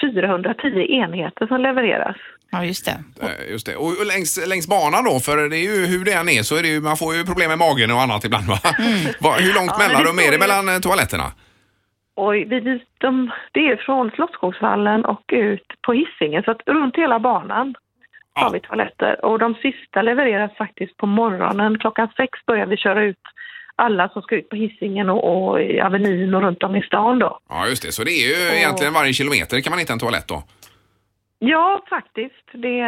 410 0.00 0.86
enheter 0.88 1.46
som 1.46 1.60
levereras. 1.60 2.16
Ja, 2.50 2.64
just 2.64 2.84
det. 2.84 3.24
Eh, 3.26 3.50
Just 3.52 3.66
det. 3.66 3.76
Och 3.76 4.06
längs, 4.06 4.46
längs 4.48 4.68
banan 4.68 5.04
då, 5.04 5.20
för 5.20 5.48
det 5.48 5.56
är 5.56 5.76
ju 5.76 5.86
hur 5.86 6.04
det 6.04 6.12
än 6.12 6.28
är 6.28 6.42
så 6.42 6.56
är 6.56 6.62
det 6.62 6.68
ju, 6.68 6.80
man 6.80 6.96
får 6.96 7.14
ju 7.14 7.24
problem 7.24 7.48
med 7.50 7.58
magen 7.58 7.90
och 7.90 8.00
annat 8.00 8.24
ibland 8.24 8.46
va? 8.46 8.58
Va, 9.20 9.32
hur 9.38 9.54
långt 9.54 9.70
Ja, 9.70 9.78
det 9.78 9.88
mellanrum 9.88 10.18
är 10.18 10.30
det 10.30 10.38
mellan 10.38 10.68
eh, 10.68 10.78
toaletterna? 10.78 11.24
Och 12.14 12.34
vi, 12.34 12.80
de, 12.98 13.30
det 13.52 13.60
är 13.60 13.76
från 13.76 14.10
Slottsskogsvallen 14.10 15.04
och 15.04 15.22
ut 15.32 15.66
på 15.86 15.92
Hisingen 15.92 16.42
så 16.42 16.50
att 16.50 16.62
runt 16.66 16.96
hela 16.96 17.18
banan 17.18 17.74
har 18.34 18.50
vi 18.50 18.60
toaletter. 18.60 19.24
Och 19.24 19.38
de 19.38 19.54
sista 19.54 20.02
levereras 20.02 20.56
faktiskt 20.56 20.96
på 20.96 21.06
morgonen. 21.06 21.78
Klockan 21.78 22.08
sex 22.16 22.38
börjar 22.46 22.66
vi 22.66 22.76
köra 22.76 23.02
ut 23.04 23.18
alla 23.76 24.08
som 24.08 24.22
ska 24.22 24.34
ut 24.36 24.48
på 24.48 24.56
Hisingen 24.56 25.10
och, 25.10 25.48
och 25.50 25.60
i 25.62 25.80
Avenyn 25.80 26.34
och 26.34 26.42
runt 26.42 26.62
om 26.62 26.76
i 26.76 26.82
stan 26.82 27.18
då. 27.18 27.38
Ja, 27.48 27.66
just 27.68 27.82
det. 27.82 27.92
Så 27.92 28.04
det 28.04 28.10
är 28.10 28.28
ju 28.28 28.48
Och- 28.50 28.56
egentligen 28.56 28.92
varje 28.92 29.12
kilometer 29.12 29.60
kan 29.60 29.70
man 29.70 29.78
hitta 29.78 29.92
en 29.92 29.98
toalett 29.98 30.28
då? 30.28 30.42
Ja, 31.38 31.82
faktiskt. 31.90 32.48
Det, 32.52 32.78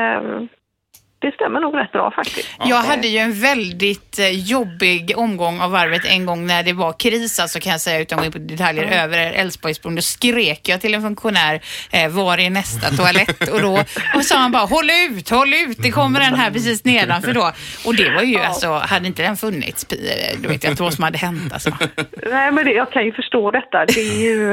det 1.25 1.33
stämmer 1.35 1.61
nog 1.61 1.77
rätt 1.77 1.93
bra 1.93 2.11
faktiskt. 2.11 2.49
Jag 2.65 2.77
hade 2.77 3.09
ju 3.09 3.19
en 3.19 3.33
väldigt 3.41 4.19
eh, 4.19 4.29
jobbig 4.31 5.13
omgång 5.17 5.61
av 5.61 5.71
varvet 5.71 6.05
en 6.05 6.27
gång 6.27 6.47
när 6.47 6.63
det 6.63 6.73
var 6.73 6.93
kris, 6.93 7.41
alltså 7.41 7.61
kan 7.61 7.73
jag 7.73 7.81
säga 7.81 8.01
utan 8.01 8.19
att 8.19 8.23
gå 8.23 8.27
in 8.27 8.33
på 8.33 8.39
detaljer, 8.39 9.03
över 9.05 9.19
Älvsborgsbron. 9.33 9.95
Då 9.95 10.03
skrek 10.03 10.69
jag 10.69 10.81
till 10.81 10.95
en 10.95 11.03
funktionär, 11.03 11.61
eh, 11.93 12.09
var 12.11 12.39
är 12.39 12.51
nästa 12.51 12.91
toalett? 12.91 13.49
Och 13.49 13.61
då 13.61 13.79
och 14.17 14.25
sa 14.25 14.37
han 14.37 14.53
bara, 14.53 14.63
håll 14.65 14.91
ut, 15.11 15.31
håll 15.31 15.55
ut, 15.55 15.79
det 15.83 15.91
kommer 15.91 16.21
en 16.21 16.35
här 16.35 16.51
precis 16.51 16.85
nedanför 16.85 17.33
då. 17.33 17.53
Och 17.87 17.95
det 17.97 18.11
var 18.15 18.23
ju 18.23 18.39
alltså, 18.39 18.69
hade 18.73 19.07
inte 19.07 19.23
den 19.23 19.37
funnits, 19.37 19.85
eh, 19.93 20.39
då 20.43 20.49
vet 20.49 20.65
jag 20.65 20.73
inte 20.73 20.83
vad 20.83 20.95
som 20.95 21.05
hade 21.05 21.19
hänt 21.19 21.53
alltså. 21.53 21.71
Nej, 22.31 22.53
men 22.53 22.65
det, 22.65 22.71
jag 22.73 22.93
kan 22.93 23.05
ju 23.05 23.13
förstå 23.13 23.51
detta. 23.51 23.85
Det 23.87 24.01
är 24.01 24.21
ju 24.25 24.49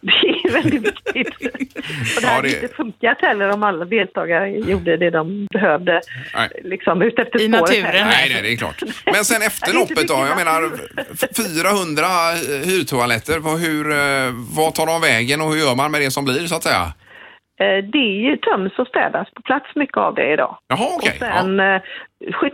det 0.00 0.48
är 0.48 0.52
väldigt 0.52 0.82
viktigt. 0.84 1.34
Och 2.16 2.22
det 2.22 2.22
Ja, 2.22 2.28
hade 2.28 2.48
det- 2.48 2.62
inte 2.62 2.74
funkat 2.74 3.18
heller 3.20 3.48
om 3.50 3.62
alla 3.62 3.84
deltagare 3.84 4.48
gjorde 4.50 4.96
det 4.96 5.10
de 5.10 5.46
behövde. 5.52 6.00
Liksom 6.64 7.02
ut 7.02 7.18
efter 7.18 7.40
I 7.40 7.48
naturen. 7.48 7.82
Nej, 7.92 8.28
nej, 8.32 8.42
det 8.42 8.52
är 8.52 8.56
klart. 8.56 8.82
Men 9.04 9.24
sen 9.24 9.42
efter 9.42 9.74
loppet 9.74 10.08
då? 10.08 10.14
Jag 10.14 10.36
menar 10.36 10.60
natur. 10.62 11.62
400 11.62 12.04
hyrtoaletter. 12.70 13.38
Vad, 13.38 13.58
hur, 13.60 13.90
eh, 13.90 14.30
vad 14.56 14.74
tar 14.74 14.86
de 14.86 15.00
vägen 15.00 15.40
och 15.40 15.48
hur 15.52 15.58
gör 15.58 15.76
man 15.76 15.90
med 15.90 16.00
det 16.00 16.10
som 16.10 16.24
blir 16.24 16.46
så 16.46 16.56
att 16.56 16.62
säga? 16.62 16.84
Eh, 17.60 17.78
Det 17.92 17.98
är 17.98 18.20
ju 18.30 18.36
töms 18.36 18.78
och 18.78 18.86
städas 18.86 19.28
på 19.34 19.42
plats 19.42 19.66
mycket 19.74 19.96
av 19.96 20.14
det 20.14 20.32
idag. 20.32 20.58
Jaha, 20.68 20.88
okej. 20.96 21.12
Och 21.20 21.26
sen 21.26 21.60
eh, 21.60 21.80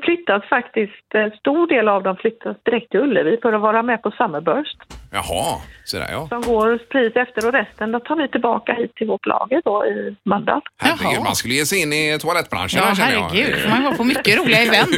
flyttas 0.04 0.42
faktiskt, 0.48 1.14
en 1.14 1.30
stor 1.30 1.66
del 1.66 1.88
av 1.88 2.02
dem 2.02 2.16
flyttas 2.16 2.56
direkt 2.64 2.90
till 2.90 3.00
Ullevi 3.00 3.38
för 3.42 3.52
att 3.52 3.60
vara 3.60 3.82
med 3.82 4.02
på 4.02 4.10
Summerburst 4.10 4.78
Ja. 4.88 4.93
Jaha, 5.14 5.60
så 5.84 5.96
där 5.98 6.08
ja. 6.12 6.28
som 6.28 6.40
går 6.42 6.78
precis 6.78 7.16
efter 7.16 7.46
och 7.46 7.52
resten 7.52 7.92
då 7.92 8.00
tar 8.00 8.16
vi 8.16 8.28
tillbaka 8.28 8.72
hit 8.74 8.94
till 8.94 9.06
vårt 9.06 9.26
lager 9.26 9.62
då 9.64 9.86
i 9.86 10.16
Mölndal. 10.24 10.60
Herregud, 10.78 11.12
Jaha. 11.16 11.24
man 11.24 11.34
skulle 11.34 11.54
ge 11.54 11.66
sig 11.66 11.82
in 11.82 11.92
i 11.92 12.18
toalettbranschen 12.20 12.80
Ja, 12.82 12.86
här 12.88 12.94
känner 12.94 13.12
jag. 13.12 13.20
herregud, 13.22 13.56
får 13.62 13.70
man 13.70 13.82
vara 13.82 13.94
på 13.96 14.04
mycket 14.04 14.38
roliga 14.38 14.58
event. 14.68 14.90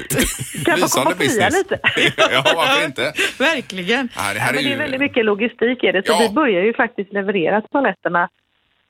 Kan 0.64 0.78
få 0.78 0.86
komma 0.88 1.10
Lysande 1.10 1.10
och 1.10 1.16
fria 1.16 1.28
business. 1.28 1.54
lite. 1.58 1.78
ja, 2.32 2.42
varför 2.56 2.86
inte? 2.86 3.12
Verkligen. 3.38 4.08
Ja, 4.16 4.22
det 4.32 4.38
Ja, 4.38 4.40
här 4.40 4.50
är 4.50 4.54
men 4.54 4.64
det 4.64 4.68
är 4.68 4.72
ju... 4.72 4.76
väldigt 4.76 5.00
mycket 5.00 5.24
logistik 5.24 5.84
i 5.84 5.92
det, 5.92 6.06
så 6.06 6.12
Ja. 6.12 6.18
vi 6.28 6.34
börjar 6.34 6.62
ju 6.62 6.74
faktiskt 6.74 7.12
leverera 7.12 7.60
toaletterna 7.60 8.28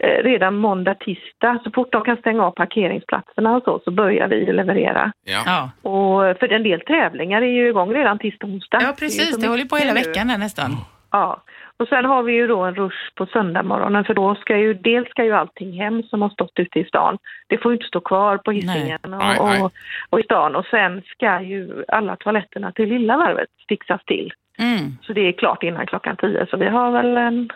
eh, 0.05 0.23
redan 0.31 0.55
måndag, 0.57 0.95
tisdag. 0.95 1.61
Så 1.65 1.71
fort 1.75 1.93
de 1.93 2.05
kan 2.05 2.17
stänga 2.17 2.43
av 2.43 2.51
parkeringsplatserna 2.51 3.57
och 3.57 3.63
så, 3.65 3.81
så 3.85 3.91
börjar 3.91 4.29
vi 4.29 4.53
leverera. 4.53 5.13
Ja. 5.25 5.43
Ja. 5.47 5.91
Och 5.91 6.39
för 6.39 6.53
en 6.53 6.63
del 6.63 6.81
tävlingar 6.81 7.43
är 7.43 7.47
ju 7.47 7.69
igång 7.69 7.95
redan 7.95 8.19
tisdag, 8.19 8.47
onsdag. 8.47 8.79
ja, 8.83 8.89
är 8.89 8.93
precis. 8.93 9.35
så 9.35 9.41
Det 9.41 9.49
håller 9.49 9.65
på 9.65 9.77
hela 9.77 9.93
mycket 9.93 10.07
nu. 10.07 10.13
veckan 10.13 10.29
där 10.29 10.39
nästan. 10.39 10.77
Ja. 11.11 11.43
Och 11.77 11.89
sen 11.89 12.05
har 12.05 12.23
vi 12.23 12.33
ju 12.33 12.47
då 12.47 12.63
en 12.63 12.75
rush 12.75 13.15
på 13.15 13.27
söndagmorgonen 13.27 14.05
för 14.05 14.15
då 14.15 14.35
ska 14.35 14.59
ju, 14.59 14.75
dels 14.75 15.09
ska 15.09 15.25
ju 15.25 15.33
allting 15.33 15.73
hem 15.73 16.03
som 16.03 16.23
har 16.23 16.29
stått 16.29 16.59
ute 16.59 16.79
i 16.79 16.85
stan. 16.85 17.19
Det 17.47 17.59
får 17.59 17.73
ju 17.73 17.77
inte 17.77 17.87
stå 17.87 18.01
kvar 18.01 18.37
på 18.37 18.53
Hisingen 18.53 19.15
och, 19.15 19.65
och, 19.65 19.73
och 20.11 20.21
i 20.21 20.23
stan. 20.23 20.57
Och 20.57 20.67
sen 20.67 21.03
ska 21.07 21.41
ju 21.41 21.85
alla 21.89 22.17
toaletterna 22.17 22.73
till 22.73 22.89
lilla 22.89 23.17
varvet 23.17 23.49
fixas 23.69 24.05
till. 24.05 24.33
Mm. 24.59 24.99
Så 25.03 25.13
det 25.13 25.21
är 25.21 25.33
klart 25.33 25.63
innan 25.63 25.87
klockan 25.87 26.17
tio. 26.17 26.47
Så 26.51 26.57
vi 26.57 26.67
har 26.67 26.91
väl 26.91 27.17
en 27.17 27.51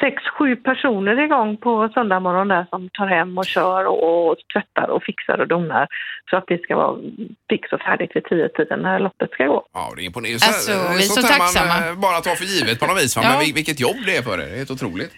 sex, 0.00 0.22
sju 0.38 0.56
personer 0.56 1.20
igång 1.24 1.56
på 1.56 1.90
söndag 1.94 2.20
morgon 2.20 2.48
där 2.48 2.66
som 2.70 2.88
tar 2.92 3.06
hem 3.06 3.38
och 3.38 3.46
kör 3.46 3.84
och, 3.86 4.28
och 4.30 4.36
tvättar 4.52 4.88
och 4.90 5.02
fixar 5.02 5.38
och 5.40 5.48
donar. 5.48 5.86
Så 6.30 6.36
att 6.36 6.44
det 6.46 6.62
ska 6.62 6.76
vara 6.76 6.96
fix 7.50 7.72
och 7.72 7.80
färdigt 7.80 8.10
vid 8.14 8.24
tio 8.24 8.48
tiden 8.48 8.78
när 8.80 8.98
loppet 8.98 9.30
ska 9.30 9.44
gå. 9.46 9.64
Ja, 9.72 9.92
det 9.96 10.02
är 10.02 10.06
imponerande. 10.06 10.46
Alltså, 10.46 10.72
vi 10.72 10.96
är 10.96 11.00
så 11.00 11.20
här 11.20 11.38
tacksamma. 11.38 11.74
man 11.86 12.00
bara 12.00 12.20
tar 12.20 12.34
för 12.34 12.44
givet 12.44 12.80
på 12.80 12.86
något 12.86 13.02
vis. 13.02 13.16
Ja. 13.16 13.22
Men 13.22 13.40
vil- 13.40 13.54
vilket 13.54 13.80
jobb 13.80 13.96
det 14.06 14.16
är 14.16 14.22
för 14.22 14.32
er. 14.34 14.46
Det 14.46 14.52
är 14.52 14.56
helt 14.56 14.70
otroligt. 14.70 15.12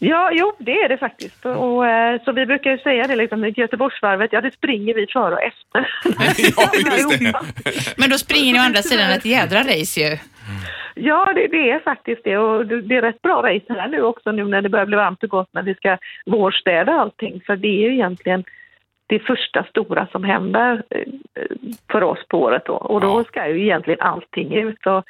Ja, 0.00 0.30
jo, 0.32 0.52
det 0.58 0.72
är 0.72 0.88
det 0.88 0.98
faktiskt. 0.98 1.46
Och, 1.46 1.86
eh, 1.86 2.22
så 2.24 2.32
vi 2.32 2.46
brukar 2.46 2.70
ju 2.70 2.78
säga 2.78 3.06
det 3.06 3.16
liksom, 3.16 3.44
i 3.44 3.52
Göteborgsvarvet, 3.56 4.32
ja 4.32 4.40
det 4.40 4.50
springer 4.54 4.94
vi 4.94 5.06
före 5.12 5.34
och 5.34 5.42
efter. 5.42 5.80
ja, 6.56 6.70
just 6.96 7.18
det. 7.18 7.32
Men 7.96 8.10
då 8.10 8.18
springer 8.18 8.52
ni 8.52 8.58
å 8.58 8.62
andra 8.62 8.82
sidan 8.82 9.10
ett 9.10 9.24
jädra 9.36 9.60
race 9.60 10.00
ju. 10.00 10.18
Ja, 11.00 11.32
det, 11.34 11.46
det 11.48 11.70
är 11.70 11.80
faktiskt 11.80 12.20
det. 12.24 12.38
Och 12.38 12.66
det 12.66 12.80
det 12.82 12.96
är 12.96 13.02
rätt 13.02 13.22
bra 13.22 13.42
race 13.42 13.64
här 13.68 13.88
nu 13.88 14.02
också 14.02 14.32
nu 14.32 14.44
när 14.44 14.62
det 14.62 14.68
börjar 14.68 14.86
bli 14.86 14.96
varmt 14.96 15.22
och 15.22 15.28
gott 15.30 15.48
när 15.52 15.62
vi 15.62 15.74
ska 15.74 15.98
vårstäda 16.26 16.92
allting. 16.92 17.40
För 17.46 17.56
det 17.56 17.68
är 17.68 17.88
ju 17.88 17.94
egentligen 17.94 18.44
det 19.06 19.18
första 19.18 19.64
stora 19.64 20.06
som 20.12 20.24
händer 20.24 20.82
eh, 20.90 21.02
för 21.92 22.02
oss 22.02 22.18
på 22.28 22.42
året 22.42 22.62
då. 22.66 22.72
Och 22.74 23.00
då 23.00 23.06
Ja. 23.20 23.24
ska 23.28 23.48
ju 23.48 23.62
egentligen 23.62 24.00
allting 24.00 24.54
ut. 24.54 24.86
Och, 24.86 25.04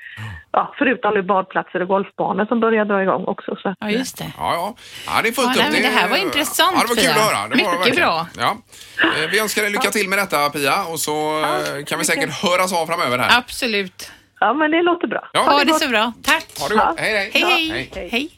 ja, 0.53 0.75
förutom 0.79 1.15
nu 1.15 1.23
badplatser 1.23 1.83
och 1.83 1.89
golfbanor 1.89 2.47
som 2.47 2.61
börjar 2.61 2.85
dra 2.85 3.03
igång 3.03 3.25
också. 3.25 3.57
Så. 3.57 3.75
Ja, 3.81 3.91
just 3.91 4.19
det. 4.19 4.25
Ja, 4.39 4.53
ja. 4.55 4.75
ja 5.07 5.23
det 5.23 5.29
är 5.29 5.33
fullt 5.33 5.57
Ja, 5.57 5.63
upp. 5.67 5.73
nej, 5.73 5.83
det 5.83 5.89
här 5.89 6.09
var 6.09 6.17
intressant, 6.17 6.73
Ja, 6.77 6.83
det 6.83 6.89
var 6.89 6.95
kul 6.97 7.05
Pia. 7.05 7.11
att 7.11 7.21
höra. 7.31 7.49
Det 7.49 7.79
Mycket 7.87 7.97
bra. 7.97 8.27
Ja. 8.39 8.57
Eh, 9.25 9.31
Vi 9.31 9.41
önskar 9.41 9.63
dig 9.63 9.71
lycka 9.71 9.91
till 9.91 10.09
med 10.09 10.19
detta 10.19 10.51
Pia 10.51 10.85
och 10.93 11.01
så 11.01 11.41
eh, 11.41 11.85
kan 11.87 11.99
vi 11.99 12.05
säkert 12.05 12.43
höras 12.43 12.73
av 12.73 12.87
framöver 12.87 13.19
här. 13.19 13.39
Absolut. 13.39 14.13
Ja, 14.41 14.53
men 14.53 14.71
det 14.71 14.83
låter 14.83 15.09
bra. 15.09 15.29
Ja. 15.33 15.41
Ha 15.41 15.59
det 15.59 15.65
det 15.65 15.75
så 15.75 15.89
bra. 15.89 16.13
Tack. 16.23 16.47
Ha 16.61 16.69
det 16.69 16.75
gott. 16.75 17.01
Hej, 17.01 17.13
hej. 17.13 17.31
Hej, 17.35 17.91
hej. 17.95 18.09
hej. 18.09 18.38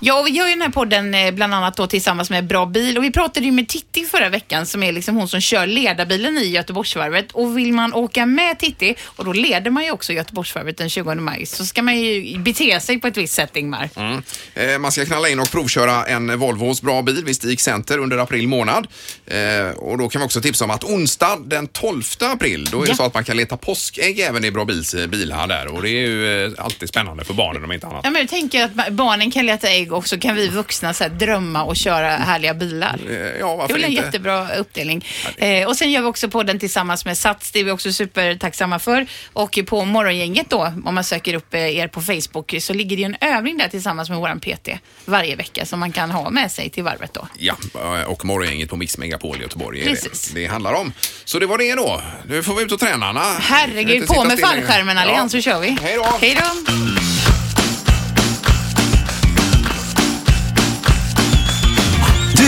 Ja, 0.00 0.20
och 0.20 0.26
vi 0.26 0.30
gör 0.30 0.46
ju 0.46 0.52
den 0.52 0.62
här 0.62 0.68
podden 0.68 1.14
eh, 1.14 1.30
bland 1.30 1.54
annat 1.54 1.76
då 1.76 1.86
tillsammans 1.86 2.30
med 2.30 2.46
Bra 2.46 2.66
Bil 2.66 2.98
och 2.98 3.04
vi 3.04 3.10
pratade 3.10 3.46
ju 3.46 3.52
med 3.52 3.68
Titti 3.68 4.04
förra 4.04 4.28
veckan 4.28 4.66
som 4.66 4.82
är 4.82 4.92
liksom 4.92 5.16
hon 5.16 5.28
som 5.28 5.40
kör 5.40 5.66
ledarbilen 5.66 6.38
i 6.38 6.46
Göteborgsvarvet 6.46 7.32
och 7.32 7.58
vill 7.58 7.72
man 7.72 7.94
åka 7.94 8.26
med 8.26 8.58
Titti 8.58 8.94
och 9.04 9.24
då 9.24 9.32
leder 9.32 9.70
man 9.70 9.84
ju 9.84 9.90
också 9.90 10.12
Göteborgsvarvet 10.12 10.76
den 10.76 10.90
20 10.90 11.14
maj 11.14 11.46
så 11.46 11.66
ska 11.66 11.82
man 11.82 12.00
ju 12.00 12.38
bete 12.38 12.80
sig 12.80 13.00
på 13.00 13.06
ett 13.06 13.16
visst 13.16 13.34
sätt 13.34 13.56
Ingmar. 13.56 13.90
Mm. 13.96 14.22
Eh, 14.54 14.78
man 14.78 14.92
ska 14.92 15.04
knalla 15.04 15.28
in 15.28 15.40
och 15.40 15.50
provköra 15.50 16.04
en 16.06 16.38
Volvo 16.38 16.64
hos 16.66 16.82
Bra 16.82 17.02
Bil 17.02 17.24
vid 17.24 17.36
Stig 17.36 17.60
Center 17.60 17.98
under 17.98 18.18
april 18.18 18.48
månad. 18.48 18.86
Eh, 19.26 19.68
och 19.76 19.98
då 19.98 20.08
kan 20.08 20.20
vi 20.20 20.26
också 20.26 20.40
tipsa 20.40 20.64
om 20.64 20.70
att 20.70 20.84
onsdag 20.84 21.38
den 21.46 21.66
12 21.66 22.02
april, 22.20 22.68
då 22.72 22.78
är 22.82 22.86
det 22.86 22.88
Ja. 22.90 22.94
så 22.96 23.02
att 23.04 23.14
man 23.14 23.24
kan 23.24 23.36
leta 23.36 23.56
påskägg 23.56 24.20
även 24.20 24.44
i 24.44 24.50
Bra 24.50 24.64
Bils 24.64 24.94
eh, 24.94 25.06
bilhall 25.06 25.48
där 25.48 25.66
och 25.74 25.82
det 25.82 25.88
är 25.90 26.00
ju 26.08 26.44
eh, 26.44 26.50
alltid 26.58 26.88
spännande 26.88 27.24
för 27.24 27.34
barnen 27.34 27.64
om 27.64 27.72
inte 27.72 27.86
annat. 27.86 28.00
Ja, 28.04 28.10
men 28.10 28.20
jag 28.20 28.28
tänker 28.28 28.64
att 28.64 28.74
ba- 28.74 28.90
barnen 28.90 29.30
kan 29.30 29.46
leta 29.46 29.68
ägg 29.68 29.87
och 29.92 30.08
så 30.08 30.18
kan 30.20 30.36
vi 30.36 30.48
vuxna 30.48 30.94
så 30.94 31.04
här, 31.04 31.10
drömma 31.10 31.62
och 31.64 31.76
köra 31.76 32.08
härliga 32.16 32.54
bilar. 32.54 33.00
Eh, 33.10 33.14
ja, 33.16 33.20
Det 33.30 33.38
är 33.40 33.56
varför 33.56 33.74
väl 33.74 33.84
en 33.84 33.90
inte? 33.90 34.02
jättebra 34.02 34.54
uppdelning. 34.56 35.06
Eh, 35.36 35.66
och 35.68 35.76
sen 35.76 35.90
gör 35.90 36.00
vi 36.00 36.06
också 36.06 36.28
på 36.28 36.42
den 36.42 36.58
tillsammans 36.58 37.04
med 37.04 37.18
Sats. 37.18 37.50
Det 37.52 37.60
är 37.60 37.64
vi 37.64 37.70
också 37.70 37.92
supertacksamma 37.92 38.78
för. 38.78 39.06
Och 39.32 39.58
på 39.66 39.84
Morgongänget 39.84 40.50
då, 40.50 40.72
om 40.84 40.94
man 40.94 41.04
söker 41.04 41.34
upp 41.34 41.54
eh, 41.54 41.60
er 41.76 41.88
på 41.88 42.00
Facebook, 42.00 42.54
så 42.60 42.72
ligger 42.74 42.96
det 42.96 43.00
ju 43.02 43.06
en 43.06 43.16
övning 43.36 43.58
där 43.58 43.68
tillsammans 43.68 44.08
med 44.10 44.18
våran 44.18 44.40
PT 44.40 44.68
varje 45.04 45.36
vecka 45.36 45.66
som 45.66 45.80
man 45.80 45.92
kan 45.92 46.10
ha 46.10 46.30
med 46.30 46.52
sig 46.52 46.70
till 46.70 46.84
varvet 46.84 47.14
då. 47.14 47.28
Ja, 47.38 47.56
eh, 47.74 48.02
och 48.02 48.24
morgongänget 48.24 48.68
på 48.70 48.76
Mix 48.76 48.98
Megapol 48.98 49.36
i 49.38 49.42
Göteborg 49.42 49.82
är 49.82 49.86
Precis. 49.86 50.28
det 50.28 50.40
det 50.40 50.46
handlar 50.46 50.72
om. 50.72 50.92
Så 51.24 51.38
det 51.38 51.46
var 51.46 51.58
det 51.58 51.74
då. 51.74 52.02
Nu 52.28 52.42
får 52.42 52.54
vi 52.54 52.62
ut 52.62 52.72
och 52.72 52.80
träna. 52.80 53.06
Anna. 53.08 53.20
Herregud, 53.40 54.06
på 54.06 54.24
med 54.24 54.38
fallskärmen 54.40 54.98
Allians 54.98 55.34
Ja. 55.34 55.38
så 55.38 55.44
kör 55.44 55.60
vi. 55.60 55.76
Hej 55.82 55.96
då! 55.96 56.18
Hej 56.20 56.38
då! 56.40 57.07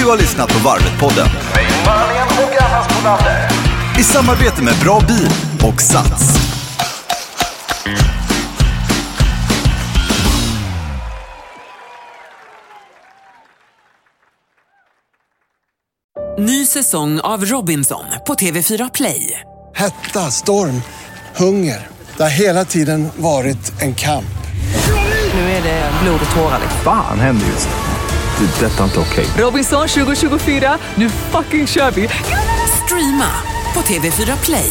Du 0.00 0.06
har 0.06 0.16
lyssnat 0.16 0.48
på 0.48 0.68
Varvet-podden. 0.68 1.28
I 3.98 4.02
samarbete 4.02 4.62
med 4.62 4.74
Bra 4.84 5.00
Bil 5.08 5.30
och 5.68 5.80
Sats. 5.80 6.36
Ny 16.38 16.66
säsong 16.66 17.20
av 17.20 17.44
Robinson 17.44 18.04
på 18.26 18.34
TV4 18.34 18.90
Play. 18.94 19.40
Hetta, 19.74 20.30
storm, 20.30 20.82
hunger. 21.36 21.88
Det 22.16 22.22
har 22.22 22.30
hela 22.30 22.64
tiden 22.64 23.08
varit 23.16 23.82
en 23.82 23.94
kamp. 23.94 24.24
Nu 25.34 25.40
är 25.40 25.62
det 25.62 25.90
blod 26.02 26.20
och 26.30 26.36
tårar. 26.36 26.58
liksom. 26.60 26.80
Fan 26.84 27.20
händer 27.20 27.46
just 27.46 27.68
nu. 27.68 27.89
Det. 28.40 28.60
är 28.66 28.68
Detta 28.68 28.80
är 28.80 28.84
inte 28.84 29.00
okej. 29.00 29.26
Robinson 29.36 29.88
2024, 29.88 30.78
nu 30.94 31.08
fucking 31.10 31.66
kör 31.66 31.90
vi! 31.90 32.08
Streama 32.84 33.30
på 33.74 33.80
TV4 33.80 34.44
Play. 34.44 34.70